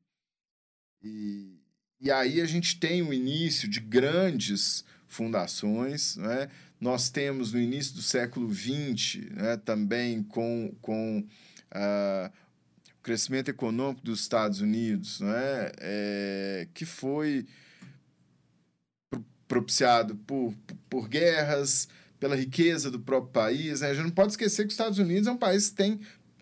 e, 1.03 1.59
e, 1.99 2.11
aí 2.11 2.41
a 2.41 2.45
gente 2.45 2.79
tem 2.79 3.01
o 3.01 3.13
início 3.13 3.67
de 3.67 3.79
grandes 3.79 4.85
fundações, 5.11 6.15
né? 6.15 6.49
Nós 6.79 7.09
temos 7.09 7.53
no 7.53 7.59
início 7.59 7.93
do 7.93 8.01
século 8.01 8.51
XX, 8.51 9.29
né, 9.31 9.57
também 9.57 10.23
com, 10.23 10.73
com 10.81 11.19
uh, 11.19 12.31
o 12.97 13.03
crescimento 13.03 13.49
econômico 13.49 14.01
dos 14.03 14.21
Estados 14.21 14.61
Unidos, 14.61 15.19
né, 15.19 15.71
é, 15.79 16.67
que 16.73 16.85
foi 16.85 17.45
propiciado 19.47 20.15
por, 20.15 20.55
por 20.89 21.07
guerras, 21.07 21.87
pela 22.19 22.35
riqueza 22.35 22.89
do 22.89 22.99
próprio 22.99 23.33
país. 23.33 23.81
Né? 23.81 23.89
A 23.89 23.93
gente 23.93 24.05
não 24.05 24.11
pode 24.11 24.31
esquecer 24.31 24.63
que 24.63 24.69
os 24.69 24.73
Estados 24.73 24.97
Unidos 24.97 25.27
é 25.27 25.31
um 25.31 25.37
país 25.37 25.69
que 25.69 25.75
tem 25.75 25.99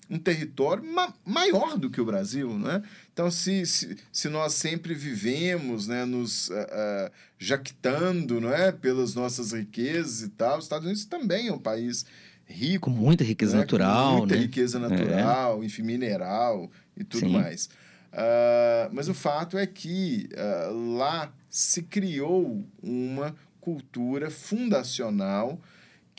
um 0.09 0.17
território 0.17 0.83
ma 0.83 1.13
maior 1.23 1.77
do 1.77 1.89
que 1.89 2.01
o 2.01 2.05
Brasil, 2.05 2.57
né? 2.57 2.81
Então, 3.13 3.29
se, 3.29 3.65
se, 3.65 3.95
se 4.11 4.27
nós 4.27 4.53
sempre 4.53 4.93
vivemos, 4.93 5.87
né, 5.87 6.03
nos 6.03 6.49
uh, 6.49 6.53
uh, 6.53 7.11
jactando, 7.37 8.41
não 8.41 8.51
é, 8.51 8.71
pelas 8.71 9.13
nossas 9.13 9.51
riquezas 9.51 10.21
e 10.21 10.29
tal, 10.29 10.57
os 10.57 10.65
Estados 10.65 10.85
Unidos 10.85 11.05
também 11.05 11.47
é 11.47 11.53
um 11.53 11.59
país 11.59 12.05
rico, 12.45 12.89
com 12.89 12.97
muita 12.97 13.23
riqueza 13.23 13.53
né? 13.53 13.59
natural, 13.59 14.11
com 14.13 14.17
muita 14.19 14.35
né? 14.35 14.41
riqueza 14.41 14.79
natural, 14.79 15.61
é. 15.61 15.65
enfim, 15.65 15.83
mineral 15.83 16.71
e 16.97 17.03
tudo 17.03 17.27
Sim. 17.27 17.33
mais. 17.33 17.69
Uh, 18.11 18.89
mas 18.91 19.07
o 19.07 19.13
fato 19.13 19.57
é 19.57 19.67
que 19.67 20.27
lá 20.95 21.31
se 21.47 21.83
criou 21.83 22.65
uma 22.81 23.35
cultura 23.61 24.31
fundacional 24.31 25.61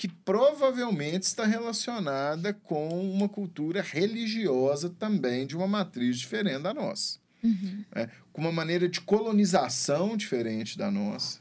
que 0.01 0.09
provavelmente 0.09 1.25
está 1.25 1.45
relacionada 1.45 2.55
com 2.55 2.89
uma 2.89 3.29
cultura 3.29 3.83
religiosa 3.83 4.89
também 4.89 5.47
de 5.47 5.55
uma 5.55 5.69
matriz 5.69 6.19
diferente 6.19 6.63
da 6.63 6.73
nossa. 6.73 7.19
Uhum. 7.45 7.85
É, 7.95 8.09
com 8.33 8.41
uma 8.41 8.51
maneira 8.51 8.89
de 8.89 8.99
colonização 9.03 10.17
diferente 10.17 10.79
da 10.79 10.91
nossa. 10.91 11.40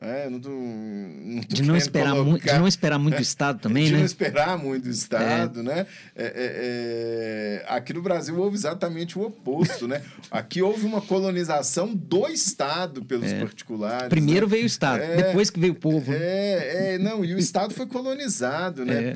É, 0.00 0.30
não 0.30 0.38
tô, 0.38 0.50
não 0.50 1.42
tô 1.42 1.56
de, 1.56 1.62
não 1.62 1.76
esperar 1.76 2.10
colocar, 2.10 2.30
muito, 2.30 2.46
de 2.46 2.58
não 2.58 2.68
esperar 2.68 2.98
muito 3.00 3.16
do 3.16 3.22
Estado 3.22 3.58
também, 3.58 3.86
de 3.86 3.90
né? 3.90 3.96
De 3.96 4.02
não 4.02 4.06
esperar 4.06 4.56
muito 4.56 4.84
do 4.84 4.90
Estado, 4.90 5.58
é. 5.58 5.62
né? 5.64 5.86
É, 6.14 6.24
é, 6.24 6.32
é, 6.36 7.64
aqui 7.66 7.92
no 7.92 8.00
Brasil 8.00 8.38
houve 8.38 8.54
exatamente 8.54 9.18
o 9.18 9.22
oposto, 9.22 9.88
né? 9.88 10.00
Aqui 10.30 10.62
houve 10.62 10.86
uma 10.86 11.00
colonização 11.00 11.92
do 11.92 12.28
Estado 12.28 13.04
pelos 13.04 13.32
é. 13.32 13.40
particulares. 13.40 14.08
Primeiro 14.08 14.46
né? 14.46 14.50
veio 14.50 14.62
o 14.62 14.66
Estado, 14.66 15.02
depois 15.16 15.50
que 15.50 15.58
veio 15.58 15.72
o 15.72 15.76
povo. 15.76 16.12
É, 16.12 16.94
é, 16.94 16.98
não, 16.98 17.24
e 17.24 17.34
o 17.34 17.38
Estado 17.38 17.74
foi 17.74 17.86
colonizado, 17.86 18.84
né? 18.84 19.12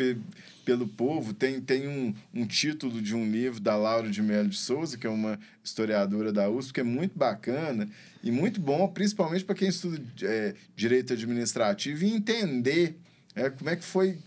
pelo 0.64 0.88
povo. 0.88 1.32
Tem, 1.32 1.60
tem 1.60 1.86
um, 1.86 2.14
um 2.34 2.44
título 2.44 3.00
de 3.00 3.14
um 3.14 3.30
livro 3.30 3.60
da 3.60 3.76
Laura 3.76 4.08
de 4.08 4.20
Melo 4.20 4.48
de 4.48 4.56
Souza, 4.56 4.96
que 4.96 5.06
é 5.06 5.10
uma 5.10 5.38
historiadora 5.62 6.32
da 6.32 6.48
USP, 6.48 6.72
que 6.72 6.80
é 6.80 6.84
muito 6.84 7.16
bacana 7.16 7.88
e 8.22 8.30
muito 8.30 8.60
bom, 8.60 8.86
principalmente 8.88 9.44
para 9.44 9.54
quem 9.54 9.68
estuda 9.68 10.00
é, 10.22 10.54
direito 10.76 11.12
administrativo 11.12 12.04
e 12.04 12.14
entender 12.14 12.96
é, 13.34 13.50
como 13.50 13.68
é 13.68 13.76
que 13.76 13.84
foi 13.84 14.18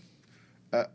é, 0.70 0.88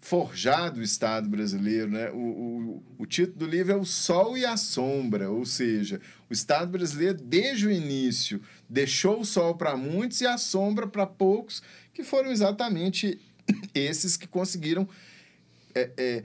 forjado 0.00 0.78
o 0.78 0.82
Estado 0.82 1.28
brasileiro. 1.28 1.90
Né? 1.90 2.10
O, 2.10 2.16
o, 2.16 2.82
o 2.98 3.06
título 3.06 3.38
do 3.38 3.46
livro 3.46 3.72
é 3.72 3.76
O 3.76 3.84
Sol 3.84 4.38
e 4.38 4.44
a 4.44 4.56
Sombra, 4.56 5.30
ou 5.30 5.44
seja, 5.44 6.00
o 6.30 6.32
Estado 6.32 6.70
brasileiro, 6.70 7.18
desde 7.20 7.66
o 7.66 7.72
início, 7.72 8.40
deixou 8.68 9.20
o 9.20 9.24
sol 9.24 9.56
para 9.56 9.76
muitos 9.76 10.20
e 10.20 10.26
a 10.26 10.38
sombra 10.38 10.86
para 10.86 11.06
poucos, 11.06 11.62
que 11.92 12.04
foram 12.04 12.30
exatamente 12.30 13.18
esses 13.74 14.16
que 14.16 14.28
conseguiram 14.28 14.88
é, 15.74 15.90
é, 15.96 16.24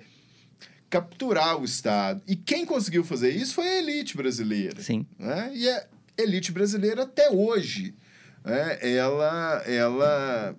capturar 0.91 1.59
o 1.59 1.63
Estado. 1.63 2.21
E 2.27 2.35
quem 2.35 2.65
conseguiu 2.65 3.03
fazer 3.03 3.31
isso 3.31 3.55
foi 3.55 3.67
a 3.67 3.77
elite 3.79 4.15
brasileira. 4.15 4.79
Sim. 4.81 5.07
Né? 5.17 5.51
E 5.55 5.69
a 5.69 5.87
elite 6.17 6.51
brasileira, 6.51 7.03
até 7.03 7.31
hoje, 7.31 7.95
né? 8.43 8.77
ela 8.81 9.63
ela 9.65 10.55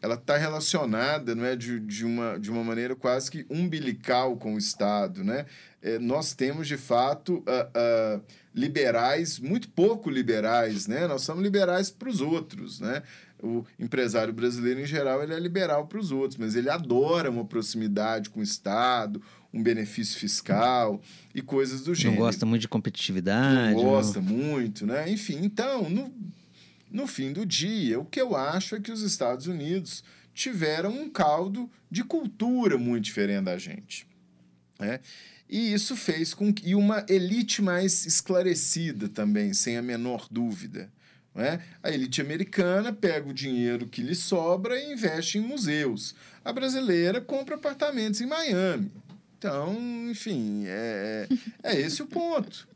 ela 0.00 0.14
está 0.14 0.36
relacionada 0.36 1.34
não 1.34 1.44
é, 1.44 1.54
de, 1.54 1.78
de, 1.78 2.04
uma, 2.04 2.36
de 2.38 2.50
uma 2.50 2.64
maneira 2.64 2.96
quase 2.96 3.30
que 3.30 3.46
umbilical 3.48 4.36
com 4.36 4.54
o 4.54 4.58
Estado. 4.58 5.22
Né? 5.22 5.46
É, 5.80 5.96
nós 6.00 6.34
temos, 6.34 6.66
de 6.66 6.76
fato, 6.76 7.36
uh, 7.36 8.18
uh, 8.18 8.22
liberais, 8.52 9.38
muito 9.38 9.68
pouco 9.68 10.10
liberais. 10.10 10.88
Né? 10.88 11.06
Nós 11.06 11.22
somos 11.22 11.40
liberais 11.40 11.88
para 11.88 12.08
os 12.08 12.20
outros. 12.20 12.80
Né? 12.80 13.02
o 13.42 13.64
empresário 13.78 14.32
brasileiro, 14.32 14.80
em 14.80 14.86
geral, 14.86 15.22
ele 15.22 15.34
é 15.34 15.38
liberal 15.38 15.86
para 15.86 15.98
os 15.98 16.12
outros, 16.12 16.38
mas 16.38 16.54
ele 16.54 16.70
adora 16.70 17.28
uma 17.28 17.44
proximidade 17.44 18.30
com 18.30 18.38
o 18.38 18.42
Estado, 18.42 19.20
um 19.52 19.62
benefício 19.62 20.18
fiscal 20.18 21.00
e 21.34 21.42
coisas 21.42 21.82
do 21.82 21.94
gênero. 21.94 22.20
Não 22.20 22.26
gosta 22.26 22.46
muito 22.46 22.62
de 22.62 22.68
competitividade. 22.68 23.74
Não 23.74 23.82
gosta 23.82 24.20
não... 24.20 24.32
muito, 24.32 24.86
né? 24.86 25.10
Enfim, 25.10 25.40
então, 25.42 25.90
no, 25.90 26.12
no 26.90 27.06
fim 27.06 27.32
do 27.32 27.44
dia, 27.44 28.00
o 28.00 28.04
que 28.04 28.20
eu 28.20 28.34
acho 28.34 28.74
é 28.76 28.80
que 28.80 28.90
os 28.90 29.02
Estados 29.02 29.46
Unidos 29.46 30.02
tiveram 30.34 30.90
um 30.90 31.10
caldo 31.10 31.70
de 31.90 32.02
cultura 32.02 32.78
muito 32.78 33.04
diferente 33.04 33.44
da 33.44 33.58
gente. 33.58 34.06
Né? 34.78 35.00
E 35.48 35.72
isso 35.72 35.94
fez 35.94 36.32
com 36.32 36.52
que. 36.52 36.70
E 36.70 36.74
uma 36.74 37.04
elite 37.08 37.60
mais 37.60 38.06
esclarecida 38.06 39.08
também, 39.08 39.52
sem 39.52 39.76
a 39.76 39.82
menor 39.82 40.26
dúvida. 40.30 40.90
É? 41.34 41.60
A 41.82 41.90
elite 41.90 42.20
americana 42.20 42.92
pega 42.92 43.26
o 43.26 43.32
dinheiro 43.32 43.86
que 43.86 44.02
lhe 44.02 44.14
sobra 44.14 44.78
e 44.78 44.92
investe 44.92 45.38
em 45.38 45.40
museus. 45.40 46.14
A 46.44 46.52
brasileira 46.52 47.22
compra 47.22 47.54
apartamentos 47.54 48.20
em 48.20 48.26
Miami. 48.26 48.90
Então, 49.42 49.76
enfim, 50.08 50.62
é, 50.68 51.26
é, 51.64 51.72
é 51.72 51.80
esse 51.80 52.00
o 52.00 52.06
ponto. 52.06 52.68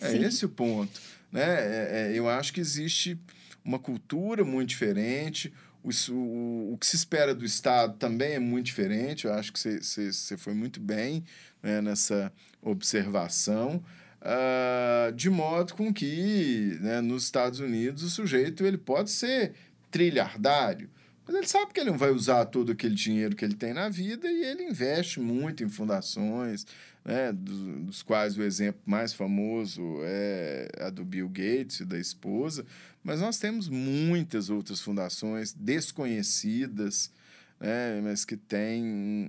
É 0.00 0.08
Sim. 0.08 0.24
esse 0.24 0.46
o 0.46 0.48
ponto. 0.48 0.98
Né? 1.30 1.42
É, 1.42 1.88
é, 1.92 2.18
eu 2.18 2.26
acho 2.26 2.50
que 2.50 2.60
existe 2.60 3.18
uma 3.62 3.78
cultura 3.78 4.42
muito 4.42 4.70
diferente. 4.70 5.52
O, 5.82 5.90
o, 6.12 6.72
o 6.72 6.78
que 6.78 6.86
se 6.86 6.96
espera 6.96 7.34
do 7.34 7.44
Estado 7.44 7.98
também 7.98 8.32
é 8.32 8.38
muito 8.38 8.64
diferente. 8.64 9.26
Eu 9.26 9.34
acho 9.34 9.52
que 9.52 9.58
você 9.58 10.36
foi 10.38 10.54
muito 10.54 10.80
bem 10.80 11.22
né, 11.62 11.82
nessa 11.82 12.32
observação. 12.62 13.84
Uh, 14.22 15.12
de 15.12 15.28
modo 15.28 15.74
com 15.74 15.92
que 15.92 16.78
né, 16.80 17.02
nos 17.02 17.24
Estados 17.24 17.60
Unidos 17.60 18.02
o 18.02 18.08
sujeito 18.08 18.64
ele 18.64 18.78
pode 18.78 19.10
ser 19.10 19.52
trilhardário, 19.90 20.88
mas 21.26 21.36
ele 21.36 21.46
sabe 21.46 21.72
que 21.72 21.80
ele 21.80 21.90
não 21.90 21.98
vai 21.98 22.10
usar 22.10 22.44
todo 22.46 22.72
aquele 22.72 22.94
dinheiro 22.94 23.34
que 23.34 23.44
ele 23.44 23.54
tem 23.54 23.72
na 23.72 23.88
vida 23.88 24.30
e 24.30 24.44
ele 24.44 24.64
investe 24.64 25.20
muito 25.20 25.64
em 25.64 25.68
fundações, 25.68 26.66
né, 27.04 27.32
dos, 27.32 27.58
dos 27.84 28.02
quais 28.02 28.36
o 28.36 28.42
exemplo 28.42 28.80
mais 28.84 29.12
famoso 29.12 29.82
é 30.02 30.68
a 30.80 30.90
do 30.90 31.04
Bill 31.04 31.28
Gates 31.28 31.80
e 31.80 31.84
da 31.84 31.98
esposa, 31.98 32.64
mas 33.02 33.20
nós 33.20 33.38
temos 33.38 33.68
muitas 33.68 34.50
outras 34.50 34.80
fundações 34.80 35.52
desconhecidas, 35.52 37.10
né, 37.58 38.00
mas 38.02 38.24
que 38.24 38.36
têm 38.36 38.84
um, 38.84 39.28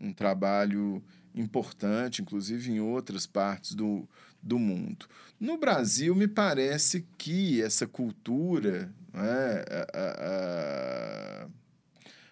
um, 0.00 0.08
um 0.08 0.12
trabalho 0.12 1.02
importante, 1.34 2.22
inclusive 2.22 2.70
em 2.70 2.80
outras 2.80 3.26
partes 3.26 3.74
do, 3.74 4.08
do 4.42 4.58
mundo. 4.58 5.06
No 5.38 5.58
Brasil, 5.58 6.14
me 6.14 6.26
parece 6.26 7.06
que 7.18 7.60
essa 7.60 7.86
cultura 7.86 8.90
né, 9.16 9.64
a, 9.70 9.98
a, 9.98 11.44
a 11.44 11.48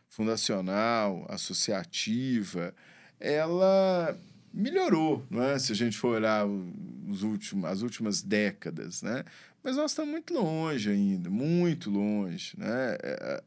fundacional, 0.09 1.27
associativa, 1.29 2.73
ela 3.19 4.17
melhorou, 4.53 5.27
não 5.29 5.43
é? 5.43 5.59
se 5.59 5.73
a 5.73 5.75
gente 5.75 5.99
for 5.99 6.15
olhar 6.17 6.47
os 6.47 7.23
últimos, 7.25 7.65
as 7.69 7.83
últimas 7.83 8.23
décadas. 8.23 9.03
Né? 9.03 9.25
Mas 9.63 9.77
nós 9.77 9.91
estamos 9.91 10.13
muito 10.13 10.33
longe 10.33 10.91
ainda, 10.91 11.29
muito 11.29 11.91
longe. 11.91 12.55
Né? 12.57 12.97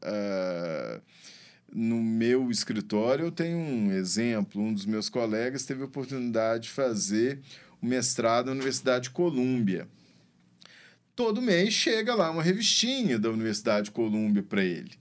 É, 0.02 1.00
no 1.72 2.02
meu 2.02 2.50
escritório, 2.50 3.26
eu 3.26 3.32
tenho 3.32 3.56
um 3.56 3.92
exemplo. 3.92 4.60
Um 4.60 4.74
dos 4.74 4.84
meus 4.84 5.08
colegas 5.08 5.64
teve 5.64 5.82
a 5.82 5.86
oportunidade 5.86 6.64
de 6.64 6.70
fazer 6.70 7.40
o 7.80 7.86
mestrado 7.86 8.46
na 8.46 8.52
Universidade 8.52 9.04
de 9.04 9.10
Colômbia. 9.10 9.88
Todo 11.18 11.42
mês 11.42 11.74
chega 11.74 12.14
lá 12.14 12.30
uma 12.30 12.44
revistinha 12.44 13.18
da 13.18 13.28
Universidade 13.28 13.86
de 13.86 13.90
Colômbia 13.90 14.40
para 14.40 14.62
ele. 14.62 14.92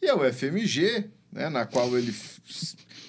E 0.00 0.08
a 0.08 0.16
UFMG, 0.16 1.10
né, 1.30 1.50
na 1.50 1.66
qual 1.66 1.98
ele 1.98 2.14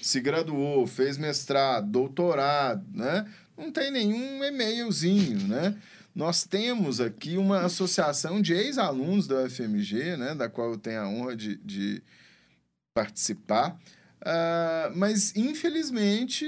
se 0.01 0.20
graduou, 0.20 0.86
fez 0.86 1.18
mestrado, 1.18 1.89
doutorado, 1.89 2.86
né, 2.93 3.26
não 3.57 3.72
tem 3.72 3.89
nenhum 3.89 4.43
e-mailzinho, 4.43 5.47
né? 5.47 5.78
Nós 6.13 6.43
temos 6.43 6.99
aqui 6.99 7.38
uma 7.38 7.61
associação 7.61 8.41
de 8.41 8.53
ex-alunos 8.53 9.28
da 9.28 9.43
UFMG, 9.43 10.18
né, 10.18 10.36
da 10.36 10.49
qual 10.49 10.72
eu 10.72 10.78
tenho 10.78 10.99
a 10.99 11.07
honra 11.07 11.38
de, 11.38 11.55
de 11.59 12.03
participar, 12.93 13.80
uh, 14.24 14.93
mas 14.93 15.34
infelizmente 15.38 16.45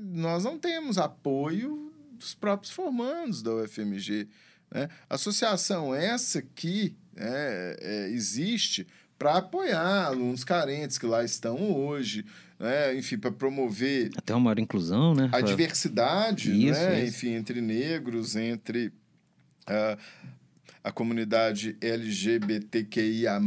nós 0.00 0.44
não 0.44 0.58
temos 0.58 0.96
apoio 0.96 1.92
dos 2.12 2.34
próprios 2.34 2.72
formandos 2.72 3.42
da 3.42 3.54
UFMG. 3.54 4.30
Né? 4.72 4.88
Associação 5.08 5.94
essa 5.94 6.40
que 6.40 6.96
é, 7.16 7.76
é, 7.80 8.08
existe 8.10 8.86
para 9.18 9.36
apoiar 9.36 10.06
alunos 10.06 10.42
carentes 10.42 10.98
que 10.98 11.06
lá 11.06 11.22
estão 11.22 11.72
hoje, 11.72 12.24
né? 12.58 12.96
enfim, 12.96 13.18
para 13.18 13.30
promover 13.30 14.10
até 14.16 14.34
uma 14.34 14.40
maior 14.40 14.58
inclusão, 14.58 15.14
né? 15.14 15.28
A 15.32 15.40
diversidade, 15.40 16.50
isso, 16.50 16.80
né? 16.80 17.04
Isso. 17.04 17.16
enfim, 17.16 17.34
entre 17.34 17.60
negros, 17.60 18.34
entre 18.34 18.88
uh, 19.68 19.96
a 20.82 20.90
comunidade 20.90 21.76
LGBTQIA+, 21.80 23.40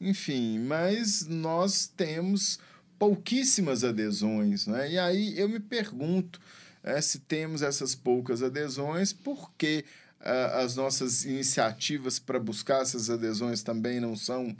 enfim, 0.00 0.58
mas 0.58 1.26
nós 1.28 1.86
temos 1.86 2.58
pouquíssimas 2.98 3.84
adesões, 3.84 4.66
né? 4.66 4.90
E 4.90 4.98
aí 4.98 5.38
eu 5.38 5.48
me 5.48 5.60
pergunto 5.60 6.40
é, 6.82 7.00
se 7.00 7.20
temos 7.20 7.62
essas 7.62 7.94
poucas 7.94 8.42
adesões, 8.42 9.12
por 9.12 9.52
que 9.56 9.84
uh, 9.84 10.09
as 10.20 10.76
nossas 10.76 11.24
iniciativas 11.24 12.18
para 12.18 12.38
buscar 12.38 12.82
essas 12.82 13.08
adesões 13.08 13.62
também 13.62 14.00
não 14.00 14.14
são 14.14 14.54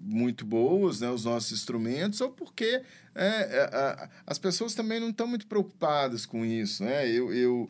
muito 0.00 0.46
boas, 0.46 1.00
né, 1.00 1.10
os 1.10 1.24
nossos 1.24 1.52
instrumentos, 1.52 2.20
ou 2.20 2.30
porque 2.30 2.82
é, 3.14 3.26
é, 3.26 4.08
as 4.26 4.38
pessoas 4.38 4.74
também 4.74 4.98
não 4.98 5.10
estão 5.10 5.26
muito 5.26 5.46
preocupadas 5.46 6.24
com 6.24 6.44
isso. 6.44 6.84
Né? 6.84 7.06
Eu, 7.10 7.34
eu, 7.34 7.68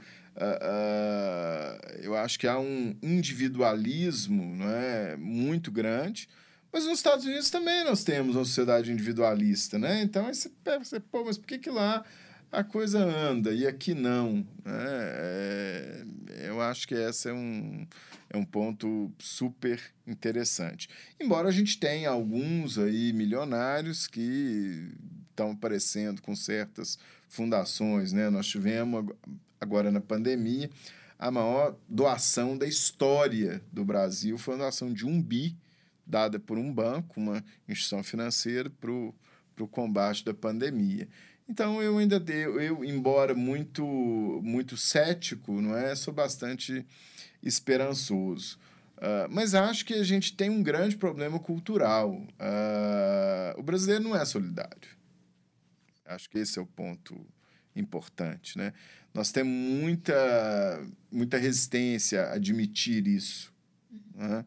eu 2.03 2.17
acho 2.17 2.39
que 2.39 2.47
há 2.47 2.59
um 2.59 2.97
individualismo 3.03 4.55
né, 4.55 5.17
muito 5.17 5.73
grande, 5.73 6.29
mas 6.73 6.85
nos 6.85 6.99
Estados 6.99 7.25
Unidos 7.25 7.51
também 7.51 7.83
nós 7.85 8.05
temos 8.05 8.37
uma 8.37 8.45
sociedade 8.45 8.93
individualista. 8.93 9.77
Né? 9.77 10.03
Então, 10.03 10.27
aí 10.27 10.35
você 10.35 10.51
pensa, 10.63 11.01
pô, 11.01 11.25
mas 11.25 11.37
por 11.37 11.47
que, 11.49 11.59
que 11.59 11.71
lá 11.71 12.05
a 12.51 12.65
coisa 12.65 12.99
anda 12.99 13.53
e 13.53 13.67
aqui 13.67 13.95
não? 13.95 14.47
Né? 14.65 14.85
É, 14.87 16.05
eu 16.47 16.61
acho 16.61 16.87
que 16.87 16.95
esse 16.95 17.29
é 17.29 17.33
um 17.33 17.87
é 18.33 18.37
um 18.37 18.45
ponto 18.45 19.11
super 19.19 19.81
interessante. 20.07 20.89
Embora 21.19 21.49
a 21.49 21.53
gente 21.53 21.79
tenha 21.79 22.11
alguns 22.11 22.79
aí 22.79 23.13
milionários 23.13 24.07
que 24.07 24.93
estão 25.31 25.51
aparecendo 25.51 26.23
com 26.23 26.37
certas 26.37 26.97
fundações, 27.29 28.13
né? 28.13 28.31
Nós 28.31 28.47
tivemos 28.47 29.05
agora 29.61 29.91
na 29.91 30.01
pandemia 30.01 30.71
a 31.21 31.31
maior 31.31 31.77
doação 31.87 32.57
da 32.57 32.67
história 32.67 33.63
do 33.71 33.85
Brasil 33.85 34.39
foi 34.39 34.55
a 34.55 34.59
doação 34.59 34.91
de 34.91 35.07
um 35.07 35.21
bi 35.21 35.55
dada 36.07 36.41
por 36.41 36.57
um 36.57 36.73
banco, 36.73 37.21
uma 37.21 37.45
instituição 37.69 38.03
financeira 38.03 38.71
para 38.71 38.91
o 38.91 39.69
combate 39.71 40.25
da 40.25 40.33
pandemia. 40.33 41.07
Então 41.51 41.83
eu 41.83 41.99
ainda 41.99 42.23
eu, 42.29 42.61
eu 42.61 42.85
embora 42.85 43.35
muito 43.35 43.85
muito 44.41 44.77
cético, 44.77 45.61
não 45.61 45.77
é, 45.77 45.97
sou 45.97 46.15
bastante 46.15 46.87
esperançoso. 47.43 48.57
Uh, 48.99 49.27
mas 49.29 49.53
acho 49.53 49.85
que 49.85 49.95
a 49.95 50.05
gente 50.05 50.37
tem 50.37 50.49
um 50.49 50.63
grande 50.63 50.97
problema 50.97 51.41
cultural. 51.41 52.13
Uh, 52.13 53.59
o 53.59 53.63
brasileiro 53.65 54.05
não 54.05 54.15
é 54.15 54.25
solidário. 54.25 54.91
Acho 56.07 56.31
que 56.31 56.39
esse 56.39 56.57
é 56.57 56.63
o 56.63 56.67
ponto 56.67 57.19
importante. 57.75 58.57
Né? 58.57 58.73
Nós 59.13 59.33
temos 59.33 59.53
muita, 59.53 60.87
muita 61.11 61.37
resistência 61.37 62.27
a 62.27 62.35
admitir 62.35 63.09
isso. 63.09 63.53
Né? 64.15 64.45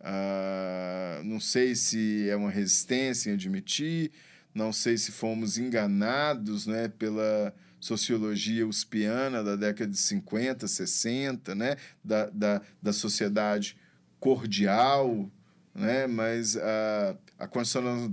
Uh, 0.00 1.24
não 1.24 1.40
sei 1.40 1.74
se 1.74 2.26
é 2.30 2.36
uma 2.36 2.50
resistência 2.50 3.30
em 3.30 3.34
admitir, 3.34 4.12
não 4.58 4.72
sei 4.72 4.98
se 4.98 5.12
fomos 5.12 5.56
enganados 5.56 6.66
né, 6.66 6.88
pela 6.88 7.54
sociologia 7.78 8.66
uspiana 8.66 9.42
da 9.42 9.54
década 9.54 9.88
de 9.88 9.96
50, 9.96 10.66
60, 10.66 11.54
né? 11.54 11.76
da, 12.04 12.28
da, 12.30 12.60
da 12.82 12.92
sociedade 12.92 13.76
cordial, 14.18 15.30
né? 15.72 16.08
mas 16.08 16.56
a, 16.56 17.16
a 17.38 17.46
construção 17.46 18.12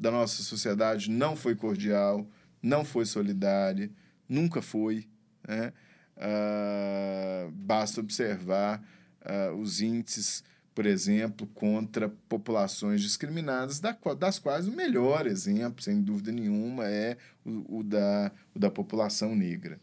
da 0.00 0.12
nossa 0.12 0.40
sociedade 0.44 1.10
não 1.10 1.34
foi 1.34 1.56
cordial, 1.56 2.24
não 2.62 2.84
foi 2.84 3.04
solidária, 3.04 3.90
nunca 4.28 4.62
foi. 4.62 5.08
Né? 5.46 5.72
Uh, 6.16 7.50
basta 7.50 8.00
observar 8.00 8.80
uh, 9.22 9.52
os 9.56 9.80
índices 9.80 10.44
por 10.74 10.86
exemplo, 10.86 11.46
contra 11.48 12.08
populações 12.28 13.00
discriminadas, 13.00 13.80
das 14.18 14.38
quais 14.38 14.68
o 14.68 14.72
melhor 14.72 15.26
exemplo, 15.26 15.82
sem 15.82 16.00
dúvida 16.00 16.32
nenhuma, 16.32 16.86
é 16.86 17.16
o, 17.44 17.80
o 17.80 17.82
da, 17.82 18.30
o 18.54 18.58
da 18.58 18.70
população 18.70 19.34
negra. 19.34 19.80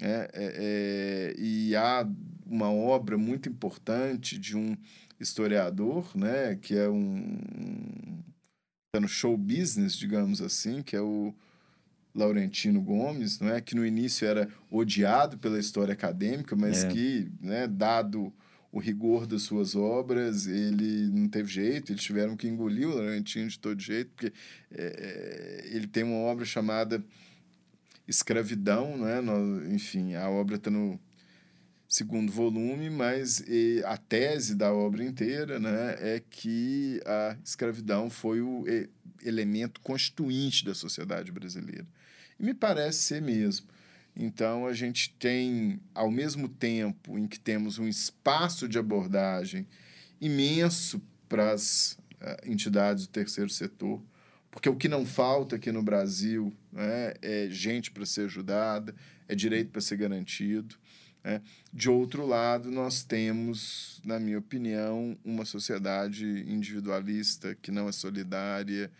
É, 0.00 0.30
é, 0.32 0.52
é, 0.56 1.34
e 1.38 1.76
há 1.76 2.08
uma 2.46 2.72
obra 2.72 3.18
muito 3.18 3.48
importante 3.48 4.38
de 4.38 4.56
um 4.56 4.76
historiador, 5.20 6.10
né, 6.16 6.56
que 6.56 6.74
é 6.74 6.88
um. 6.88 7.38
está 8.88 9.00
no 9.00 9.08
show 9.08 9.36
business, 9.36 9.94
digamos 9.94 10.40
assim, 10.40 10.82
que 10.82 10.96
é 10.96 11.02
o 11.02 11.34
Laurentino 12.14 12.80
Gomes, 12.80 13.38
não 13.38 13.50
é? 13.50 13.60
que 13.60 13.74
no 13.74 13.84
início 13.84 14.26
era 14.26 14.48
odiado 14.70 15.38
pela 15.38 15.58
história 15.58 15.92
acadêmica, 15.92 16.56
mas 16.56 16.84
é. 16.84 16.88
que, 16.88 17.30
né, 17.40 17.68
dado 17.68 18.32
o 18.72 18.78
rigor 18.78 19.26
das 19.26 19.42
suas 19.42 19.74
obras, 19.74 20.46
ele 20.46 21.08
não 21.08 21.28
teve 21.28 21.50
jeito, 21.50 21.92
eles 21.92 22.02
tiveram 22.02 22.36
que 22.36 22.46
engolir 22.46 22.88
o 22.88 22.94
Laurentino 22.94 23.48
de 23.48 23.58
todo 23.58 23.80
jeito, 23.80 24.10
porque 24.14 24.32
é, 24.70 25.68
ele 25.72 25.86
tem 25.86 26.04
uma 26.04 26.18
obra 26.18 26.44
chamada 26.44 27.04
Escravidão, 28.06 28.96
né? 28.96 29.20
No, 29.20 29.72
enfim, 29.72 30.14
a 30.14 30.28
obra 30.28 30.56
está 30.56 30.70
no 30.70 30.98
segundo 31.88 32.30
volume, 32.32 32.88
mas 32.88 33.40
e, 33.48 33.82
a 33.84 33.96
tese 33.96 34.54
da 34.54 34.72
obra 34.72 35.04
inteira 35.04 35.58
né, 35.58 35.96
é 35.98 36.22
que 36.30 37.00
a 37.04 37.36
escravidão 37.44 38.08
foi 38.08 38.40
o 38.40 38.64
e, 38.68 38.88
elemento 39.24 39.80
constituinte 39.80 40.64
da 40.64 40.74
sociedade 40.74 41.32
brasileira. 41.32 41.86
E 42.38 42.44
me 42.44 42.54
parece 42.54 42.98
ser 42.98 43.20
mesmo. 43.20 43.66
Então, 44.14 44.66
a 44.66 44.72
gente 44.72 45.14
tem, 45.18 45.80
ao 45.94 46.10
mesmo 46.10 46.48
tempo 46.48 47.18
em 47.18 47.26
que 47.26 47.38
temos 47.38 47.78
um 47.78 47.88
espaço 47.88 48.68
de 48.68 48.78
abordagem 48.78 49.66
imenso 50.20 51.00
para 51.28 51.52
as 51.52 51.92
uh, 52.20 52.50
entidades 52.50 53.06
do 53.06 53.10
terceiro 53.10 53.50
setor, 53.50 54.02
porque 54.50 54.68
o 54.68 54.76
que 54.76 54.88
não 54.88 55.06
falta 55.06 55.56
aqui 55.56 55.70
no 55.70 55.82
Brasil 55.82 56.52
né, 56.72 57.14
é 57.22 57.48
gente 57.50 57.90
para 57.90 58.04
ser 58.04 58.22
ajudada, 58.22 58.94
é 59.28 59.34
direito 59.34 59.70
para 59.70 59.80
ser 59.80 59.96
garantido. 59.96 60.76
Né? 61.22 61.40
De 61.72 61.88
outro 61.88 62.26
lado, 62.26 62.70
nós 62.70 63.04
temos, 63.04 64.00
na 64.04 64.18
minha 64.18 64.38
opinião, 64.38 65.16
uma 65.24 65.44
sociedade 65.44 66.26
individualista 66.48 67.56
que 67.62 67.70
não 67.70 67.88
é 67.88 67.92
solidária, 67.92 68.90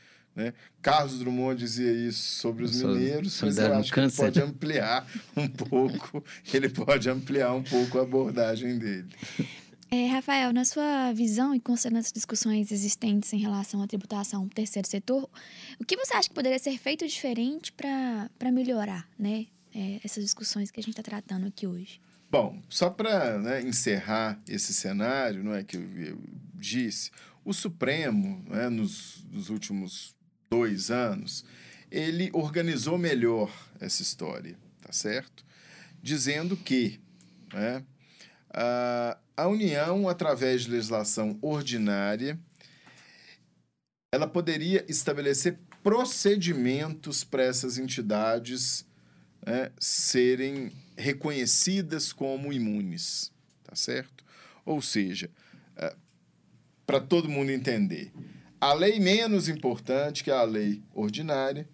né? 0.41 0.55
Carlos 0.81 1.19
Drummond 1.19 1.59
dizia 1.59 1.93
isso 1.93 2.41
sobre 2.41 2.65
os 2.65 2.83
mineiros, 2.83 3.41
mas 3.43 3.59
eu 3.59 3.75
acho 3.75 3.93
que 3.93 4.01
ele 4.01 4.11
pode 4.11 4.41
ampliar 4.41 5.07
um 5.37 5.47
pouco, 5.49 6.25
ele 6.53 6.69
pode 6.69 7.11
ampliar 7.11 7.53
um 7.53 7.63
pouco 7.63 7.99
a 7.99 8.03
abordagem 8.03 8.79
dele. 8.79 9.09
É, 9.91 10.07
Rafael, 10.07 10.53
na 10.53 10.65
sua 10.65 11.13
visão 11.13 11.53
e 11.55 11.61
considerando 11.61 11.99
as 11.99 12.13
discussões 12.13 12.71
existentes 12.71 13.33
em 13.33 13.39
relação 13.39 13.83
à 13.83 13.87
tributação 13.87 14.47
do 14.47 14.55
terceiro 14.55 14.89
setor, 14.89 15.29
o 15.81 15.85
que 15.85 15.97
você 15.97 16.15
acha 16.15 16.29
que 16.29 16.35
poderia 16.35 16.59
ser 16.59 16.79
feito 16.79 17.07
diferente 17.07 17.73
para 17.73 18.53
melhorar 18.53 19.09
né, 19.19 19.47
é, 19.75 20.01
essas 20.05 20.23
discussões 20.23 20.71
que 20.71 20.79
a 20.79 20.83
gente 20.83 20.93
está 20.93 21.03
tratando 21.03 21.49
aqui 21.49 21.67
hoje? 21.67 22.01
Bom, 22.31 22.63
só 22.69 22.89
para 22.89 23.39
né, 23.39 23.63
encerrar 23.63 24.41
esse 24.49 24.73
cenário 24.73 25.43
não 25.43 25.53
é, 25.53 25.65
que 25.65 25.77
eu, 25.77 25.83
eu 25.99 26.19
disse, 26.55 27.11
o 27.45 27.53
Supremo, 27.53 28.45
né, 28.49 28.69
nos, 28.69 29.25
nos 29.33 29.49
últimos 29.49 30.15
dois 30.51 30.91
anos, 30.91 31.45
ele 31.91 32.29
organizou 32.33 32.99
melhor 32.99 33.51
essa 33.81 34.03
história, 34.03 34.57
tá 34.83 34.93
certo? 34.93 35.45
Dizendo 36.03 36.57
que 36.57 37.01
né, 37.53 37.85
a, 38.53 39.17
a 39.37 39.47
União, 39.47 40.09
através 40.09 40.63
de 40.63 40.71
legislação 40.71 41.39
ordinária, 41.41 42.39
ela 44.13 44.27
poderia 44.27 44.85
estabelecer 44.89 45.57
procedimentos 45.83 47.23
para 47.23 47.45
essas 47.45 47.79
entidades 47.79 48.85
né, 49.47 49.71
serem 49.79 50.73
reconhecidas 50.97 52.13
como 52.13 52.53
imunes, 52.53 53.33
tá 53.63 53.77
certo? 53.77 54.25
Ou 54.65 54.83
seja, 54.83 55.31
é, 55.77 55.95
para 56.85 57.01
todo 57.01 57.29
mundo 57.29 57.51
entender, 57.51 58.13
a 58.61 58.75
lei 58.75 59.01
menos 59.01 59.49
importante 59.49 60.23
que 60.23 60.31
a 60.31 60.43
lei 60.43 60.83
ordinária 60.95 61.69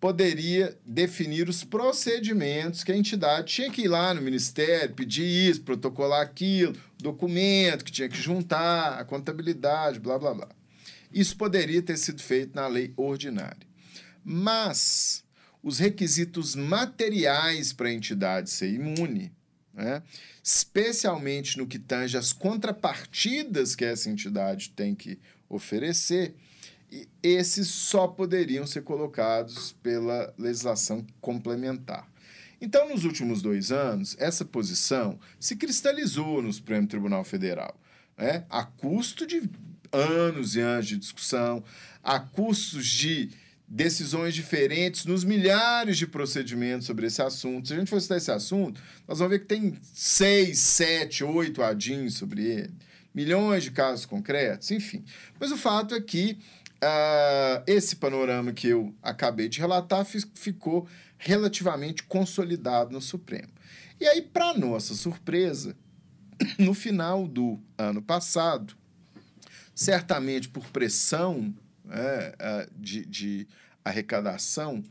poderia 0.00 0.78
definir 0.86 1.48
os 1.48 1.62
procedimentos 1.62 2.82
que 2.82 2.90
a 2.90 2.96
entidade 2.96 3.52
tinha 3.52 3.70
que 3.70 3.82
ir 3.82 3.88
lá 3.88 4.14
no 4.14 4.22
ministério, 4.22 4.94
pedir 4.94 5.26
isso, 5.50 5.60
protocolar 5.60 6.22
aquilo, 6.22 6.74
documento 6.98 7.84
que 7.84 7.92
tinha 7.92 8.08
que 8.08 8.16
juntar, 8.16 8.98
a 8.98 9.04
contabilidade, 9.04 10.00
blá 10.00 10.18
blá 10.18 10.32
blá. 10.32 10.48
Isso 11.12 11.36
poderia 11.36 11.82
ter 11.82 11.98
sido 11.98 12.22
feito 12.22 12.54
na 12.54 12.66
lei 12.66 12.94
ordinária. 12.96 13.68
Mas 14.24 15.22
os 15.62 15.78
requisitos 15.78 16.54
materiais 16.54 17.74
para 17.74 17.88
a 17.88 17.92
entidade 17.92 18.48
ser 18.48 18.72
imune, 18.72 19.30
né, 19.74 20.02
especialmente 20.42 21.58
no 21.58 21.66
que 21.66 21.78
tange 21.78 22.16
as 22.16 22.32
contrapartidas 22.32 23.76
que 23.76 23.84
essa 23.84 24.08
entidade 24.08 24.70
tem 24.70 24.94
que 24.94 25.18
oferecer, 25.50 26.34
esses 27.22 27.68
só 27.68 28.08
poderiam 28.08 28.66
ser 28.66 28.82
colocados 28.82 29.72
pela 29.82 30.32
legislação 30.38 31.06
complementar. 31.20 32.08
Então, 32.60 32.88
nos 32.88 33.04
últimos 33.04 33.42
dois 33.42 33.72
anos, 33.72 34.16
essa 34.18 34.44
posição 34.44 35.18
se 35.38 35.56
cristalizou 35.56 36.42
no 36.42 36.52
Supremo 36.52 36.86
Tribunal 36.86 37.24
Federal, 37.24 37.78
né? 38.16 38.44
a 38.50 38.64
custo 38.64 39.26
de 39.26 39.42
anos 39.92 40.56
e 40.56 40.60
anos 40.60 40.86
de 40.86 40.96
discussão, 40.96 41.64
a 42.02 42.20
custos 42.20 42.86
de 42.86 43.30
decisões 43.66 44.34
diferentes 44.34 45.04
nos 45.04 45.22
milhares 45.22 45.96
de 45.96 46.06
procedimentos 46.06 46.86
sobre 46.86 47.06
esse 47.06 47.22
assunto. 47.22 47.68
Se 47.68 47.74
a 47.74 47.78
gente 47.78 47.88
for 47.88 48.00
citar 48.00 48.18
esse 48.18 48.30
assunto, 48.30 48.82
nós 49.06 49.20
vamos 49.20 49.32
ver 49.32 49.38
que 49.40 49.46
tem 49.46 49.78
seis, 49.94 50.58
sete, 50.58 51.22
oito 51.22 51.62
adins 51.62 52.14
sobre 52.14 52.44
ele, 52.44 52.74
milhões 53.14 53.64
de 53.64 53.70
casos 53.70 54.06
concretos, 54.06 54.70
enfim. 54.70 55.04
Mas 55.38 55.50
o 55.50 55.56
fato 55.56 55.94
é 55.94 56.00
que 56.00 56.38
uh, 56.82 57.62
esse 57.66 57.96
panorama 57.96 58.52
que 58.52 58.68
eu 58.68 58.94
acabei 59.02 59.48
de 59.48 59.58
relatar 59.58 60.04
ficou 60.04 60.88
relativamente 61.18 62.02
consolidado 62.04 62.92
no 62.92 63.00
Supremo. 63.00 63.52
E 64.00 64.06
aí, 64.06 64.22
para 64.22 64.54
nossa 64.54 64.94
surpresa, 64.94 65.76
no 66.58 66.72
final 66.72 67.28
do 67.28 67.60
ano 67.76 68.00
passado, 68.00 68.74
certamente 69.74 70.48
por 70.48 70.70
pressão 70.70 71.54
né, 71.84 72.32
de, 72.76 73.04
de 73.04 73.48
arrecadação, 73.84 74.82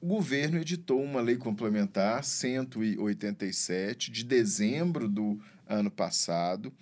o 0.00 0.06
governo 0.06 0.58
editou 0.58 1.02
uma 1.02 1.20
lei 1.20 1.36
complementar 1.36 2.22
187 2.22 4.10
de 4.10 4.24
dezembro 4.24 5.08
do 5.08 5.40
ano 5.66 5.90
passado, 5.90 6.72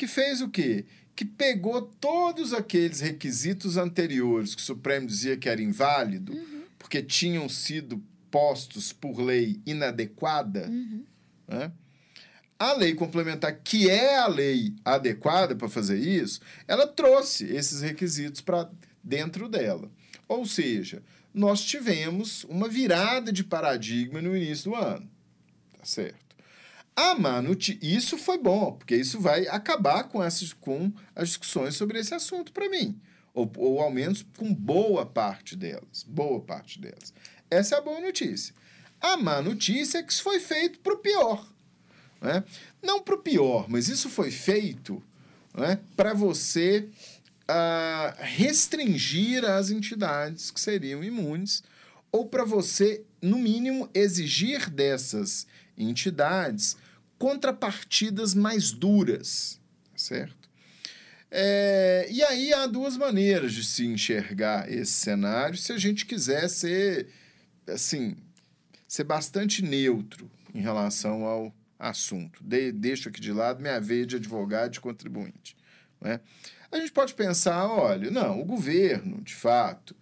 que 0.00 0.06
fez 0.06 0.40
o 0.40 0.48
quê? 0.48 0.86
Que 1.14 1.26
pegou 1.26 1.82
todos 1.82 2.54
aqueles 2.54 3.00
requisitos 3.00 3.76
anteriores 3.76 4.54
que 4.54 4.62
o 4.62 4.64
Supremo 4.64 5.06
dizia 5.06 5.36
que 5.36 5.46
era 5.46 5.60
inválido, 5.60 6.32
uhum. 6.32 6.62
porque 6.78 7.02
tinham 7.02 7.46
sido 7.50 8.02
postos 8.30 8.94
por 8.94 9.20
lei 9.20 9.60
inadequada, 9.66 10.70
uhum. 10.70 11.04
né? 11.46 11.70
A 12.58 12.72
lei 12.72 12.94
complementar, 12.94 13.60
que 13.62 13.90
é 13.90 14.16
a 14.16 14.26
lei 14.26 14.74
adequada 14.82 15.54
para 15.54 15.68
fazer 15.68 15.98
isso, 15.98 16.40
ela 16.66 16.86
trouxe 16.86 17.44
esses 17.44 17.82
requisitos 17.82 18.40
para 18.40 18.70
dentro 19.04 19.50
dela. 19.50 19.90
Ou 20.26 20.46
seja, 20.46 21.02
nós 21.34 21.62
tivemos 21.62 22.44
uma 22.44 22.68
virada 22.68 23.30
de 23.30 23.44
paradigma 23.44 24.22
no 24.22 24.34
início 24.34 24.70
do 24.70 24.76
ano. 24.76 25.10
Tá 25.76 25.84
certo? 25.84 26.29
A 26.96 27.14
má 27.14 27.42
isso 27.80 28.18
foi 28.18 28.38
bom, 28.38 28.72
porque 28.72 28.96
isso 28.96 29.20
vai 29.20 29.46
acabar 29.48 30.04
com, 30.04 30.22
essas, 30.22 30.52
com 30.52 30.92
as 31.14 31.28
discussões 31.28 31.74
sobre 31.74 31.98
esse 31.98 32.14
assunto 32.14 32.52
para 32.52 32.68
mim. 32.68 33.00
Ou, 33.32 33.50
ou 33.56 33.80
ao 33.80 33.90
menos 33.90 34.24
com 34.36 34.52
boa 34.52 35.06
parte 35.06 35.56
delas. 35.56 36.02
Boa 36.06 36.40
parte 36.40 36.80
delas. 36.80 37.14
Essa 37.50 37.76
é 37.76 37.78
a 37.78 37.82
boa 37.82 38.00
notícia. 38.00 38.54
A 39.00 39.16
má 39.16 39.40
notícia 39.40 39.98
é 39.98 40.02
que 40.02 40.12
isso 40.12 40.22
foi 40.22 40.40
feito 40.40 40.78
para 40.80 40.94
o 40.94 40.98
pior. 40.98 41.46
Né? 42.20 42.44
Não 42.82 43.00
para 43.00 43.14
o 43.14 43.22
pior, 43.22 43.66
mas 43.68 43.88
isso 43.88 44.10
foi 44.10 44.30
feito 44.30 45.02
né, 45.54 45.80
para 45.96 46.12
você 46.12 46.88
uh, 47.50 48.14
restringir 48.18 49.44
as 49.44 49.70
entidades 49.70 50.50
que 50.50 50.60
seriam 50.60 51.02
imunes 51.02 51.62
ou 52.12 52.26
para 52.26 52.44
você, 52.44 53.04
no 53.22 53.38
mínimo, 53.38 53.88
exigir 53.94 54.68
dessas 54.68 55.46
entidades 55.46 55.46
contrapartidas 57.18 58.34
mais 58.34 58.72
duras, 58.72 59.60
certo? 59.96 60.48
É, 61.30 62.08
e 62.10 62.22
aí 62.24 62.52
há 62.52 62.66
duas 62.66 62.96
maneiras 62.96 63.52
de 63.52 63.62
se 63.62 63.86
enxergar 63.86 64.70
esse 64.70 64.92
cenário 64.92 65.56
se 65.56 65.72
a 65.72 65.78
gente 65.78 66.04
quiser 66.04 66.48
ser, 66.48 67.08
assim, 67.68 68.16
ser 68.88 69.04
bastante 69.04 69.62
neutro 69.62 70.28
em 70.52 70.60
relação 70.60 71.24
ao 71.24 71.54
assunto. 71.78 72.42
De, 72.42 72.72
deixo 72.72 73.08
aqui 73.08 73.20
de 73.20 73.32
lado 73.32 73.60
minha 73.62 73.80
veia 73.80 74.04
de 74.04 74.16
advogado 74.16 74.74
e 74.74 74.80
contribuinte. 74.80 75.56
Né? 76.00 76.20
A 76.72 76.78
gente 76.78 76.90
pode 76.90 77.14
pensar, 77.14 77.66
olha, 77.66 78.10
não, 78.10 78.40
o 78.40 78.44
governo, 78.44 79.20
de 79.22 79.34
fato, 79.34 79.94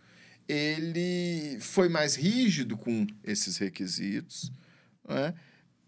ele 0.48 1.58
foi 1.60 1.88
mais 1.90 2.14
rígido 2.14 2.76
com 2.76 3.06
esses 3.22 3.58
requisitos, 3.58 4.50
né? 5.06 5.34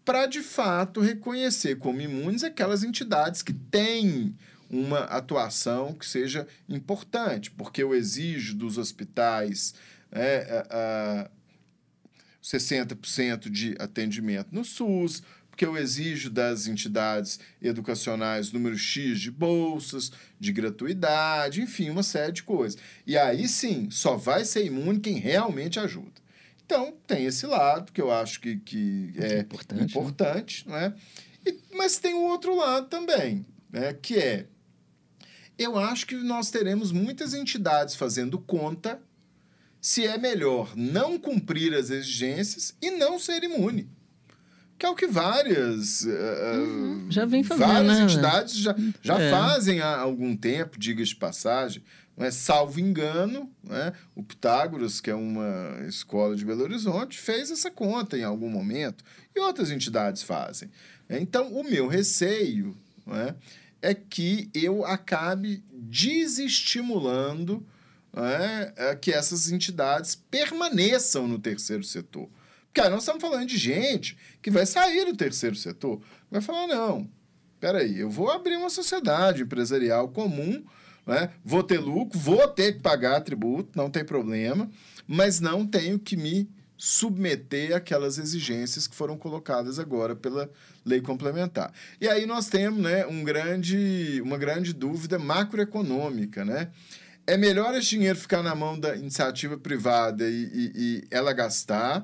Para 0.03 0.25
de 0.25 0.41
fato 0.41 0.99
reconhecer 0.99 1.77
como 1.77 2.01
imunes 2.01 2.43
aquelas 2.43 2.83
entidades 2.83 3.41
que 3.41 3.53
têm 3.53 4.35
uma 4.69 4.99
atuação 4.99 5.93
que 5.93 6.05
seja 6.05 6.47
importante, 6.67 7.51
porque 7.51 7.83
eu 7.83 7.93
exijo 7.93 8.55
dos 8.55 8.77
hospitais 8.77 9.73
é, 10.11 10.65
a, 10.69 11.23
a 11.23 11.31
60% 12.41 13.49
de 13.49 13.75
atendimento 13.77 14.47
no 14.51 14.63
SUS, 14.63 15.21
porque 15.49 15.65
eu 15.65 15.77
exijo 15.77 16.29
das 16.29 16.65
entidades 16.65 17.39
educacionais 17.61 18.51
número 18.51 18.77
X 18.77 19.19
de 19.19 19.29
bolsas, 19.29 20.11
de 20.39 20.51
gratuidade, 20.53 21.61
enfim, 21.61 21.89
uma 21.89 22.01
série 22.01 22.31
de 22.31 22.41
coisas. 22.41 22.79
E 23.05 23.17
aí 23.17 23.47
sim, 23.47 23.89
só 23.91 24.15
vai 24.15 24.45
ser 24.45 24.65
imune 24.65 25.01
quem 25.01 25.19
realmente 25.19 25.79
ajuda. 25.79 26.21
Então, 26.71 26.93
tem 27.05 27.25
esse 27.25 27.45
lado 27.45 27.91
que 27.91 28.01
eu 28.01 28.09
acho 28.09 28.39
que, 28.39 28.55
que 28.55 29.13
é, 29.17 29.33
é 29.33 29.39
importante, 29.41 29.91
importante 29.91 30.69
né? 30.69 30.73
não 30.73 30.79
é? 30.79 30.93
E, 31.45 31.75
mas 31.75 31.97
tem 31.97 32.13
o 32.13 32.21
outro 32.21 32.55
lado 32.55 32.87
também, 32.87 33.45
né? 33.69 33.91
que 33.93 34.17
é 34.17 34.45
eu 35.57 35.77
acho 35.77 36.07
que 36.07 36.15
nós 36.15 36.49
teremos 36.49 36.93
muitas 36.93 37.33
entidades 37.33 37.93
fazendo 37.95 38.39
conta 38.39 39.01
se 39.81 40.07
é 40.07 40.17
melhor 40.17 40.71
não 40.73 41.19
cumprir 41.19 41.73
as 41.73 41.89
exigências 41.89 42.73
e 42.81 42.89
não 42.89 43.19
ser 43.19 43.43
imune. 43.43 43.89
Que 44.79 44.85
é 44.85 44.89
o 44.89 44.95
que 44.95 45.07
várias, 45.07 46.03
uhum. 46.03 47.07
uh, 47.07 47.11
já 47.11 47.25
vem 47.25 47.43
fazendo, 47.43 47.67
várias 47.67 47.97
né? 47.97 48.03
entidades 48.05 48.55
já, 48.55 48.75
já 49.01 49.19
é. 49.19 49.29
fazem 49.29 49.81
há 49.81 49.97
algum 49.97 50.37
tempo, 50.37 50.79
diga 50.79 51.03
de 51.03 51.15
passagem. 51.17 51.83
Né? 52.15 52.31
Salvo 52.31 52.79
engano, 52.79 53.51
né? 53.63 53.93
o 54.15 54.23
Pitágoras, 54.23 55.01
que 55.01 55.09
é 55.09 55.15
uma 55.15 55.85
escola 55.87 56.35
de 56.35 56.45
Belo 56.45 56.63
Horizonte, 56.63 57.17
fez 57.17 57.49
essa 57.51 57.71
conta 57.71 58.17
em 58.17 58.23
algum 58.23 58.49
momento, 58.49 59.03
e 59.35 59.39
outras 59.39 59.71
entidades 59.71 60.23
fazem. 60.23 60.69
Então, 61.09 61.51
o 61.53 61.63
meu 61.63 61.87
receio 61.87 62.75
né? 63.05 63.35
é 63.81 63.93
que 63.93 64.49
eu 64.53 64.85
acabe 64.85 65.63
desestimulando 65.71 67.65
né? 68.13 68.73
É 68.75 68.95
que 68.95 69.11
essas 69.11 69.51
entidades 69.51 70.15
permaneçam 70.15 71.27
no 71.27 71.39
terceiro 71.39 71.83
setor. 71.83 72.29
Porque 72.65 72.81
aí 72.81 72.89
nós 72.89 73.03
estamos 73.03 73.21
falando 73.21 73.47
de 73.47 73.57
gente 73.57 74.17
que 74.41 74.51
vai 74.51 74.65
sair 74.65 75.05
do 75.05 75.15
terceiro 75.15 75.55
setor, 75.55 76.01
vai 76.29 76.41
falar, 76.41 76.67
não, 76.67 77.09
peraí, 77.59 77.99
eu 77.99 78.09
vou 78.09 78.31
abrir 78.31 78.55
uma 78.55 78.69
sociedade 78.69 79.43
empresarial 79.43 80.09
comum 80.09 80.63
né? 81.05 81.29
Vou 81.43 81.63
ter 81.63 81.79
lucro, 81.79 82.17
vou 82.17 82.47
ter 82.47 82.73
que 82.73 82.79
pagar 82.79 83.21
tributo, 83.21 83.69
não 83.75 83.89
tem 83.89 84.03
problema, 84.03 84.69
mas 85.07 85.39
não 85.39 85.65
tenho 85.65 85.99
que 85.99 86.15
me 86.15 86.49
submeter 86.81 87.75
àquelas 87.75 88.17
exigências 88.17 88.87
que 88.87 88.95
foram 88.95 89.15
colocadas 89.15 89.77
agora 89.77 90.15
pela 90.15 90.49
lei 90.83 90.99
complementar. 90.99 91.71
E 91.99 92.07
aí 92.07 92.25
nós 92.25 92.47
temos 92.47 92.81
né, 92.81 93.05
um 93.05 93.23
grande, 93.23 94.19
uma 94.23 94.35
grande 94.35 94.73
dúvida 94.73 95.19
macroeconômica. 95.19 96.43
Né? 96.43 96.69
É 97.27 97.37
melhor 97.37 97.75
esse 97.75 97.89
dinheiro 97.89 98.17
ficar 98.17 98.41
na 98.41 98.55
mão 98.55 98.79
da 98.79 98.95
iniciativa 98.95 99.59
privada 99.59 100.27
e, 100.27 100.33
e, 100.33 100.71
e 100.75 101.03
ela 101.11 101.33
gastar, 101.33 102.03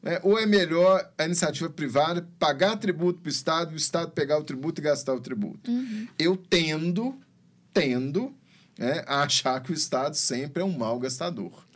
né? 0.00 0.20
ou 0.22 0.38
é 0.38 0.46
melhor 0.46 1.04
a 1.18 1.24
iniciativa 1.24 1.68
privada 1.68 2.24
pagar 2.38 2.76
tributo 2.76 3.18
para 3.18 3.28
o 3.28 3.32
Estado, 3.32 3.72
o 3.72 3.76
Estado 3.76 4.12
pegar 4.12 4.38
o 4.38 4.44
tributo 4.44 4.80
e 4.80 4.84
gastar 4.84 5.14
o 5.14 5.20
tributo? 5.20 5.68
Uhum. 5.68 6.06
Eu 6.16 6.36
tendo 6.36 7.18
tendo 7.72 8.34
é 8.78 9.04
achar 9.06 9.60
que 9.62 9.70
o 9.70 9.74
Estado 9.74 10.14
sempre 10.14 10.62
é 10.62 10.64
um 10.64 10.76
mau 10.76 10.98
gastador 10.98 11.66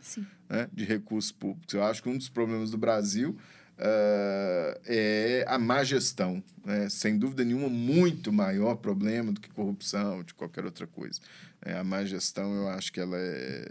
né, 0.49 0.67
de 0.73 0.83
recursos 0.83 1.31
públicos. 1.31 1.73
Eu 1.73 1.83
acho 1.83 2.01
que 2.01 2.09
um 2.09 2.17
dos 2.17 2.29
problemas 2.29 2.71
do 2.71 2.77
Brasil 2.77 3.37
uh, 3.77 4.79
é 4.85 5.45
a 5.47 5.57
má 5.57 5.83
gestão. 5.83 6.43
Né? 6.65 6.89
Sem 6.89 7.17
dúvida 7.17 7.43
nenhuma, 7.43 7.69
muito 7.69 8.31
maior 8.31 8.75
problema 8.75 9.31
do 9.31 9.39
que 9.39 9.49
corrupção, 9.49 10.23
de 10.23 10.33
qualquer 10.33 10.65
outra 10.65 10.87
coisa. 10.87 11.19
É, 11.61 11.77
a 11.77 11.83
má 11.83 12.03
gestão, 12.03 12.53
eu 12.55 12.67
acho 12.69 12.91
que 12.91 12.99
ela 12.99 13.17
é 13.17 13.65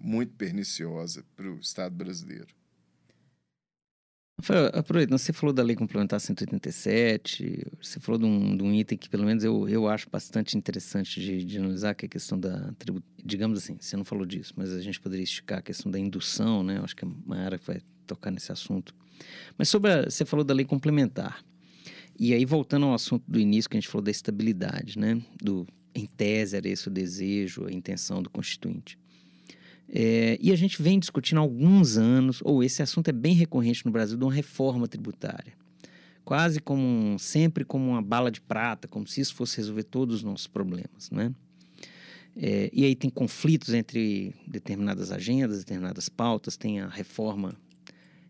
muito 0.00 0.32
perniciosa 0.34 1.24
para 1.34 1.50
o 1.50 1.58
Estado 1.58 1.94
brasileiro. 1.94 2.48
Aproveitando, 4.74 5.18
você 5.18 5.32
falou 5.32 5.52
da 5.52 5.62
Lei 5.62 5.74
Complementar 5.74 6.20
187, 6.20 7.66
você 7.80 7.98
falou 7.98 8.18
de 8.18 8.26
um, 8.26 8.54
de 8.54 8.62
um 8.62 8.72
item 8.72 8.98
que, 8.98 9.08
pelo 9.08 9.24
menos, 9.24 9.42
eu, 9.42 9.66
eu 9.66 9.88
acho 9.88 10.10
bastante 10.10 10.58
interessante 10.58 11.20
de, 11.20 11.42
de 11.42 11.58
analisar, 11.58 11.94
que 11.94 12.04
é 12.04 12.06
a 12.06 12.10
questão 12.10 12.38
da 12.38 12.70
Digamos 13.24 13.58
assim, 13.58 13.78
você 13.80 13.96
não 13.96 14.04
falou 14.04 14.26
disso, 14.26 14.52
mas 14.54 14.72
a 14.72 14.80
gente 14.82 15.00
poderia 15.00 15.24
esticar 15.24 15.58
a 15.58 15.62
questão 15.62 15.90
da 15.90 15.98
indução, 15.98 16.62
né? 16.62 16.76
Eu 16.78 16.84
acho 16.84 16.94
que 16.94 17.04
é 17.04 17.08
uma 17.08 17.38
área 17.38 17.58
que 17.58 17.66
vai 17.66 17.80
tocar 18.06 18.30
nesse 18.30 18.52
assunto. 18.52 18.94
Mas 19.56 19.70
sobre 19.70 19.90
a, 19.90 20.04
você 20.04 20.24
falou 20.24 20.44
da 20.44 20.52
lei 20.52 20.66
complementar. 20.66 21.42
E 22.18 22.34
aí, 22.34 22.44
voltando 22.44 22.86
ao 22.86 22.94
assunto 22.94 23.24
do 23.26 23.40
início, 23.40 23.70
que 23.70 23.76
a 23.76 23.80
gente 23.80 23.88
falou 23.88 24.04
da 24.04 24.10
estabilidade, 24.10 24.98
né? 24.98 25.20
Do, 25.42 25.66
em 25.94 26.06
tese, 26.06 26.56
era 26.56 26.68
esse 26.68 26.88
o 26.88 26.90
desejo, 26.90 27.66
a 27.66 27.72
intenção 27.72 28.22
do 28.22 28.28
Constituinte. 28.28 28.98
É, 29.98 30.36
e 30.42 30.52
a 30.52 30.56
gente 30.56 30.82
vem 30.82 30.98
discutindo 30.98 31.38
há 31.38 31.40
alguns 31.40 31.96
anos, 31.96 32.42
ou 32.44 32.62
esse 32.62 32.82
assunto 32.82 33.08
é 33.08 33.12
bem 33.12 33.32
recorrente 33.32 33.86
no 33.86 33.90
Brasil, 33.90 34.18
de 34.18 34.22
uma 34.22 34.32
reforma 34.32 34.86
tributária. 34.86 35.54
Quase 36.22 36.60
como 36.60 36.82
um, 36.82 37.16
sempre 37.16 37.64
como 37.64 37.88
uma 37.88 38.02
bala 38.02 38.30
de 38.30 38.42
prata, 38.42 38.86
como 38.86 39.06
se 39.06 39.22
isso 39.22 39.34
fosse 39.34 39.56
resolver 39.56 39.84
todos 39.84 40.16
os 40.16 40.22
nossos 40.22 40.46
problemas, 40.46 41.10
né? 41.10 41.34
É, 42.36 42.68
e 42.74 42.84
aí 42.84 42.94
tem 42.94 43.08
conflitos 43.08 43.72
entre 43.72 44.34
determinadas 44.46 45.10
agendas, 45.10 45.60
determinadas 45.60 46.10
pautas, 46.10 46.58
tem 46.58 46.78
a 46.80 46.88
reforma 46.88 47.56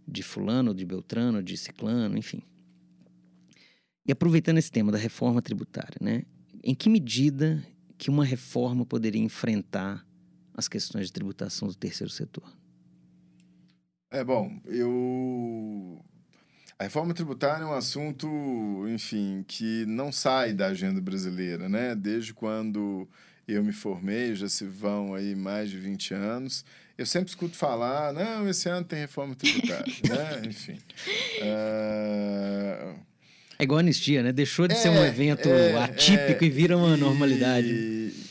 de 0.06 0.22
fulano, 0.22 0.72
de 0.72 0.84
beltrano, 0.84 1.42
de 1.42 1.56
ciclano, 1.56 2.16
enfim. 2.16 2.44
E 4.06 4.12
aproveitando 4.12 4.58
esse 4.58 4.70
tema 4.70 4.92
da 4.92 4.98
reforma 4.98 5.42
tributária, 5.42 5.98
né? 6.00 6.22
Em 6.62 6.76
que 6.76 6.88
medida 6.88 7.66
que 7.98 8.08
uma 8.08 8.24
reforma 8.24 8.86
poderia 8.86 9.20
enfrentar 9.20 10.05
as 10.56 10.66
questões 10.66 11.06
de 11.06 11.12
tributação 11.12 11.68
do 11.68 11.74
terceiro 11.74 12.10
setor? 12.10 12.50
É 14.10 14.24
bom, 14.24 14.60
eu 14.64 16.02
a 16.78 16.84
reforma 16.84 17.14
tributária 17.14 17.64
é 17.64 17.66
um 17.66 17.72
assunto, 17.72 18.28
enfim, 18.88 19.42
que 19.48 19.86
não 19.86 20.12
sai 20.12 20.52
da 20.52 20.66
agenda 20.66 21.00
brasileira, 21.00 21.70
né? 21.70 21.94
Desde 21.94 22.34
quando 22.34 23.08
eu 23.48 23.64
me 23.64 23.72
formei, 23.72 24.34
já 24.34 24.46
se 24.46 24.66
vão 24.66 25.14
aí 25.14 25.34
mais 25.34 25.70
de 25.70 25.78
20 25.78 26.12
anos. 26.12 26.66
Eu 26.98 27.06
sempre 27.06 27.30
escuto 27.30 27.56
falar, 27.56 28.12
não, 28.12 28.46
esse 28.48 28.68
ano 28.68 28.84
tem 28.84 28.98
reforma 28.98 29.34
tributária, 29.34 29.92
né? 30.06 30.42
Enfim. 30.46 30.78
Uh... 31.40 32.94
É 33.58 33.64
igual 33.64 33.78
a 33.78 33.80
anistia, 33.80 34.22
né? 34.22 34.30
Deixou 34.30 34.68
de 34.68 34.74
é, 34.74 34.76
ser 34.76 34.90
um 34.90 35.02
evento 35.02 35.48
é, 35.48 35.82
atípico 35.82 36.44
é, 36.44 36.46
e 36.46 36.50
vira 36.50 36.76
uma 36.76 36.94
normalidade. 36.94 37.68
E, 37.68 38.25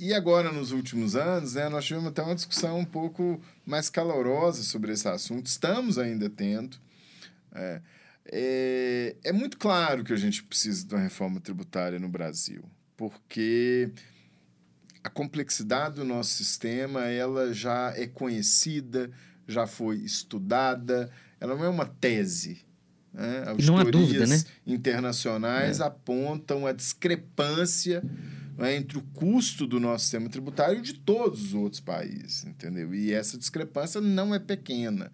e 0.00 0.14
agora, 0.14 0.50
nos 0.50 0.72
últimos 0.72 1.14
anos, 1.14 1.52
né, 1.52 1.68
nós 1.68 1.84
tivemos 1.84 2.08
até 2.08 2.22
uma 2.22 2.34
discussão 2.34 2.78
um 2.78 2.86
pouco 2.86 3.38
mais 3.66 3.90
calorosa 3.90 4.62
sobre 4.62 4.92
esse 4.92 5.06
assunto. 5.06 5.46
Estamos 5.46 5.98
ainda 5.98 6.30
tendo. 6.30 6.78
É, 7.54 7.82
é, 8.24 9.16
é 9.22 9.30
muito 9.30 9.58
claro 9.58 10.02
que 10.02 10.14
a 10.14 10.16
gente 10.16 10.42
precisa 10.42 10.86
de 10.86 10.94
uma 10.94 11.02
reforma 11.02 11.38
tributária 11.38 11.98
no 11.98 12.08
Brasil, 12.08 12.64
porque 12.96 13.92
a 15.04 15.10
complexidade 15.10 15.96
do 15.96 16.04
nosso 16.04 16.30
sistema 16.30 17.04
ela 17.04 17.52
já 17.52 17.92
é 17.94 18.06
conhecida, 18.06 19.10
já 19.46 19.66
foi 19.66 19.96
estudada, 19.96 21.10
ela 21.38 21.54
não 21.54 21.64
é 21.64 21.68
uma 21.68 21.84
tese. 21.84 22.64
Né? 23.12 23.44
Não 23.66 23.76
há 23.76 23.84
dúvida, 23.84 24.26
né? 24.26 24.42
internacionais 24.66 25.78
é. 25.78 25.84
apontam 25.84 26.66
a 26.66 26.72
discrepância 26.72 28.02
né, 28.60 28.76
entre 28.76 28.98
o 28.98 29.02
custo 29.14 29.66
do 29.66 29.80
nosso 29.80 30.04
sistema 30.04 30.28
tributário 30.28 30.78
e 30.78 30.82
de 30.82 30.92
todos 30.92 31.46
os 31.46 31.54
outros 31.54 31.80
países, 31.80 32.44
entendeu? 32.44 32.94
E 32.94 33.12
essa 33.12 33.38
discrepância 33.38 34.02
não 34.02 34.34
é 34.34 34.38
pequena. 34.38 35.10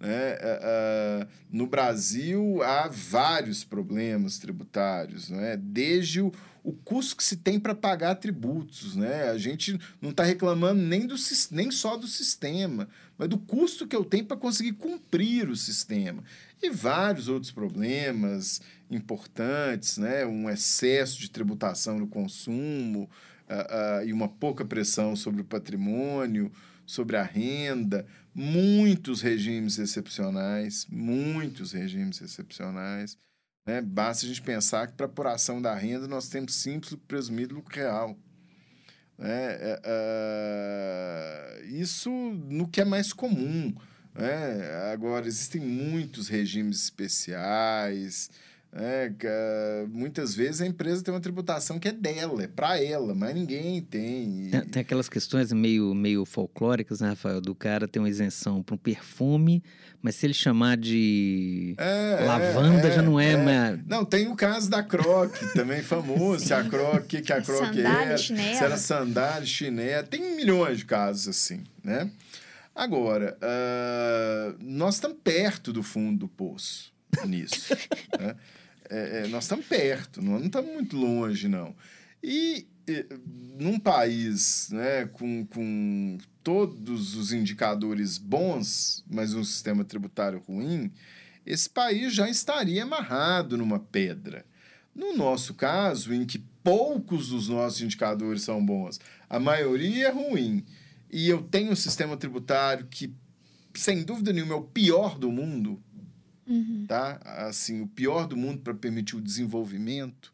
Né? 0.00 0.34
Uh, 0.34 1.28
no 1.52 1.66
Brasil 1.66 2.62
há 2.64 2.88
vários 2.88 3.62
problemas 3.62 4.38
tributários, 4.38 5.28
né? 5.28 5.56
desde 5.56 6.20
o, 6.20 6.32
o 6.64 6.72
custo 6.72 7.16
que 7.16 7.22
se 7.22 7.36
tem 7.36 7.60
para 7.60 7.74
pagar 7.74 8.16
tributos. 8.16 8.96
Né? 8.96 9.28
A 9.28 9.38
gente 9.38 9.78
não 10.00 10.10
está 10.10 10.24
reclamando 10.24 10.82
nem, 10.82 11.06
do, 11.06 11.14
nem 11.52 11.70
só 11.70 11.96
do 11.96 12.08
sistema, 12.08 12.88
mas 13.16 13.28
do 13.28 13.38
custo 13.38 13.86
que 13.86 13.94
eu 13.94 14.04
tenho 14.04 14.24
para 14.24 14.36
conseguir 14.36 14.72
cumprir 14.72 15.48
o 15.48 15.54
sistema. 15.54 16.24
E 16.62 16.68
vários 16.68 17.28
outros 17.28 17.50
problemas 17.50 18.60
importantes, 18.90 19.96
né? 19.96 20.26
um 20.26 20.48
excesso 20.48 21.18
de 21.18 21.30
tributação 21.30 21.98
no 21.98 22.06
consumo 22.06 23.08
uh, 23.48 24.02
uh, 24.02 24.06
e 24.06 24.12
uma 24.12 24.28
pouca 24.28 24.64
pressão 24.64 25.16
sobre 25.16 25.40
o 25.40 25.44
patrimônio, 25.44 26.52
sobre 26.84 27.16
a 27.16 27.22
renda, 27.22 28.06
muitos 28.34 29.22
regimes 29.22 29.78
excepcionais, 29.78 30.86
muitos 30.90 31.72
regimes 31.72 32.20
excepcionais. 32.20 33.16
Né? 33.66 33.80
Basta 33.80 34.26
a 34.26 34.28
gente 34.28 34.42
pensar 34.42 34.88
que 34.88 34.94
para 34.94 35.06
apuração 35.06 35.62
da 35.62 35.74
renda 35.74 36.06
nós 36.08 36.28
temos 36.28 36.54
simples 36.54 36.94
presumido 37.06 37.54
lucro 37.54 37.74
real. 37.74 38.18
Né? 39.16 39.56
É, 39.84 41.62
isso 41.70 42.10
no 42.10 42.66
que 42.66 42.80
é 42.80 42.84
mais 42.84 43.12
comum. 43.12 43.74
Né? 44.14 44.92
Agora, 44.92 45.26
existem 45.26 45.60
muitos 45.60 46.28
regimes 46.28 46.82
especiais, 46.84 48.30
é, 48.72 49.10
muitas 49.90 50.32
vezes 50.32 50.60
a 50.60 50.66
empresa 50.66 51.02
tem 51.02 51.12
uma 51.12 51.20
tributação 51.20 51.76
que 51.76 51.88
é 51.88 51.92
dela, 51.92 52.44
é 52.44 52.46
para 52.46 52.80
ela, 52.80 53.16
mas 53.16 53.34
ninguém 53.34 53.82
tem. 53.82 54.48
tem. 54.48 54.60
Tem, 54.60 54.82
aquelas 54.82 55.08
questões 55.08 55.52
meio, 55.52 55.92
meio 55.92 56.24
folclóricas, 56.24 57.00
né, 57.00 57.08
Rafael? 57.08 57.40
Do 57.40 57.52
cara 57.52 57.88
ter 57.88 57.98
uma 57.98 58.08
isenção 58.08 58.62
para 58.62 58.76
um 58.76 58.78
perfume, 58.78 59.60
mas 60.00 60.14
se 60.14 60.26
ele 60.26 60.34
chamar 60.34 60.76
de 60.76 61.74
é, 61.78 62.18
é 62.20 62.24
lavanda 62.24 62.86
é, 62.86 62.92
já 62.92 63.02
não 63.02 63.18
é, 63.18 63.32
é. 63.32 63.36
Mais... 63.36 63.80
Não, 63.88 64.04
tem 64.04 64.28
o 64.28 64.36
caso 64.36 64.70
da 64.70 64.84
Croque, 64.84 65.52
também 65.52 65.82
famoso. 65.82 66.46
se 66.46 66.54
a 66.54 66.62
Croque, 66.62 67.22
que 67.22 67.32
a 67.32 67.42
Croque 67.42 67.80
era, 67.80 68.16
se 68.16 68.32
era 68.32 68.76
sandália, 68.76 69.46
chinela, 69.46 70.04
tem 70.04 70.36
milhões 70.36 70.78
de 70.78 70.84
casos 70.84 71.26
assim, 71.26 71.64
né? 71.82 72.08
Agora, 72.80 73.36
uh, 73.42 74.56
nós 74.58 74.94
estamos 74.94 75.18
perto 75.22 75.70
do 75.70 75.82
fundo 75.82 76.20
do 76.20 76.28
poço 76.28 76.94
nisso. 77.26 77.74
né? 78.18 78.34
é, 78.88 79.18
é, 79.18 79.28
nós 79.28 79.44
estamos 79.44 79.66
perto, 79.66 80.22
não 80.22 80.42
estamos 80.42 80.72
muito 80.72 80.96
longe, 80.96 81.46
não. 81.46 81.76
E, 82.22 82.66
e 82.88 83.06
num 83.58 83.78
país 83.78 84.70
né, 84.70 85.04
com, 85.12 85.44
com 85.44 86.16
todos 86.42 87.16
os 87.16 87.34
indicadores 87.34 88.16
bons, 88.16 89.04
mas 89.10 89.34
um 89.34 89.44
sistema 89.44 89.84
tributário 89.84 90.38
ruim, 90.38 90.90
esse 91.44 91.68
país 91.68 92.14
já 92.14 92.30
estaria 92.30 92.82
amarrado 92.82 93.58
numa 93.58 93.78
pedra. 93.78 94.46
No 94.94 95.14
nosso 95.14 95.52
caso, 95.52 96.14
em 96.14 96.24
que 96.24 96.38
poucos 96.64 97.28
dos 97.28 97.46
nossos 97.46 97.82
indicadores 97.82 98.40
são 98.40 98.64
bons, 98.64 98.98
a 99.28 99.38
maioria 99.38 100.08
é 100.08 100.10
ruim, 100.10 100.64
e 101.12 101.28
eu 101.28 101.42
tenho 101.42 101.72
um 101.72 101.76
sistema 101.76 102.16
tributário 102.16 102.86
que, 102.86 103.12
sem 103.74 104.02
dúvida 104.02 104.32
nenhuma, 104.32 104.54
é 104.54 104.56
o 104.58 104.62
pior 104.62 105.18
do 105.18 105.30
mundo, 105.30 105.82
uhum. 106.46 106.84
tá? 106.86 107.20
Assim, 107.24 107.82
o 107.82 107.86
pior 107.86 108.26
do 108.26 108.36
mundo 108.36 108.60
para 108.62 108.74
permitir 108.74 109.16
o 109.16 109.20
desenvolvimento, 109.20 110.32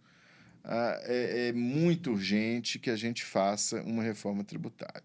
ah, 0.62 1.00
é, 1.04 1.48
é 1.48 1.52
muito 1.52 2.10
urgente 2.10 2.78
que 2.78 2.90
a 2.90 2.96
gente 2.96 3.24
faça 3.24 3.82
uma 3.82 4.02
reforma 4.02 4.44
tributária. 4.44 5.02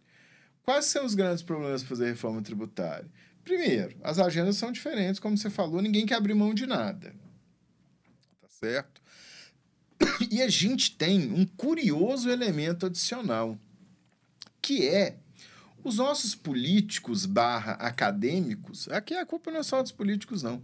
Quais 0.64 0.86
são 0.86 1.06
os 1.06 1.16
grandes 1.16 1.44
problemas 1.44 1.82
para 1.82 1.90
fazer 1.90 2.08
reforma 2.08 2.42
tributária? 2.42 3.10
Primeiro, 3.44 3.96
as 4.04 4.20
agendas 4.20 4.58
são 4.58 4.72
diferentes, 4.72 5.20
como 5.20 5.38
você 5.38 5.50
falou, 5.50 5.82
ninguém 5.82 6.06
quer 6.06 6.16
abrir 6.16 6.34
mão 6.34 6.54
de 6.54 6.66
nada. 6.66 7.16
Tá 8.42 8.48
certo? 8.48 9.02
E 10.30 10.42
a 10.42 10.48
gente 10.48 10.96
tem 10.96 11.32
um 11.32 11.46
curioso 11.46 12.30
elemento 12.30 12.86
adicional, 12.86 13.58
que 14.62 14.88
é 14.88 15.18
os 15.84 15.98
nossos 15.98 16.36
políticos 16.36 17.26
barra 17.26 17.74
acadêmicos, 17.74 18.88
aqui 18.90 19.16
a 19.16 19.26
culpa 19.26 19.52
não 19.52 19.60
é 19.60 19.64
só 19.64 19.82
dos 19.82 19.92
políticos, 19.92 20.44
não 20.44 20.62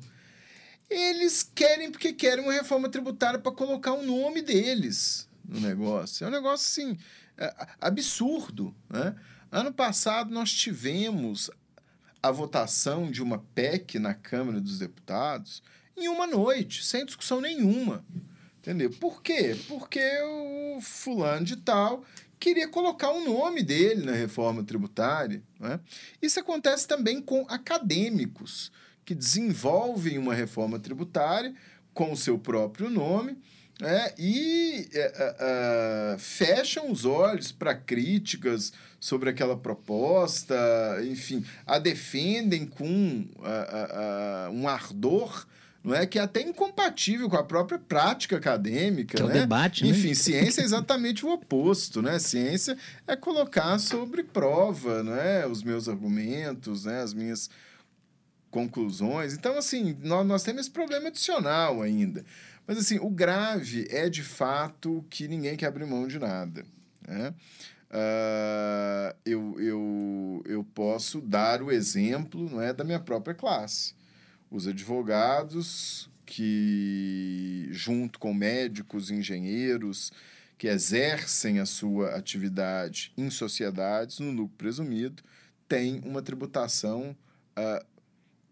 eles 0.89 1.43
querem 1.43 1.91
porque 1.91 2.13
querem 2.13 2.43
uma 2.43 2.53
reforma 2.53 2.89
tributária 2.89 3.39
para 3.39 3.51
colocar 3.51 3.93
o 3.93 4.05
nome 4.05 4.41
deles 4.41 5.27
no 5.43 5.59
negócio. 5.59 6.23
É 6.23 6.27
um 6.27 6.31
negócio 6.31 6.65
assim 6.65 6.97
é, 7.37 7.53
absurdo, 7.79 8.75
né? 8.89 9.15
Ano 9.51 9.73
passado 9.73 10.33
nós 10.33 10.51
tivemos 10.51 11.49
a 12.21 12.31
votação 12.31 13.09
de 13.09 13.21
uma 13.21 13.39
PEC 13.53 13.99
na 13.99 14.13
Câmara 14.13 14.59
dos 14.59 14.79
Deputados 14.79 15.61
em 15.95 16.07
uma 16.07 16.27
noite, 16.27 16.83
sem 16.83 17.05
discussão 17.05 17.41
nenhuma. 17.41 18.03
Entendeu? 18.59 18.89
Por 18.89 19.21
quê? 19.21 19.57
Porque 19.67 20.01
o 20.21 20.81
fulano 20.81 21.45
de 21.45 21.55
tal 21.55 22.03
queria 22.39 22.67
colocar 22.67 23.11
o 23.11 23.23
nome 23.23 23.63
dele 23.63 24.05
na 24.05 24.13
reforma 24.13 24.63
tributária. 24.63 25.41
Né? 25.59 25.79
Isso 26.21 26.39
acontece 26.39 26.87
também 26.87 27.21
com 27.21 27.45
acadêmicos 27.49 28.71
que 29.03 29.15
desenvolvem 29.15 30.17
uma 30.17 30.33
reforma 30.33 30.79
tributária 30.79 31.53
com 31.93 32.11
o 32.11 32.17
seu 32.17 32.37
próprio 32.37 32.89
nome 32.89 33.37
é, 33.81 34.13
e 34.17 34.89
é, 34.91 34.99
é, 34.99 35.35
é 35.39 36.17
fecham 36.17 36.91
os 36.91 37.05
olhos 37.05 37.51
para 37.51 37.75
críticas 37.75 38.73
sobre 38.99 39.29
aquela 39.29 39.55
proposta, 39.55 40.55
enfim, 41.03 41.45
a 41.65 41.77
defendem 41.77 42.65
com 42.65 43.27
um 44.51 44.67
ardor 44.67 45.45
não 45.83 45.95
é 45.95 46.05
que 46.05 46.19
é 46.19 46.21
até 46.21 46.41
incompatível 46.41 47.29
com 47.29 47.37
a 47.37 47.43
própria 47.43 47.79
prática 47.79 48.37
acadêmica, 48.37 49.15
que 49.15 49.23
né? 49.23 49.29
É 49.29 49.31
o 49.31 49.33
né? 49.33 49.41
debate, 49.41 49.83
né? 49.83 49.89
Enfim, 49.91 50.13
ciência 50.13 50.61
é 50.61 50.63
exatamente 50.65 51.25
o 51.25 51.31
oposto, 51.31 52.01
né? 52.01 52.19
Ciência 52.19 52.77
é 53.07 53.15
colocar 53.15 53.79
sobre 53.79 54.23
prova, 54.23 55.03
não 55.03 55.15
é, 55.15 55.47
os 55.47 55.63
meus 55.63 55.87
argumentos, 55.87 56.85
né, 56.85 57.01
as 57.01 57.13
minhas 57.13 57.49
conclusões. 58.49 59.33
Então, 59.33 59.57
assim, 59.57 59.97
nós, 60.01 60.25
nós 60.25 60.43
temos 60.43 60.61
esse 60.61 60.71
problema 60.71 61.07
adicional 61.07 61.81
ainda. 61.81 62.25
Mas, 62.65 62.77
assim, 62.77 62.99
o 62.99 63.09
grave 63.09 63.87
é, 63.89 64.09
de 64.09 64.23
fato, 64.23 65.05
que 65.09 65.27
ninguém 65.27 65.55
quer 65.55 65.67
abrir 65.67 65.85
mão 65.85 66.07
de 66.07 66.19
nada. 66.19 66.65
Né? 67.07 67.33
Uh, 67.89 69.15
eu, 69.25 69.59
eu, 69.61 70.43
eu 70.45 70.63
posso 70.63 71.21
dar 71.21 71.61
o 71.61 71.71
exemplo 71.71 72.49
não 72.49 72.61
é, 72.61 72.73
da 72.73 72.83
minha 72.83 72.99
própria 72.99 73.33
classe. 73.33 73.93
Os 74.49 74.67
advogados 74.67 76.09
que, 76.25 77.67
junto 77.71 78.19
com 78.19 78.33
médicos, 78.33 79.09
engenheiros, 79.09 80.11
que 80.57 80.67
exercem 80.67 81.59
a 81.59 81.65
sua 81.65 82.15
atividade 82.15 83.13
em 83.17 83.29
sociedades, 83.29 84.19
no 84.19 84.31
lucro 84.31 84.55
presumido, 84.57 85.23
têm 85.67 86.01
uma 86.03 86.21
tributação 86.21 87.15
uh, 87.57 87.85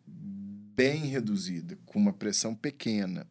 bem 0.08 1.06
reduzida, 1.06 1.78
com 1.86 1.98
uma 1.98 2.14
pressão 2.14 2.54
pequena. 2.54 3.26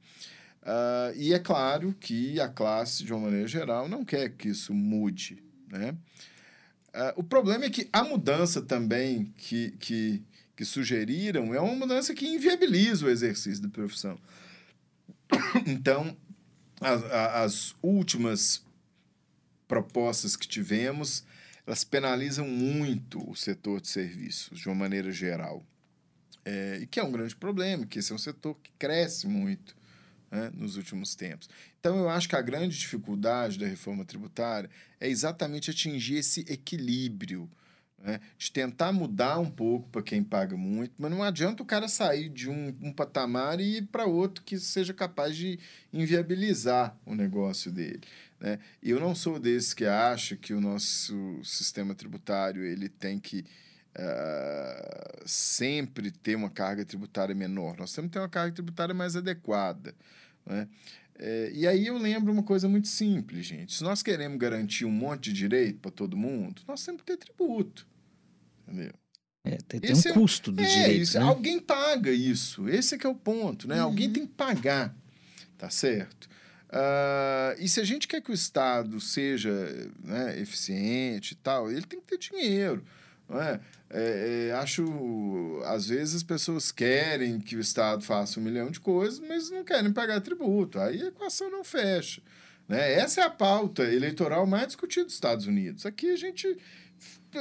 Uh, 0.63 1.15
e 1.17 1.35
é 1.35 1.39
claro 1.39 1.95
que 2.01 2.41
a 2.41 2.49
classe, 2.49 3.05
de 3.05 3.13
uma 3.13 3.27
maneira 3.27 3.47
geral, 3.47 3.89
não 3.89 4.05
quer 4.05 4.31
que 4.31 4.49
isso 4.49 4.73
mude. 4.73 5.43
Né? 5.71 5.97
Uh, 6.89 7.13
o 7.17 7.23
problema 7.23 7.67
é 7.67 7.71
que 7.71 7.89
a 7.93 8.03
mudança 8.03 8.63
também 8.63 9.33
que, 9.37 9.73
que, 9.73 10.23
que 10.57 10.65
sugeriram 10.65 11.55
é 11.55 11.61
uma 11.61 11.75
mudança 11.75 12.15
que 12.15 12.27
inviabiliza 12.27 13.07
o 13.07 13.11
exercício 13.11 13.63
da 13.63 13.69
profissão. 13.69 14.19
Então, 15.67 16.17
as, 16.81 17.03
as 17.05 17.75
últimas 17.83 18.65
propostas 19.67 20.37
que 20.37 20.47
tivemos, 20.47 21.25
elas 21.67 21.83
penalizam 21.85 22.47
muito 22.47 23.29
o 23.29 23.35
setor 23.35 23.81
de 23.81 23.89
serviços, 23.89 24.59
de 24.61 24.69
uma 24.69 24.75
maneira 24.75 25.11
geral. 25.11 25.65
É, 26.45 26.79
e 26.83 26.87
que 26.87 27.01
é 27.01 27.03
um 27.03 27.11
grande 27.11 27.35
problema, 27.35 27.87
que 27.87 27.99
esse 27.99 28.13
é 28.13 28.15
um 28.15 28.19
setor 28.19 28.55
que 28.63 28.71
cresce 28.79 29.27
muito 29.27 29.75
né, 30.31 30.51
nos 30.53 30.77
últimos 30.77 31.15
tempos. 31.15 31.49
Então, 31.81 31.99
eu 31.99 32.09
acho 32.11 32.29
que 32.29 32.37
a 32.37 32.43
grande 32.43 32.79
dificuldade 32.79 33.59
da 33.59 33.67
reforma 33.67 34.05
tributária 34.05 34.69
é 35.01 35.09
exatamente 35.09 35.71
atingir 35.71 36.17
esse 36.17 36.41
equilíbrio. 36.41 37.51
Né, 37.97 38.21
de 38.37 38.53
tentar 38.53 38.93
mudar 38.93 39.39
um 39.39 39.51
pouco 39.51 39.89
para 39.89 40.03
quem 40.03 40.23
paga 40.23 40.55
muito, 40.59 40.93
mas 40.99 41.11
não 41.11 41.23
adianta 41.23 41.63
o 41.63 41.67
cara 41.67 41.89
sair 41.89 42.29
de 42.29 42.51
um, 42.51 42.77
um 42.83 42.93
patamar 42.93 43.61
e 43.61 43.79
ir 43.79 43.87
para 43.87 44.05
outro 44.05 44.45
que 44.45 44.59
seja 44.59 44.93
capaz 44.93 45.35
de 45.35 45.59
inviabilizar 45.91 46.95
o 47.07 47.15
negócio 47.15 47.73
dele. 47.73 48.03
Né? 48.39 48.59
Eu 48.83 49.01
não 49.01 49.15
sou 49.15 49.39
desses 49.39 49.73
que 49.73 49.87
acha 49.87 50.37
que 50.37 50.53
o 50.53 50.61
nosso 50.61 51.41
sistema 51.43 51.95
tributário 51.95 52.63
ele 52.63 52.91
tem 52.91 53.19
que 53.19 53.47
uh, 53.97 55.23
sempre 55.25 56.11
ter 56.11 56.37
uma 56.37 56.51
carga 56.51 56.85
tributária 56.85 57.35
menor. 57.35 57.77
Nós 57.79 57.93
temos 57.95 58.11
que 58.11 58.13
ter 58.13 58.19
uma 58.19 58.29
carga 58.29 58.55
tributária 58.55 58.95
mais 58.95 59.17
adequada. 59.17 59.95
Né? 60.45 60.69
É, 61.17 61.51
e 61.55 61.67
aí 61.67 61.87
eu 61.87 61.97
lembro 61.97 62.33
uma 62.33 62.43
coisa 62.43 62.69
muito 62.69 62.89
simples, 62.89 63.47
gente. 63.47 63.75
Se 63.75 63.85
nós 63.85 64.03
queremos 64.03 64.39
garantir 64.39 64.85
um 64.85 64.91
monte 64.91 65.25
de 65.25 65.33
direito 65.33 65.79
para 65.79 65.91
todo 65.91 66.17
mundo, 66.17 66.63
nós 66.67 66.85
temos 66.85 67.03
que 67.03 67.07
ter 67.07 67.17
tributo. 67.17 67.87
Entendeu? 68.67 68.93
É, 69.45 69.59
tem, 69.69 69.81
tem 69.81 69.95
um 69.95 69.99
é, 69.99 70.13
custo 70.13 70.51
do 70.51 70.63
é, 70.63 70.67
direito. 70.67 71.03
Isso, 71.03 71.19
né? 71.19 71.25
Alguém 71.25 71.61
paga 71.61 72.11
isso. 72.11 72.69
Esse 72.69 72.95
é 72.95 72.99
que 72.99 73.07
é 73.07 73.11
o 73.11 73.15
ponto, 73.15 73.69
né? 73.69 73.77
Uhum. 73.77 73.85
Alguém 73.85 74.11
tem 74.11 74.27
que 74.27 74.33
pagar, 74.33 74.97
tá 75.59 75.71
certo? 75.71 76.29
Uh, 76.71 77.55
e 77.61 77.69
se 77.69 77.79
a 77.79 77.85
gente 77.85 78.09
quer 78.09 78.21
que 78.21 78.33
o 78.33 78.35
Estado 78.35 79.01
seja 79.01 79.53
né, 80.03 80.41
eficiente 80.41 81.33
e 81.33 81.37
tal, 81.37 81.71
ele 81.71 81.83
tem 81.83 82.01
que 82.01 82.07
ter 82.07 82.19
dinheiro. 82.19 82.85
Não 83.29 83.41
é? 83.41 83.61
É, 83.97 84.49
é, 84.49 84.53
acho, 84.55 85.63
às 85.67 85.87
vezes 85.87 86.17
as 86.17 86.23
pessoas 86.25 86.73
querem 86.73 87.39
que 87.39 87.55
o 87.55 87.61
Estado 87.61 88.03
faça 88.03 88.41
um 88.41 88.43
milhão 88.43 88.69
de 88.69 88.81
coisas, 88.81 89.21
mas 89.21 89.51
não 89.51 89.63
querem 89.63 89.93
pagar 89.93 90.21
tributo. 90.21 90.81
Aí 90.81 91.01
a 91.01 91.07
equação 91.07 91.49
não 91.49 91.63
fecha. 91.63 92.21
Né? 92.69 92.95
Essa 92.95 93.21
é 93.21 93.25
a 93.25 93.31
pauta 93.31 93.85
eleitoral 93.85 94.49
mais 94.49 94.67
discutida 94.67 95.05
dos 95.05 95.15
Estados 95.15 95.47
Unidos. 95.47 95.87
Aqui 95.87 96.11
a 96.11 96.17
gente, 96.17 96.59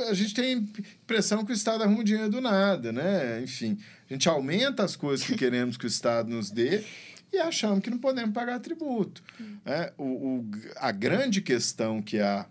a 0.10 0.14
gente 0.14 0.36
tem 0.36 0.54
impressão 1.02 1.44
que 1.44 1.52
o 1.52 1.56
Estado 1.56 1.84
arruma 1.84 2.04
dinheiro 2.04 2.30
do 2.30 2.40
nada. 2.40 2.92
Né? 2.92 3.42
Enfim, 3.42 3.80
a 4.08 4.14
gente 4.14 4.30
aumenta 4.30 4.84
as 4.84 4.96
coisas 4.96 5.26
que 5.26 5.36
queremos 5.36 5.76
que 5.76 5.86
o 5.86 5.88
Estado 5.88 6.30
nos 6.30 6.52
dê 6.52 6.84
e 7.32 7.40
achamos 7.40 7.80
que 7.80 7.90
não 7.90 7.98
podemos 7.98 8.32
pagar 8.32 8.60
tributo. 8.60 9.24
Né? 9.66 9.92
O, 9.98 10.04
o, 10.04 10.52
a 10.76 10.92
grande 10.92 11.42
questão 11.42 12.00
que 12.00 12.20
há 12.20 12.46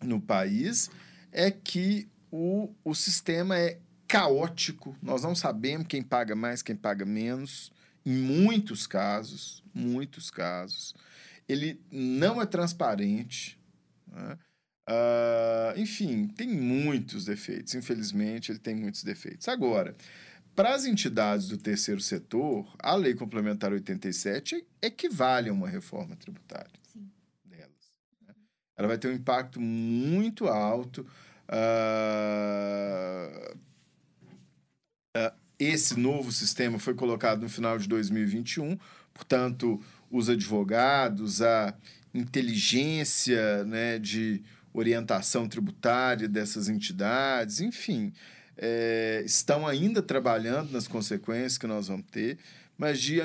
no 0.00 0.20
país 0.20 0.88
é 1.32 1.50
que 1.50 2.06
o, 2.36 2.74
o 2.84 2.96
sistema 2.96 3.56
é 3.56 3.78
caótico, 4.08 4.96
nós 5.00 5.22
não 5.22 5.36
sabemos 5.36 5.86
quem 5.86 6.02
paga 6.02 6.34
mais, 6.34 6.62
quem 6.62 6.74
paga 6.74 7.04
menos, 7.04 7.70
em 8.04 8.12
muitos 8.12 8.88
casos, 8.88 9.62
muitos 9.72 10.32
casos. 10.32 10.96
Ele 11.48 11.80
não 11.92 12.42
é 12.42 12.46
transparente. 12.46 13.56
Né? 14.08 14.36
Uh, 14.90 15.78
enfim, 15.78 16.26
tem 16.26 16.48
muitos 16.48 17.24
defeitos. 17.24 17.72
Infelizmente, 17.76 18.50
ele 18.50 18.58
tem 18.58 18.74
muitos 18.74 19.04
defeitos. 19.04 19.46
Agora, 19.46 19.94
para 20.56 20.74
as 20.74 20.86
entidades 20.86 21.46
do 21.46 21.56
terceiro 21.56 22.00
setor, 22.00 22.66
a 22.80 22.96
Lei 22.96 23.14
Complementar 23.14 23.72
87 23.72 24.66
equivale 24.82 25.50
a 25.50 25.52
uma 25.52 25.68
reforma 25.68 26.16
tributária 26.16 26.80
Sim. 26.92 27.08
delas. 27.44 27.92
Né? 28.26 28.34
Ela 28.76 28.88
vai 28.88 28.98
ter 28.98 29.06
um 29.06 29.14
impacto 29.14 29.60
muito 29.60 30.48
alto 30.48 31.06
Uh, 31.48 33.28
uh, 35.16 35.32
esse 35.58 35.98
novo 35.98 36.32
sistema 36.32 36.78
foi 36.78 36.94
colocado 36.94 37.42
no 37.42 37.48
final 37.48 37.78
de 37.78 37.88
2021, 37.88 38.78
portanto, 39.12 39.80
os 40.10 40.28
advogados, 40.28 41.42
a 41.42 41.74
inteligência 42.14 43.64
né, 43.64 43.98
de 43.98 44.42
orientação 44.72 45.48
tributária 45.48 46.28
dessas 46.28 46.68
entidades, 46.68 47.60
enfim, 47.60 48.12
é, 48.56 49.22
estão 49.24 49.66
ainda 49.66 50.02
trabalhando 50.02 50.70
nas 50.70 50.86
consequências 50.88 51.58
que 51.58 51.66
nós 51.66 51.88
vamos 51.88 52.06
ter, 52.10 52.38
mas 52.76 53.00
de 53.00 53.20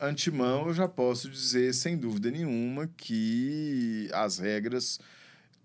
antemão 0.00 0.68
eu 0.68 0.74
já 0.74 0.88
posso 0.88 1.28
dizer, 1.28 1.72
sem 1.72 1.96
dúvida 1.96 2.30
nenhuma, 2.30 2.88
que 2.96 4.08
as 4.12 4.38
regras 4.38 4.98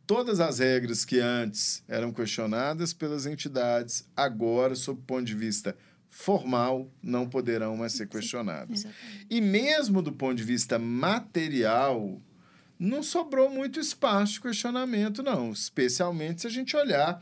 todas 0.06 0.40
as 0.40 0.60
regras 0.60 1.06
que 1.06 1.20
antes 1.20 1.84
eram 1.88 2.12
questionadas 2.12 2.94
pelas 2.94 3.26
entidades, 3.26 4.08
agora, 4.16 4.76
sob 4.76 5.00
o 5.00 5.04
ponto 5.04 5.26
de 5.26 5.36
vista 5.36 5.76
formal, 6.10 6.92
não 7.02 7.28
poderão 7.28 7.76
mais 7.76 7.94
ser 7.94 8.08
questionadas. 8.08 8.86
E 9.30 9.42
mesmo 9.42 10.02
do 10.02 10.12
ponto 10.12 10.36
de 10.36 10.44
vista 10.44 10.78
material, 10.78 12.22
não 12.78 13.02
sobrou 13.02 13.50
muito 13.50 13.80
espaço 13.80 14.34
de 14.34 14.42
questionamento, 14.42 15.24
não. 15.24 15.52
Especialmente 15.52 16.42
se 16.42 16.48
a 16.48 16.52
gente 16.52 16.76
olhar 16.76 17.22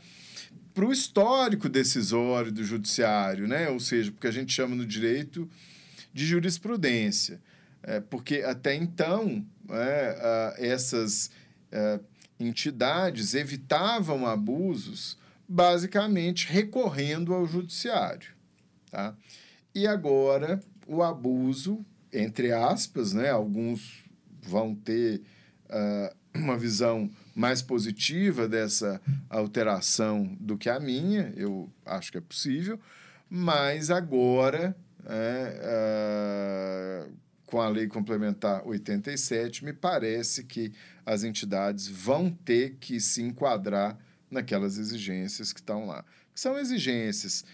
para 0.74 0.84
o 0.84 0.92
histórico 0.92 1.68
decisório 1.68 2.50
do 2.50 2.64
judiciário, 2.64 3.46
né? 3.46 3.68
ou 3.68 3.80
seja, 3.80 4.10
porque 4.10 4.26
a 4.26 4.32
gente 4.32 4.52
chama 4.52 4.74
no 4.74 4.86
direito 4.86 5.48
de 6.12 6.26
jurisprudência. 6.26 7.40
É, 7.82 8.00
porque 8.00 8.42
até 8.42 8.74
então, 8.74 9.44
é, 9.70 10.54
essas 10.58 11.30
é, 11.70 11.98
entidades 12.42 13.34
evitavam 13.34 14.26
abusos 14.26 15.18
basicamente 15.48 16.50
recorrendo 16.50 17.34
ao 17.34 17.46
judiciário. 17.46 18.32
Tá? 18.90 19.14
E 19.74 19.86
agora 19.86 20.60
o 20.86 21.02
abuso, 21.02 21.84
entre 22.12 22.52
aspas, 22.52 23.12
né, 23.12 23.30
alguns 23.30 24.04
vão 24.42 24.74
ter 24.74 25.22
uh, 25.68 26.14
uma 26.34 26.56
visão 26.56 27.10
mais 27.34 27.62
positiva 27.62 28.48
dessa 28.48 29.00
alteração 29.30 30.36
do 30.38 30.58
que 30.58 30.68
a 30.68 30.78
minha, 30.78 31.32
eu 31.36 31.70
acho 31.84 32.12
que 32.12 32.18
é 32.18 32.20
possível, 32.20 32.78
mas 33.28 33.90
agora, 33.90 34.76
é, 35.06 37.08
uh, 37.08 37.12
com 37.52 37.60
a 37.60 37.68
Lei 37.68 37.86
Complementar 37.86 38.66
87, 38.66 39.62
me 39.62 39.74
parece 39.74 40.44
que 40.44 40.72
as 41.04 41.22
entidades 41.22 41.86
vão 41.86 42.30
ter 42.30 42.76
que 42.80 42.98
se 42.98 43.20
enquadrar 43.20 43.98
naquelas 44.30 44.78
exigências 44.78 45.52
que 45.52 45.60
estão 45.60 45.84
lá. 45.86 46.02
são 46.34 46.58
exigências 46.58 47.44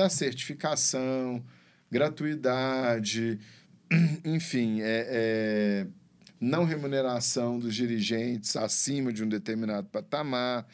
da 0.00 0.08
certificação, 0.08 1.44
gratuidade, 1.90 3.38
enfim, 4.24 4.80
é, 4.80 5.06
é, 5.06 5.86
não 6.40 6.64
remuneração 6.64 7.58
dos 7.58 7.74
dirigentes 7.74 8.56
acima 8.56 9.12
de 9.12 9.22
um 9.22 9.28
determinado 9.28 9.86
patamar. 9.88 10.66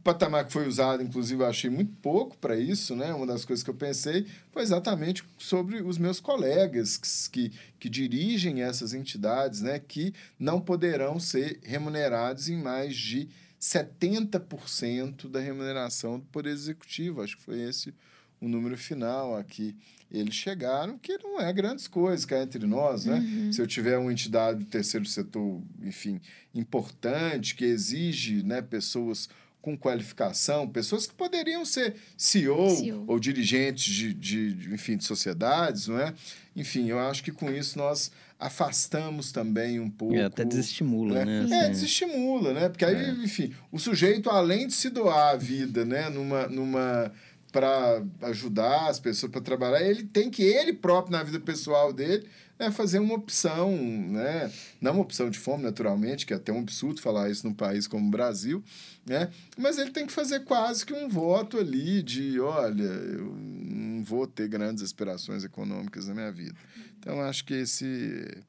O 0.00 0.02
patamar 0.02 0.46
que 0.46 0.52
foi 0.52 0.66
usado, 0.66 1.02
inclusive, 1.02 1.42
eu 1.42 1.46
achei 1.46 1.68
muito 1.68 1.92
pouco 2.00 2.34
para 2.38 2.56
isso, 2.56 2.96
né? 2.96 3.12
Uma 3.12 3.26
das 3.26 3.44
coisas 3.44 3.62
que 3.62 3.68
eu 3.68 3.74
pensei 3.74 4.26
foi 4.50 4.62
exatamente 4.62 5.22
sobre 5.36 5.82
os 5.82 5.98
meus 5.98 6.18
colegas 6.18 6.96
que, 6.96 7.50
que, 7.50 7.52
que 7.78 7.88
dirigem 7.90 8.62
essas 8.62 8.94
entidades, 8.94 9.60
né? 9.60 9.78
Que 9.78 10.14
não 10.38 10.58
poderão 10.58 11.20
ser 11.20 11.60
remunerados 11.62 12.48
em 12.48 12.56
mais 12.56 12.96
de 12.96 13.28
70% 13.60 15.28
da 15.28 15.38
remuneração 15.38 16.18
do 16.18 16.24
Poder 16.24 16.48
Executivo. 16.48 17.20
Acho 17.20 17.36
que 17.36 17.42
foi 17.42 17.60
esse 17.60 17.92
o 18.40 18.48
número 18.48 18.78
final 18.78 19.36
aqui. 19.36 19.76
Eles 20.10 20.34
chegaram, 20.34 20.96
que 20.96 21.18
não 21.18 21.38
é 21.38 21.52
grandes 21.52 21.86
coisas, 21.86 22.24
cá 22.24 22.42
entre 22.42 22.66
nós, 22.66 23.04
né? 23.04 23.18
Uhum. 23.18 23.52
Se 23.52 23.60
eu 23.60 23.66
tiver 23.66 23.98
uma 23.98 24.10
entidade 24.10 24.60
do 24.60 24.64
terceiro 24.64 25.04
setor, 25.04 25.60
enfim, 25.82 26.20
importante, 26.54 27.54
que 27.54 27.66
exige 27.66 28.42
né, 28.42 28.62
pessoas 28.62 29.28
com 29.60 29.76
qualificação, 29.76 30.68
pessoas 30.68 31.06
que 31.06 31.14
poderiam 31.14 31.64
ser 31.64 31.96
CEO, 32.16 32.70
CEO. 32.70 33.04
ou 33.06 33.18
dirigentes 33.18 33.92
de, 33.92 34.14
de, 34.14 34.54
de, 34.54 34.74
enfim, 34.74 34.96
de 34.96 35.04
sociedades, 35.04 35.88
não 35.88 35.98
é? 35.98 36.14
Enfim, 36.56 36.88
eu 36.88 36.98
acho 36.98 37.22
que 37.22 37.30
com 37.30 37.50
isso 37.50 37.78
nós 37.78 38.10
afastamos 38.38 39.32
também 39.32 39.78
um 39.78 39.90
pouco... 39.90 40.14
É, 40.14 40.24
até 40.24 40.44
desestimula, 40.44 41.24
né? 41.24 41.42
né? 41.42 41.66
É, 41.66 41.68
desestimula, 41.68 42.54
né? 42.54 42.68
Porque 42.70 42.84
aí, 42.84 42.96
é. 42.96 43.10
enfim, 43.10 43.52
o 43.70 43.78
sujeito, 43.78 44.30
além 44.30 44.66
de 44.66 44.72
se 44.72 44.88
doar 44.88 45.34
a 45.34 45.36
vida, 45.36 45.84
né? 45.84 46.08
Numa... 46.08 46.46
numa 46.48 47.12
para 47.52 48.00
ajudar 48.22 48.88
as 48.88 49.00
pessoas 49.00 49.32
para 49.32 49.40
trabalhar, 49.40 49.82
ele 49.82 50.04
tem 50.04 50.30
que 50.30 50.40
ele 50.40 50.72
próprio 50.72 51.10
na 51.10 51.24
vida 51.24 51.40
pessoal 51.40 51.92
dele 51.92 52.24
é 52.60 52.70
fazer 52.70 52.98
uma 52.98 53.14
opção, 53.14 53.74
né? 53.76 54.52
Não 54.80 54.92
uma 54.92 55.02
opção 55.02 55.30
de 55.30 55.38
fome, 55.38 55.64
naturalmente, 55.64 56.26
que 56.26 56.32
é 56.34 56.36
até 56.36 56.52
um 56.52 56.60
absurdo 56.60 57.00
falar 57.00 57.30
isso 57.30 57.46
num 57.46 57.54
país 57.54 57.86
como 57.86 58.06
o 58.06 58.10
Brasil, 58.10 58.62
né? 59.06 59.30
Mas 59.56 59.78
ele 59.78 59.90
tem 59.90 60.06
que 60.06 60.12
fazer 60.12 60.40
quase 60.40 60.84
que 60.84 60.92
um 60.92 61.08
voto 61.08 61.58
ali 61.58 62.02
de, 62.02 62.38
olha, 62.38 62.82
eu 62.82 63.34
não 63.34 64.04
vou 64.04 64.26
ter 64.26 64.46
grandes 64.46 64.82
aspirações 64.82 65.42
econômicas 65.42 66.06
na 66.06 66.14
minha 66.14 66.30
vida. 66.30 66.54
Então, 66.98 67.20
acho 67.22 67.46
que 67.46 67.54
esse 67.54 68.44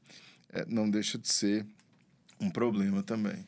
é, 0.51 0.65
não 0.67 0.89
deixa 0.89 1.17
de 1.17 1.31
ser 1.31 1.65
um 2.39 2.49
problema 2.49 3.01
também. 3.01 3.47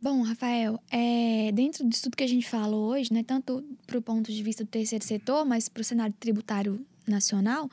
Bom, 0.00 0.22
Rafael, 0.22 0.80
é, 0.90 1.50
dentro 1.52 1.88
disso 1.88 2.04
tudo 2.04 2.16
que 2.16 2.24
a 2.24 2.28
gente 2.28 2.48
falou 2.48 2.90
hoje, 2.90 3.12
né, 3.12 3.22
tanto 3.24 3.64
para 3.86 3.98
o 3.98 4.02
ponto 4.02 4.32
de 4.32 4.42
vista 4.42 4.64
do 4.64 4.68
terceiro 4.68 5.04
setor, 5.04 5.44
mas 5.44 5.68
para 5.68 5.80
o 5.80 5.84
cenário 5.84 6.14
tributário 6.18 6.84
nacional, 7.06 7.70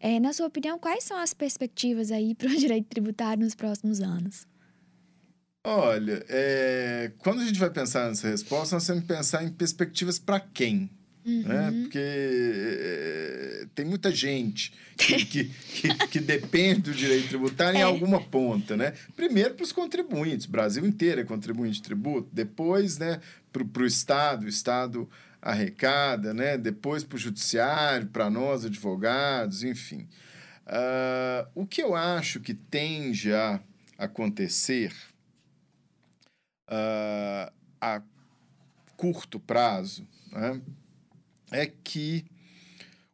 é, 0.00 0.18
na 0.20 0.32
sua 0.32 0.46
opinião, 0.46 0.78
quais 0.78 1.04
são 1.04 1.18
as 1.18 1.34
perspectivas 1.34 2.10
aí 2.10 2.34
para 2.34 2.48
o 2.48 2.54
direito 2.56 2.86
tributário 2.86 3.42
nos 3.42 3.54
próximos 3.54 4.00
anos? 4.00 4.46
Olha, 5.66 6.24
é, 6.28 7.10
quando 7.18 7.40
a 7.40 7.44
gente 7.46 7.58
vai 7.58 7.70
pensar 7.70 8.08
nessa 8.08 8.28
resposta, 8.28 8.76
nós 8.76 8.86
temos 8.86 9.02
que 9.02 9.08
pensar 9.08 9.42
em 9.42 9.48
perspectivas 9.48 10.18
para 10.18 10.38
quem? 10.38 10.90
Né? 11.24 11.32
Uhum. 11.32 11.42
Né? 11.42 11.72
Porque 11.82 11.98
é, 11.98 13.66
tem 13.74 13.86
muita 13.86 14.10
gente 14.10 14.74
que, 14.98 15.24
que, 15.24 15.44
que, 15.44 15.94
que, 16.08 16.20
depende 16.20 16.82
do 16.82 16.92
direito 16.92 17.28
tributário 17.28 17.78
é. 17.78 17.80
em 17.80 17.82
alguma 17.82 18.20
ponta. 18.20 18.76
Né? 18.76 18.92
Primeiro 19.16 19.54
para 19.54 19.64
os 19.64 19.72
contribuintes, 19.72 20.46
o 20.46 20.50
Brasil 20.50 20.84
inteiro 20.84 21.22
é 21.22 21.24
contribuinte 21.24 21.76
de 21.76 21.82
tributo, 21.82 22.28
depois 22.30 22.98
né, 22.98 23.20
para 23.50 23.82
o 23.82 23.86
Estado, 23.86 24.44
o 24.44 24.48
Estado 24.48 25.08
arrecada, 25.44 26.32
né? 26.32 26.56
depois 26.56 27.04
para 27.04 27.16
o 27.16 27.18
judiciário, 27.18 28.06
para 28.06 28.30
nós, 28.30 28.64
advogados, 28.64 29.62
enfim. 29.62 30.08
Uh, 30.66 31.46
o 31.54 31.66
que 31.66 31.82
eu 31.82 31.94
acho 31.94 32.40
que 32.40 32.54
tende 32.54 33.30
a 33.34 33.60
acontecer 33.98 34.90
uh, 36.70 37.52
a 37.78 38.00
curto 38.96 39.38
prazo, 39.38 40.08
né? 40.32 40.62
é 41.52 41.66
que 41.66 42.24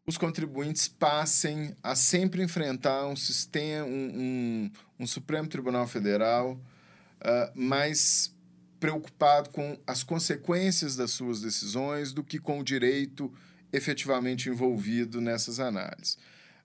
os 0.06 0.16
contribuintes 0.16 0.86
passem 0.86 1.74
a 1.82 1.96
sempre 1.96 2.44
enfrentar 2.44 3.08
um 3.08 3.16
sistema, 3.16 3.84
um, 3.84 3.90
um, 3.90 4.70
um 5.00 5.06
Supremo 5.06 5.48
Tribunal 5.48 5.88
Federal 5.88 6.52
uh, 6.52 7.50
mais 7.56 8.32
preocupado 8.80 9.50
com 9.50 9.78
as 9.86 10.02
consequências 10.02 10.96
das 10.96 11.10
suas 11.10 11.40
decisões 11.40 12.12
do 12.12 12.24
que 12.24 12.38
com 12.38 12.58
o 12.58 12.64
direito 12.64 13.32
efetivamente 13.72 14.48
envolvido 14.48 15.20
nessas 15.20 15.60
análises. 15.60 16.14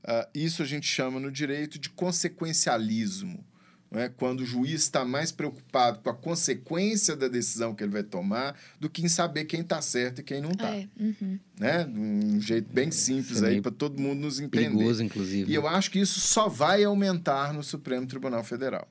Uh, 0.03 0.28
isso 0.34 0.63
a 0.63 0.66
gente 0.66 0.88
chama 0.88 1.20
no 1.20 1.32
direito 1.32 1.78
de 1.78 1.89
consequencialismo 1.89 3.43
é? 3.91 4.09
quando 4.09 4.41
o 4.41 4.45
juiz 4.45 4.82
está 4.82 5.05
mais 5.05 5.32
preocupado 5.32 5.99
com 5.99 6.09
a 6.09 6.13
consequência 6.13 7.16
da 7.16 7.28
decisão 7.28 7.74
que 7.74 7.84
ele 7.84 7.91
vai 7.91 8.03
tomar 8.03 8.57
do 8.80 8.89
que 8.89 9.03
em 9.03 9.07
saber 9.07 9.45
quem 9.45 9.61
está 9.61 9.82
certo 9.82 10.20
e 10.20 10.24
quem 10.24 10.41
não 10.41 10.51
está. 10.51 10.70
É. 10.70 10.88
Uhum. 10.99 11.39
Né? 11.59 11.86
Um 11.86 12.39
jeito 12.39 12.72
bem 12.72 12.91
simples 12.91 13.43
aí 13.43 13.61
para 13.61 13.72
todo 13.72 13.99
mundo 13.99 14.22
nos 14.22 14.39
entender. 14.39 14.70
Perigoso, 14.70 15.03
inclusive. 15.03 15.51
E 15.51 15.55
eu 15.55 15.68
acho 15.68 15.91
que 15.91 15.99
isso 15.99 16.20
só 16.20 16.47
vai 16.47 16.84
aumentar 16.84 17.53
no 17.53 17.63
Supremo 17.63 18.05
Tribunal 18.05 18.43
Federal. 18.43 18.88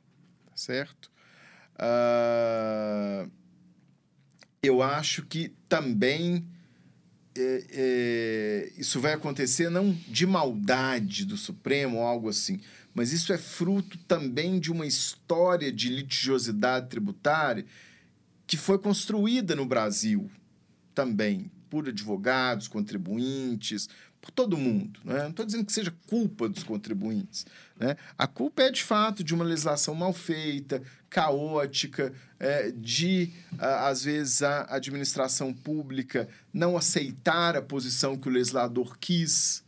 Tá 0.47 0.57
certo? 0.57 1.14
Uh, 1.77 3.31
eu 4.63 4.83
acho 4.83 5.23
que 5.23 5.53
também 5.69 6.47
é, 7.37 7.65
é, 7.71 8.73
isso 8.79 9.01
vai 9.01 9.13
acontecer 9.13 9.69
não 9.69 9.93
de 10.09 10.27
maldade 10.27 11.25
do 11.25 11.37
Supremo 11.37 11.99
ou 11.99 12.05
algo 12.05 12.29
assim, 12.29 12.61
mas 12.95 13.13
isso 13.13 13.33
é 13.33 13.39
fruto 13.39 13.99
também 13.99 14.61
de 14.61 14.71
uma 14.71 14.87
história 14.87 15.73
de 15.73 15.89
litigiosidade 15.89 16.89
tributária 16.89 17.67
que 18.47 18.57
foi 18.57 18.79
construída 18.79 19.57
no 19.57 19.67
Brasil 19.67 20.31
também, 20.95 21.51
por 21.69 21.89
advogados, 21.89 22.69
contribuintes, 22.69 23.89
por 24.21 24.31
todo 24.31 24.57
mundo. 24.57 25.01
Né? 25.05 25.23
Não 25.23 25.31
estou 25.31 25.45
dizendo 25.45 25.65
que 25.65 25.73
seja 25.73 25.93
culpa 26.07 26.49
dos 26.49 26.63
contribuintes. 26.63 27.45
Né? 27.79 27.97
A 28.17 28.27
culpa 28.27 28.63
é, 28.63 28.71
de 28.71 28.83
fato, 28.83 29.25
de 29.25 29.35
uma 29.35 29.45
legislação 29.45 29.95
mal 29.95 30.13
feita, 30.13 30.81
caótica, 31.15 32.13
é, 32.41 32.73
de, 32.73 33.33
às 33.57 34.03
vezes, 34.03 34.43
a 34.43 34.67
administração 34.75 35.55
pública 35.55 36.29
não 36.53 36.77
aceitar 36.77 37.57
a 37.57 37.63
posição 37.63 38.17
que 38.17 38.29
o 38.29 38.33
legislador 38.33 38.99
quis 38.99 39.63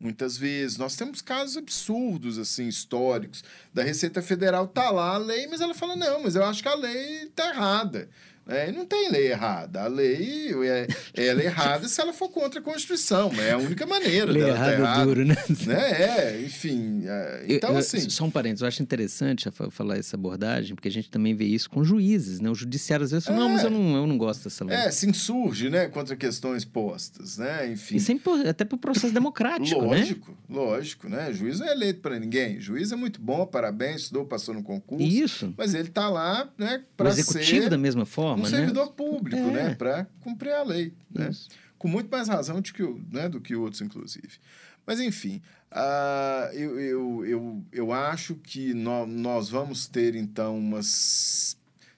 muitas 0.00 0.36
vezes. 0.36 0.76
Nós 0.76 0.96
temos 0.96 1.22
casos 1.22 1.56
absurdos, 1.56 2.36
assim, 2.36 2.66
históricos. 2.66 3.44
Da 3.72 3.84
Receita 3.84 4.20
Federal 4.20 4.66
tá 4.66 4.90
lá 4.90 5.14
a 5.14 5.18
lei, 5.18 5.46
mas 5.46 5.60
ela 5.60 5.72
fala, 5.72 5.94
não, 5.94 6.24
mas 6.24 6.34
eu 6.34 6.44
acho 6.44 6.62
que 6.62 6.68
a 6.68 6.74
lei 6.74 7.26
tá 7.26 7.48
errada. 7.50 8.08
É, 8.48 8.72
não 8.72 8.86
tem 8.86 9.10
lei 9.10 9.30
errada. 9.30 9.82
A 9.82 9.86
lei 9.86 10.54
é, 10.64 10.86
ela 11.14 11.42
é 11.42 11.44
errada 11.44 11.86
se 11.86 12.00
ela 12.00 12.14
for 12.14 12.30
contra 12.30 12.60
a 12.60 12.62
Constituição. 12.62 13.30
É 13.38 13.52
a 13.52 13.58
única 13.58 13.86
maneira 13.86 14.32
lei 14.32 14.42
dela 14.42 14.56
errada 14.56 14.72
tá 14.72 14.78
errada. 14.78 15.04
duro, 15.04 15.24
né? 15.26 15.36
né? 15.66 16.02
É, 16.02 16.42
enfim. 16.42 17.02
É, 17.06 17.44
então, 17.46 17.72
eu, 17.72 17.76
assim... 17.76 18.08
Só 18.08 18.24
um 18.24 18.30
parênteses. 18.30 18.62
Eu 18.62 18.68
acho 18.68 18.82
interessante 18.82 19.50
falar 19.70 19.98
essa 19.98 20.16
abordagem, 20.16 20.74
porque 20.74 20.88
a 20.88 20.90
gente 20.90 21.10
também 21.10 21.34
vê 21.34 21.44
isso 21.44 21.68
com 21.68 21.84
juízes, 21.84 22.40
né? 22.40 22.48
O 22.48 22.54
judiciário 22.54 23.04
às 23.04 23.10
vezes 23.10 23.26
fala, 23.26 23.36
é, 23.36 23.40
não, 23.40 23.48
mas 23.50 23.64
eu 23.64 23.70
não, 23.70 23.96
eu 23.96 24.06
não 24.06 24.16
gosto 24.16 24.44
dessa 24.44 24.64
lei. 24.64 24.74
É, 24.74 24.90
se 24.90 25.06
insurge, 25.06 25.68
né? 25.68 25.86
Contra 25.88 26.16
questões 26.16 26.64
postas, 26.64 27.36
né? 27.36 27.70
Enfim. 27.70 27.96
E 27.96 28.00
sempre, 28.00 28.48
até 28.48 28.64
para 28.64 28.76
o 28.76 28.78
processo 28.78 29.12
democrático, 29.12 29.78
lógico, 29.78 30.30
né? 30.30 30.36
Lógico, 30.48 31.08
né? 31.08 31.32
Juiz 31.34 31.60
não 31.60 31.68
é 31.68 31.72
eleito 31.72 32.00
para 32.00 32.18
ninguém. 32.18 32.58
Juiz 32.58 32.92
é 32.92 32.96
muito 32.96 33.20
bom, 33.20 33.44
parabéns, 33.44 34.02
estudou, 34.02 34.24
passou 34.24 34.54
no 34.54 34.62
concurso. 34.62 35.04
Isso. 35.04 35.52
Mas 35.56 35.74
ele 35.74 35.88
está 35.88 36.08
lá, 36.08 36.48
né? 36.56 36.82
Para 36.96 37.10
ser... 37.12 37.20
executivo 37.20 37.68
da 37.68 37.76
mesma 37.76 38.06
forma, 38.06 38.37
um 38.38 38.42
né? 38.42 38.48
servidor 38.48 38.92
público 38.92 39.08
público, 39.08 39.48
é. 39.50 39.52
né? 39.52 39.74
Para 39.74 40.06
cumprir 40.20 40.52
a 40.52 40.62
lei, 40.62 40.92
né? 41.10 41.30
Com 41.78 41.88
muito 41.88 42.10
mais 42.10 42.28
razão 42.28 42.60
do 42.60 42.72
que, 42.72 42.82
né, 43.10 43.28
do 43.28 43.40
que 43.40 43.54
outros, 43.54 43.80
inclusive. 43.80 44.38
Mas, 44.84 45.00
enfim, 45.00 45.40
uh, 45.70 46.52
eu, 46.52 46.80
eu, 46.80 47.26
eu, 47.26 47.64
eu 47.70 47.92
acho 47.92 48.34
que 48.36 48.74
no, 48.74 49.06
nós 49.06 49.48
vamos 49.48 49.86
ter, 49.86 50.16
então, 50.16 50.58
uma 50.58 50.80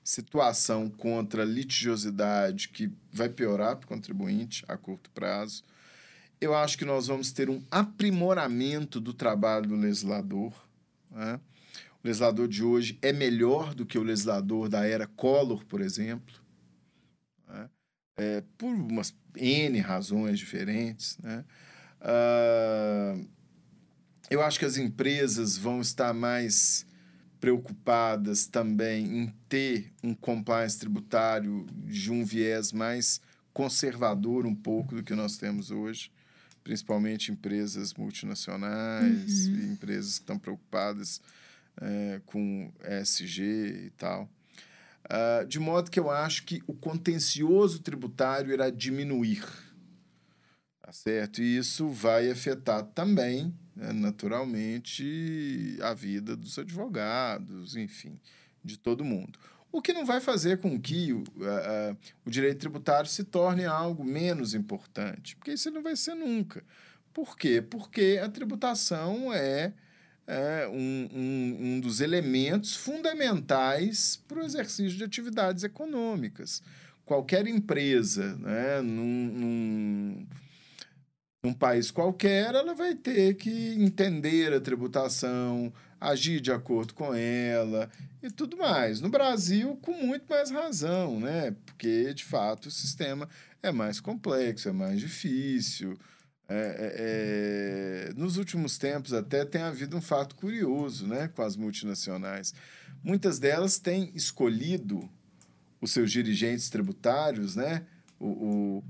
situação 0.05 0.91
contra 0.91 1.43
a 1.43 1.47
litigiosidade 1.47 2.69
que 2.69 2.93
vai 3.13 3.29
piorar 3.29 3.77
para 3.77 3.87
o 3.87 3.89
contribuinte 3.89 4.65
a 4.69 4.77
curto 4.77 5.09
prazo. 5.11 5.63
Eu 6.41 6.55
acho 6.55 6.77
que 6.77 6.85
nós 6.85 7.07
vamos 7.07 7.33
ter 7.33 7.49
um 7.49 7.63
aprimoramento 7.71 9.01
do 9.01 9.15
trabalho 9.15 9.69
do 9.69 9.77
legislador. 9.77 10.53
Né? 11.11 11.41
O 12.03 12.07
legislador 12.07 12.49
de 12.49 12.65
hoje 12.65 12.99
é 13.03 13.13
melhor 13.13 13.75
do 13.75 13.85
que 13.85 13.99
o 13.99 14.03
legislador 14.03 14.69
da 14.69 14.87
era 14.87 15.07
Collor, 15.07 15.65
por 15.67 15.81
exemplo 15.81 16.41
é, 18.21 18.43
por 18.59 18.69
umas 18.69 19.15
N 19.35 19.79
razões 19.81 20.39
diferentes. 20.39 21.17
Né? 21.23 21.43
Uh, 22.03 23.27
eu 24.31 24.43
acho 24.43 24.59
que 24.59 24.65
as 24.67 24.77
empresas 24.77 25.57
vão 25.57 25.81
estar 25.81 26.13
mais 26.13 26.87
preocupadas 27.41 28.47
também 28.47 29.23
em 29.23 29.35
ter 29.49 29.91
um 30.05 30.15
compliance 30.15 30.79
tributário 30.79 31.67
de 31.87 32.13
um 32.13 32.23
viés 32.23 32.71
mais 32.71 33.21
conservador 33.53 34.45
um 34.45 34.55
pouco 34.55 34.95
do 34.95 35.03
que 35.03 35.15
nós 35.15 35.39
temos 35.39 35.71
hoje, 35.71 36.13
principalmente 36.63 37.33
empresas 37.33 37.95
multinacionais, 37.95 39.47
uhum. 39.47 39.73
empresas 39.73 40.19
que 40.19 40.23
estão 40.23 40.39
preocupadas 40.39 41.23
é, 41.81 42.21
com 42.27 42.73
ESG 42.85 43.43
e 43.87 43.91
tal. 43.97 44.29
Uh, 45.07 45.45
de 45.47 45.59
modo 45.59 45.91
que 45.91 45.99
eu 45.99 46.09
acho 46.09 46.45
que 46.45 46.63
o 46.67 46.75
contencioso 46.75 47.81
tributário 47.81 48.53
irá 48.53 48.71
diminuir. 48.71 49.45
Tá 50.81 50.93
certo? 50.93 51.43
E 51.43 51.57
isso 51.57 51.89
vai 51.89 52.31
afetar 52.31 52.85
também, 52.85 53.53
né, 53.75 53.93
naturalmente, 53.93 55.79
a 55.83 55.95
vida 55.95 56.37
dos 56.37 56.59
advogados, 56.59 57.77
enfim, 57.77 58.21
de 58.63 58.77
todo 58.77 59.05
mundo. 59.05 59.39
O 59.73 59.81
que 59.81 59.93
não 59.93 60.05
vai 60.05 60.21
fazer 60.21 60.59
com 60.59 60.81
que 60.81 61.13
uh, 61.13 61.23
uh, 61.23 61.97
o 62.25 62.31
direito 62.31 62.59
tributário 62.59 63.09
se 63.09 63.25
torne 63.25 63.65
algo 63.65 64.05
menos 64.05 64.55
importante, 64.55 65.37
porque 65.37 65.53
isso 65.53 65.71
não 65.71 65.83
vai 65.83 65.97
ser 65.97 66.15
nunca. 66.15 66.63
Por 67.13 67.37
quê? 67.37 67.61
Porque 67.61 68.21
a 68.23 68.29
tributação 68.29 69.33
é 69.33 69.73
é, 70.31 70.69
um, 70.69 71.09
um, 71.13 71.57
um 71.61 71.81
dos 71.81 72.01
elementos 72.01 72.77
fundamentais 72.77 74.23
para 74.29 74.39
o 74.39 74.45
exercício 74.45 74.97
de 74.97 75.03
atividades 75.03 75.65
econômicas. 75.65 76.63
Qualquer 77.05 77.49
empresa, 77.49 78.37
né, 78.37 78.81
num, 78.81 79.27
num, 79.27 80.27
num 81.43 81.53
país 81.53 81.91
qualquer, 81.91 82.55
ela 82.55 82.75
vai 82.75 82.95
ter 82.95 83.35
que 83.35 83.75
entender 83.75 84.53
a 84.53 84.61
tributação, 84.61 85.73
agir 86.01 86.41
de 86.41 86.53
acordo 86.53 86.95
com 86.95 87.13
ela 87.13 87.91
e 88.23 88.31
tudo 88.31 88.57
mais. 88.57 89.01
No 89.01 89.09
Brasil, 89.09 89.77
com 89.83 89.93
muito 89.95 90.27
mais 90.31 90.53
razão, 90.53 91.19
né? 91.19 91.57
Porque, 91.67 92.15
de 92.15 92.25
fato, 92.25 92.67
o 92.67 92.71
sistema 92.71 93.29
é 93.61 93.73
mais 93.73 93.99
complexo, 93.99 94.69
é 94.69 94.73
mais 94.73 95.01
difícil. 95.01 95.99
É, 96.53 96.57
é, 96.57 98.09
é, 98.09 98.13
nos 98.17 98.37
últimos 98.37 98.77
tempos 98.77 99.13
até 99.13 99.45
tem 99.45 99.63
havido 99.63 99.97
um 99.97 100.01
fato 100.01 100.35
curioso 100.35 101.07
né, 101.07 101.29
com 101.29 101.43
as 101.43 101.55
multinacionais. 101.55 102.53
Muitas 103.05 103.39
delas 103.39 103.79
têm 103.79 104.11
escolhido 104.17 105.09
os 105.81 105.93
seus 105.93 106.11
dirigentes 106.11 106.69
tributários, 106.69 107.55
né, 107.55 107.85
o, 108.19 108.27
o 108.27 108.85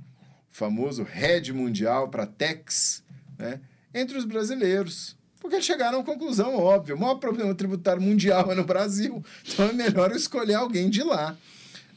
famoso 0.50 1.02
head 1.02 1.52
mundial 1.52 2.08
para 2.08 2.24
Tex, 2.26 3.04
né, 3.38 3.60
entre 3.92 4.16
os 4.16 4.24
brasileiros. 4.24 5.14
Porque 5.38 5.60
chegaram 5.60 6.00
à 6.00 6.04
conclusão 6.04 6.56
óbvia: 6.56 6.94
o 6.94 6.98
maior 6.98 7.16
problema 7.16 7.54
tributário 7.54 8.00
mundial 8.00 8.50
é 8.50 8.54
no 8.54 8.64
Brasil, 8.64 9.22
então 9.46 9.66
é 9.66 9.72
melhor 9.74 10.10
eu 10.10 10.16
escolher 10.16 10.54
alguém 10.54 10.88
de 10.88 11.02
lá. 11.02 11.36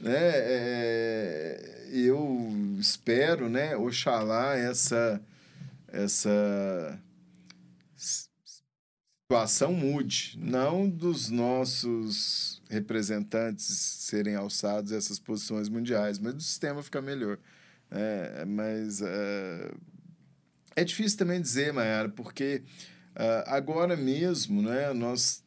Né? 0.02 0.12
É, 0.14 1.88
eu 1.90 2.76
espero, 2.78 3.48
né, 3.48 3.78
oxalá, 3.78 4.58
essa 4.58 5.22
essa 5.94 7.00
situação 9.34 9.74
mude, 9.74 10.38
não 10.42 10.90
dos 10.90 11.30
nossos 11.30 12.62
representantes 12.70 13.66
serem 13.66 14.36
alçados 14.36 14.92
a 14.92 14.98
essas 14.98 15.20
posições 15.20 15.70
mundiais, 15.70 16.18
mas 16.18 16.34
do 16.34 16.42
sistema 16.42 16.84
ficar 16.84 17.02
melhor. 17.02 17.38
É, 17.92 18.44
mas 18.46 19.02
uh, 19.02 19.80
é 20.76 20.84
difícil 20.84 21.18
também 21.18 21.40
dizer, 21.40 21.72
Mayara, 21.72 22.10
porque 22.10 22.64
uh, 23.16 23.44
agora 23.46 23.96
mesmo 23.96 24.64
né, 24.64 24.92
nós 24.94 25.44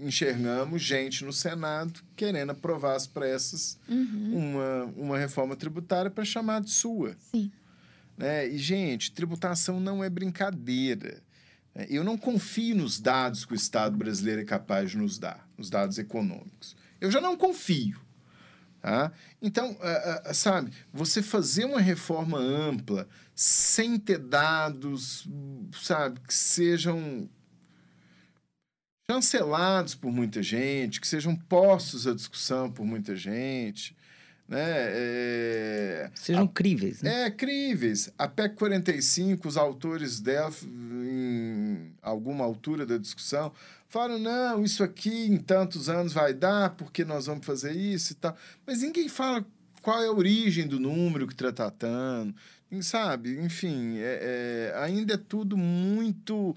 enxergamos 0.00 0.80
gente 0.80 1.24
no 1.24 1.32
Senado 1.32 2.00
querendo 2.16 2.50
aprovar 2.50 2.94
às 2.94 3.06
pressas 3.06 3.78
uhum. 3.88 4.54
uma, 4.54 4.84
uma 4.96 5.18
reforma 5.18 5.56
tributária 5.56 6.10
para 6.10 6.24
chamar 6.24 6.62
de 6.62 6.70
sua. 6.70 7.16
Sim. 7.18 7.50
Né? 8.18 8.48
E, 8.48 8.58
gente, 8.58 9.12
tributação 9.12 9.78
não 9.78 10.02
é 10.02 10.10
brincadeira. 10.10 11.22
É, 11.72 11.86
eu 11.88 12.02
não 12.02 12.18
confio 12.18 12.74
nos 12.74 12.98
dados 12.98 13.44
que 13.44 13.52
o 13.52 13.56
Estado 13.56 13.96
brasileiro 13.96 14.42
é 14.42 14.44
capaz 14.44 14.90
de 14.90 14.98
nos 14.98 15.18
dar, 15.18 15.48
os 15.56 15.70
dados 15.70 15.96
econômicos. 15.98 16.76
Eu 17.00 17.12
já 17.12 17.20
não 17.20 17.36
confio. 17.36 18.00
Tá? 18.80 19.12
Então, 19.40 19.76
sabe, 20.32 20.72
você 20.92 21.22
fazer 21.22 21.64
uma 21.64 21.80
reforma 21.80 22.38
ampla 22.38 23.08
sem 23.34 23.98
ter 23.98 24.18
dados, 24.18 25.28
sabe, 25.82 26.20
que 26.20 26.32
sejam 26.32 27.28
chancelados 29.10 29.94
por 29.94 30.12
muita 30.12 30.42
gente, 30.42 31.00
que 31.00 31.08
sejam 31.08 31.34
postos 31.34 32.06
à 32.06 32.14
discussão 32.14 32.70
por 32.70 32.86
muita 32.86 33.16
gente, 33.16 33.96
né? 34.48 34.64
É, 34.64 36.10
Sejam 36.14 36.44
a, 36.44 36.48
críveis, 36.48 37.02
né? 37.02 37.26
É, 37.26 37.30
críveis. 37.30 38.10
A 38.16 38.26
PEC 38.26 38.56
45, 38.56 39.46
os 39.46 39.56
autores 39.58 40.20
dela, 40.20 40.50
em 40.64 41.92
alguma 42.00 42.44
altura 42.44 42.86
da 42.86 42.96
discussão, 42.96 43.52
falaram, 43.88 44.18
não, 44.18 44.64
isso 44.64 44.82
aqui 44.82 45.26
em 45.26 45.36
tantos 45.36 45.90
anos 45.90 46.14
vai 46.14 46.32
dar, 46.32 46.70
porque 46.70 47.04
nós 47.04 47.26
vamos 47.26 47.44
fazer 47.44 47.72
isso 47.72 48.12
e 48.12 48.16
tal. 48.16 48.34
Mas 48.66 48.80
ninguém 48.80 49.08
fala 49.08 49.44
qual 49.82 50.02
é 50.02 50.06
a 50.06 50.12
origem 50.12 50.66
do 50.66 50.80
número 50.80 51.26
que 51.26 51.34
está 51.34 51.52
tratando, 51.52 52.34
sabe? 52.80 53.38
Enfim, 53.40 53.98
é, 53.98 54.72
é, 54.72 54.82
ainda 54.82 55.14
é 55.14 55.18
tudo 55.18 55.58
muito 55.58 56.56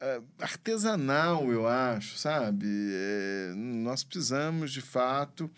é, 0.00 0.20
artesanal, 0.38 1.50
eu 1.50 1.66
acho, 1.66 2.16
sabe? 2.16 2.66
É, 2.68 3.52
nós 3.56 4.04
precisamos, 4.04 4.70
de 4.70 4.80
fato 4.80 5.50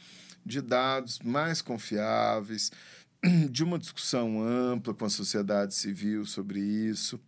de 0.45 0.61
dados 0.61 1.19
mais 1.21 1.63
confiáveis, 1.63 2.71
de 3.51 3.65
uma 3.65 3.79
discussão 3.79 4.43
ampla 4.43 4.95
com 4.95 5.05
a 5.05 5.11
sociedade 5.11 5.75
civil 5.75 6.27
sobre 6.27 6.61
isso. 6.61 7.21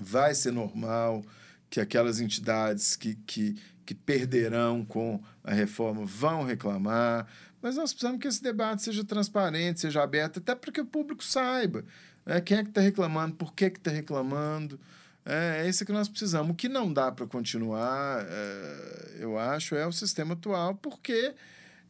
Vai 0.00 0.34
ser 0.34 0.52
normal 0.52 1.24
que 1.68 1.80
aquelas 1.80 2.20
entidades 2.20 2.96
que, 2.96 3.14
que, 3.26 3.56
que 3.84 3.94
perderão 3.94 4.84
com 4.84 5.22
a 5.44 5.52
reforma 5.52 6.04
vão 6.06 6.44
reclamar, 6.44 7.26
mas 7.60 7.76
nós 7.76 7.92
precisamos 7.92 8.20
que 8.20 8.28
esse 8.28 8.42
debate 8.42 8.82
seja 8.82 9.04
transparente, 9.04 9.80
seja 9.80 10.02
aberto, 10.02 10.38
até 10.38 10.54
para 10.54 10.72
que 10.72 10.80
o 10.80 10.86
público 10.86 11.24
saiba 11.24 11.84
né, 12.28 12.40
quem 12.40 12.58
é 12.58 12.62
que 12.62 12.68
está 12.68 12.80
reclamando, 12.80 13.34
por 13.34 13.54
que 13.54 13.64
está 13.64 13.90
reclamando. 13.90 14.78
É, 15.24 15.62
é 15.64 15.68
isso 15.68 15.84
que 15.84 15.92
nós 15.92 16.08
precisamos. 16.08 16.52
O 16.52 16.54
que 16.54 16.68
não 16.68 16.92
dá 16.92 17.10
para 17.10 17.26
continuar, 17.26 18.24
é, 18.28 19.16
eu 19.18 19.38
acho, 19.38 19.74
é 19.74 19.86
o 19.86 19.92
sistema 19.92 20.34
atual, 20.34 20.74
porque 20.74 21.34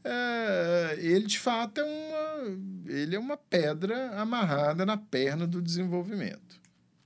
é, 0.04 0.96
ele 0.98 1.26
de 1.26 1.38
fato 1.38 1.80
é 1.80 1.84
uma, 1.84 2.92
ele 2.92 3.16
é 3.16 3.18
uma 3.18 3.36
pedra 3.36 4.18
amarrada 4.20 4.86
na 4.86 4.96
perna 4.96 5.46
do 5.46 5.60
desenvolvimento. 5.60 6.58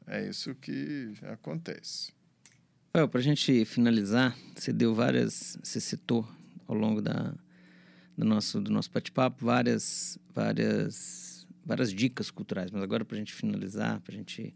É 0.07 0.29
isso 0.29 0.55
que 0.55 1.15
acontece. 1.23 2.13
Well, 2.95 3.09
para 3.09 3.21
a 3.21 3.23
gente 3.23 3.65
finalizar, 3.65 4.37
você 4.55 4.73
deu 4.73 4.95
várias, 4.95 5.57
você 5.63 5.81
citou 5.81 6.29
ao 6.69 6.77
longo 6.77 7.01
da, 7.01 7.33
do 8.17 8.25
nosso, 8.25 8.61
do 8.61 8.71
nosso 8.71 8.91
bate-papo 8.91 9.45
várias, 9.45 10.19
várias, 10.35 11.47
várias 11.65 11.91
dicas 11.93 12.31
culturais. 12.31 12.71
Mas 12.71 12.83
agora 12.83 13.05
para 13.05 13.17
a 13.17 13.19
gente 13.19 13.33
finalizar, 13.33 14.01
para 14.01 14.15
a 14.15 14.17
gente, 14.19 14.55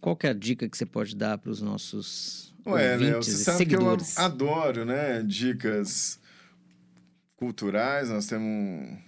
qual 0.00 0.18
é 0.22 0.28
a 0.28 0.34
dica 0.34 0.68
que 0.68 0.76
você 0.76 0.84
pode 0.84 1.16
dar 1.16 1.38
para 1.38 1.50
os 1.50 1.62
nossos 1.62 2.54
Ué, 2.66 2.92
ouvintes 2.92 3.10
né, 3.10 3.14
você 3.22 3.44
sabe 3.44 3.58
seguidores? 3.58 4.14
que 4.14 4.20
eu 4.20 4.24
adoro, 4.24 4.84
né, 4.84 5.22
dicas 5.22 6.19
culturais. 7.40 8.10
Nós 8.10 8.26
temos 8.26 8.46
um 8.46 8.98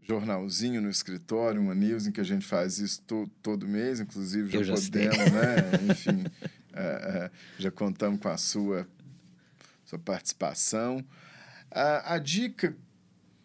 jornalzinho 0.00 0.80
no 0.80 0.88
escritório, 0.88 1.60
uma 1.60 1.74
news 1.74 2.06
em 2.06 2.12
que 2.12 2.20
a 2.20 2.24
gente 2.24 2.46
faz 2.46 2.78
isso 2.78 3.02
to, 3.02 3.28
todo 3.42 3.66
mês, 3.66 3.98
inclusive 3.98 4.48
já, 4.48 4.62
já 4.62 4.74
podemos, 4.74 5.18
né? 5.18 5.56
Enfim, 5.90 6.24
é, 6.72 6.80
é, 6.80 7.30
já 7.58 7.70
contamos 7.70 8.20
com 8.20 8.28
a 8.28 8.36
sua, 8.38 8.86
sua 9.84 9.98
participação. 9.98 11.04
A, 11.68 12.14
a 12.14 12.18
dica 12.18 12.76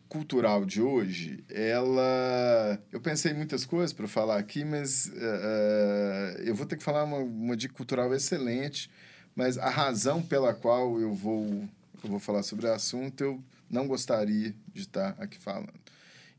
cultural 0.08 0.64
de 0.64 0.82
hoje, 0.82 1.44
ela. 1.50 2.80
Eu 2.92 3.02
pensei 3.02 3.32
em 3.32 3.36
muitas 3.36 3.66
coisas 3.66 3.92
para 3.92 4.08
falar 4.08 4.38
aqui, 4.38 4.64
mas 4.64 5.08
uh, 5.08 6.42
eu 6.44 6.54
vou 6.54 6.68
ter 6.68 6.78
que 6.78 6.84
falar 6.84 7.04
uma, 7.06 7.18
uma 7.18 7.58
dica 7.58 7.74
cultural 7.74 8.14
excelente, 8.14 8.92
mas 9.36 9.58
a 9.58 9.70
razão 9.70 10.22
pela 10.22 10.54
qual 10.54 11.00
eu 11.00 11.14
vou, 11.14 11.68
eu 12.04 12.10
vou 12.10 12.20
falar 12.20 12.44
sobre 12.44 12.68
o 12.68 12.74
assunto, 12.74 13.24
eu 13.24 13.44
não 13.72 13.88
gostaria 13.88 14.54
de 14.74 14.82
estar 14.82 15.16
aqui 15.18 15.40
falando, 15.40 15.74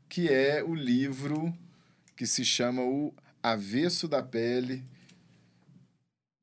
que 0.07 0.29
é 0.29 0.63
o 0.63 0.75
livro 0.75 1.53
que 2.15 2.27
se 2.27 2.45
chama 2.45 2.81
O 2.83 3.13
Avesso 3.41 4.07
da 4.07 4.21
Pele, 4.21 4.83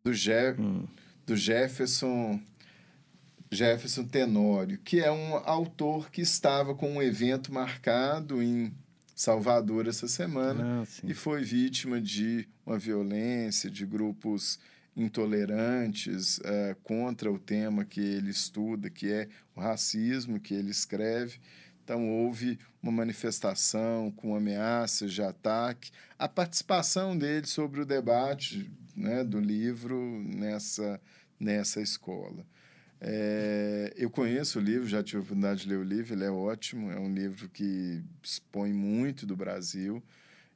do, 0.04 0.12
Jeff, 0.12 0.60
hum. 0.60 0.86
do 1.24 1.36
Jefferson 1.36 2.40
Jefferson 3.52 4.04
Tenório, 4.04 4.78
que 4.78 5.00
é 5.00 5.10
um 5.10 5.34
autor 5.36 6.10
que 6.10 6.20
estava 6.20 6.74
com 6.74 6.92
um 6.92 7.02
evento 7.02 7.52
marcado 7.52 8.40
em 8.40 8.72
Salvador 9.14 9.88
essa 9.88 10.06
semana 10.06 10.82
ah, 10.82 11.00
e 11.02 11.12
foi 11.12 11.42
vítima 11.42 12.00
de 12.00 12.48
uma 12.64 12.78
violência 12.78 13.68
de 13.68 13.84
grupos 13.84 14.58
intolerantes 14.96 16.38
uh, 16.38 16.76
contra 16.82 17.30
o 17.30 17.38
tema 17.38 17.84
que 17.84 18.00
ele 18.00 18.30
estuda, 18.30 18.90
que 18.90 19.10
é 19.10 19.28
o 19.54 19.60
racismo, 19.60 20.40
que 20.40 20.54
ele 20.54 20.70
escreve. 20.70 21.38
Então, 21.82 22.08
houve 22.08 22.58
uma 22.82 22.92
manifestação 22.92 24.10
com 24.12 24.34
ameaças 24.34 25.12
de 25.12 25.22
ataque. 25.22 25.90
A 26.18 26.28
participação 26.28 27.16
dele 27.16 27.46
sobre 27.46 27.80
o 27.80 27.86
debate 27.86 28.70
né, 28.94 29.24
do 29.24 29.40
livro 29.40 30.22
nessa, 30.24 31.00
nessa 31.38 31.80
escola. 31.80 32.46
É, 33.00 33.94
eu 33.96 34.10
conheço 34.10 34.58
o 34.58 34.62
livro, 34.62 34.86
já 34.86 35.02
tive 35.02 35.18
a 35.18 35.20
oportunidade 35.20 35.62
de 35.62 35.68
ler 35.68 35.78
o 35.78 35.82
livro, 35.82 36.14
ele 36.14 36.24
é 36.24 36.30
ótimo, 36.30 36.90
é 36.92 37.00
um 37.00 37.12
livro 37.12 37.48
que 37.48 38.02
expõe 38.22 38.72
muito 38.72 39.26
do 39.26 39.34
Brasil. 39.34 40.02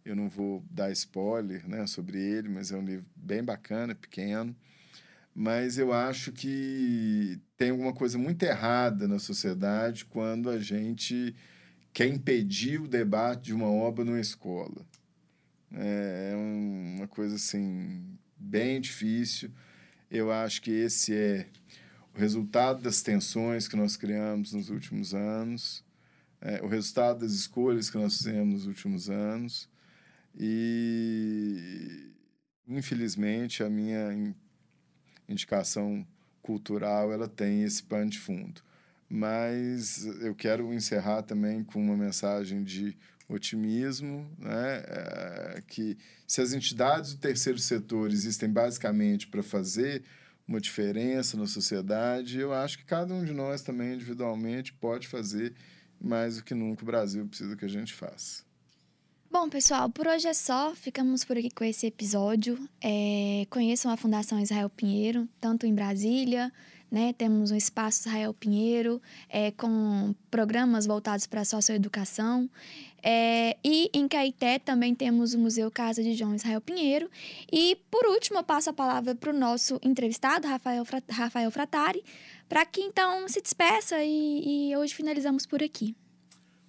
Eu 0.04 0.14
não 0.14 0.28
vou 0.28 0.62
dar 0.70 0.92
spoiler 0.92 1.66
né, 1.66 1.86
sobre 1.86 2.18
ele, 2.18 2.48
mas 2.48 2.70
é 2.70 2.76
um 2.76 2.84
livro 2.84 3.06
bem 3.16 3.42
bacana, 3.42 3.94
pequeno. 3.94 4.54
Mas 5.34 5.78
eu 5.78 5.92
acho 5.92 6.30
que 6.30 7.40
tem 7.56 7.70
alguma 7.70 7.92
coisa 7.92 8.18
muito 8.18 8.42
errada 8.42 9.08
na 9.08 9.18
sociedade 9.18 10.04
quando 10.04 10.50
a 10.50 10.60
gente 10.60 11.34
quer 11.92 12.06
impedir 12.06 12.80
o 12.80 12.86
debate 12.86 13.44
de 13.44 13.54
uma 13.54 13.66
obra 13.66 14.04
numa 14.04 14.20
escola. 14.20 14.86
É, 15.72 16.32
é 16.32 16.36
uma 16.36 17.08
coisa 17.08 17.36
assim 17.36 18.18
bem 18.36 18.80
difícil. 18.80 19.50
Eu 20.10 20.30
acho 20.30 20.60
que 20.60 20.70
esse 20.70 21.14
é 21.14 21.48
o 22.14 22.18
resultado 22.18 22.82
das 22.82 23.00
tensões 23.00 23.66
que 23.66 23.74
nós 23.74 23.96
criamos 23.96 24.52
nos 24.52 24.68
últimos 24.68 25.14
anos, 25.14 25.82
é, 26.40 26.62
o 26.62 26.68
resultado 26.68 27.20
das 27.20 27.32
escolhas 27.32 27.88
que 27.88 27.96
nós 27.96 28.18
fizemos 28.18 28.54
nos 28.54 28.66
últimos 28.66 29.08
anos. 29.08 29.72
E, 30.36 32.10
infelizmente, 32.66 33.62
a 33.62 33.70
minha 33.70 34.34
indicação 35.28 36.06
cultural 36.42 37.12
ela 37.12 37.28
tem 37.28 37.62
esse 37.62 37.82
pano 37.82 38.10
de 38.10 38.18
fundo. 38.18 38.60
Mas 39.08 40.04
eu 40.20 40.34
quero 40.34 40.72
encerrar 40.72 41.22
também 41.22 41.62
com 41.62 41.80
uma 41.80 41.96
mensagem 41.96 42.62
de 42.64 42.96
otimismo, 43.28 44.30
né? 44.38 44.82
É, 44.86 45.62
que 45.66 45.96
se 46.26 46.40
as 46.40 46.52
entidades 46.52 47.14
do 47.14 47.20
terceiro 47.20 47.58
setor 47.58 48.10
existem 48.10 48.50
basicamente 48.50 49.26
para 49.26 49.42
fazer 49.42 50.02
uma 50.46 50.60
diferença 50.60 51.36
na 51.36 51.46
sociedade, 51.46 52.38
eu 52.38 52.52
acho 52.52 52.78
que 52.78 52.84
cada 52.84 53.14
um 53.14 53.24
de 53.24 53.32
nós 53.32 53.62
também 53.62 53.94
individualmente 53.94 54.72
pode 54.74 55.08
fazer 55.08 55.54
mais 56.00 56.36
do 56.36 56.44
que 56.44 56.54
nunca 56.54 56.82
o 56.82 56.86
Brasil 56.86 57.26
precisa 57.26 57.56
que 57.56 57.64
a 57.64 57.68
gente 57.68 57.94
faça. 57.94 58.44
Bom, 59.36 59.48
pessoal, 59.48 59.90
por 59.90 60.06
hoje 60.06 60.28
é 60.28 60.32
só. 60.32 60.72
Ficamos 60.76 61.24
por 61.24 61.36
aqui 61.36 61.50
com 61.50 61.64
esse 61.64 61.88
episódio. 61.88 62.56
É, 62.80 63.44
conheçam 63.50 63.90
a 63.90 63.96
Fundação 63.96 64.38
Israel 64.38 64.70
Pinheiro, 64.70 65.28
tanto 65.40 65.66
em 65.66 65.74
Brasília, 65.74 66.52
né? 66.88 67.12
Temos 67.12 67.50
um 67.50 67.56
espaço 67.56 68.06
Israel 68.08 68.32
Pinheiro 68.32 69.02
é, 69.28 69.50
com 69.50 70.14
programas 70.30 70.86
voltados 70.86 71.26
para 71.26 71.40
a 71.40 71.44
socioeducação. 71.44 72.48
É, 73.02 73.56
e 73.64 73.90
em 73.92 74.06
Caeté 74.06 74.60
também 74.60 74.94
temos 74.94 75.34
o 75.34 75.38
Museu 75.40 75.68
Casa 75.68 76.00
de 76.00 76.14
João 76.14 76.36
Israel 76.36 76.60
Pinheiro. 76.60 77.10
E, 77.50 77.76
por 77.90 78.06
último, 78.06 78.38
eu 78.38 78.44
passo 78.44 78.70
a 78.70 78.72
palavra 78.72 79.16
para 79.16 79.30
o 79.30 79.36
nosso 79.36 79.80
entrevistado, 79.82 80.46
Rafael, 80.46 80.84
Rafael 81.10 81.50
Fratari, 81.50 82.04
para 82.48 82.64
que 82.64 82.82
então 82.82 83.26
se 83.26 83.42
despeça 83.42 84.00
e, 84.00 84.70
e 84.70 84.76
hoje 84.76 84.94
finalizamos 84.94 85.44
por 85.44 85.60
aqui. 85.60 85.92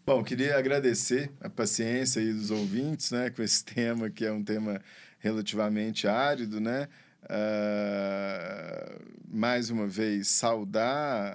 Bom, 0.06 0.23
queria 0.23 0.56
agradecer 0.56 1.32
a 1.41 1.49
paciência 1.49 2.22
aí 2.22 2.32
dos 2.32 2.52
ouvintes, 2.52 3.10
né, 3.10 3.32
com 3.32 3.41
esse 3.41 3.65
tema 3.65 4.07
que 4.07 4.23
é 4.23 4.32
um 4.32 4.44
tema 4.44 4.80
relativamente 5.18 6.07
árido, 6.07 6.60
né? 6.60 6.88
Uh, 7.23 9.02
mais 9.27 9.72
uma 9.72 9.88
vez, 9.88 10.27
saudar 10.27 10.86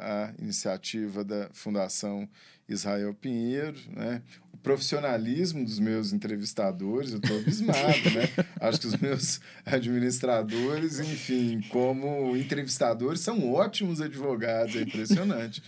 a 0.00 0.32
iniciativa 0.40 1.24
da 1.24 1.50
Fundação 1.52 2.28
Israel 2.68 3.12
Pinheiro, 3.12 3.76
né? 3.88 4.22
o 4.52 4.56
profissionalismo 4.58 5.64
dos 5.64 5.80
meus 5.80 6.12
entrevistadores, 6.12 7.10
eu 7.10 7.18
estou 7.18 7.38
abismado, 7.38 8.10
né? 8.14 8.44
Acho 8.60 8.82
que 8.82 8.86
os 8.86 8.96
meus 8.98 9.40
administradores, 9.66 11.00
enfim, 11.00 11.60
como 11.70 12.36
entrevistadores, 12.36 13.20
são 13.20 13.52
ótimos 13.52 14.00
advogados, 14.00 14.76
é 14.76 14.82
impressionante. 14.82 15.60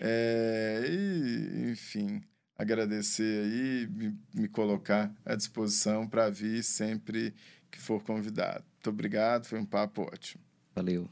É, 0.00 0.84
e, 0.88 1.70
enfim, 1.70 2.20
agradecer 2.58 3.44
aí, 3.44 3.86
me, 3.86 4.18
me 4.34 4.48
colocar 4.48 5.14
à 5.24 5.36
disposição 5.36 6.08
para 6.08 6.28
vir 6.28 6.62
sempre 6.64 7.32
que 7.70 7.80
for 7.80 8.02
convidado. 8.02 8.64
Muito 8.74 8.90
obrigado, 8.90 9.46
foi 9.46 9.60
um 9.60 9.64
papo 9.64 10.02
ótimo. 10.02 10.42
Valeu. 10.74 11.08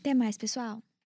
Até 0.00 0.14
mais, 0.14 0.36
pessoal. 0.36 0.82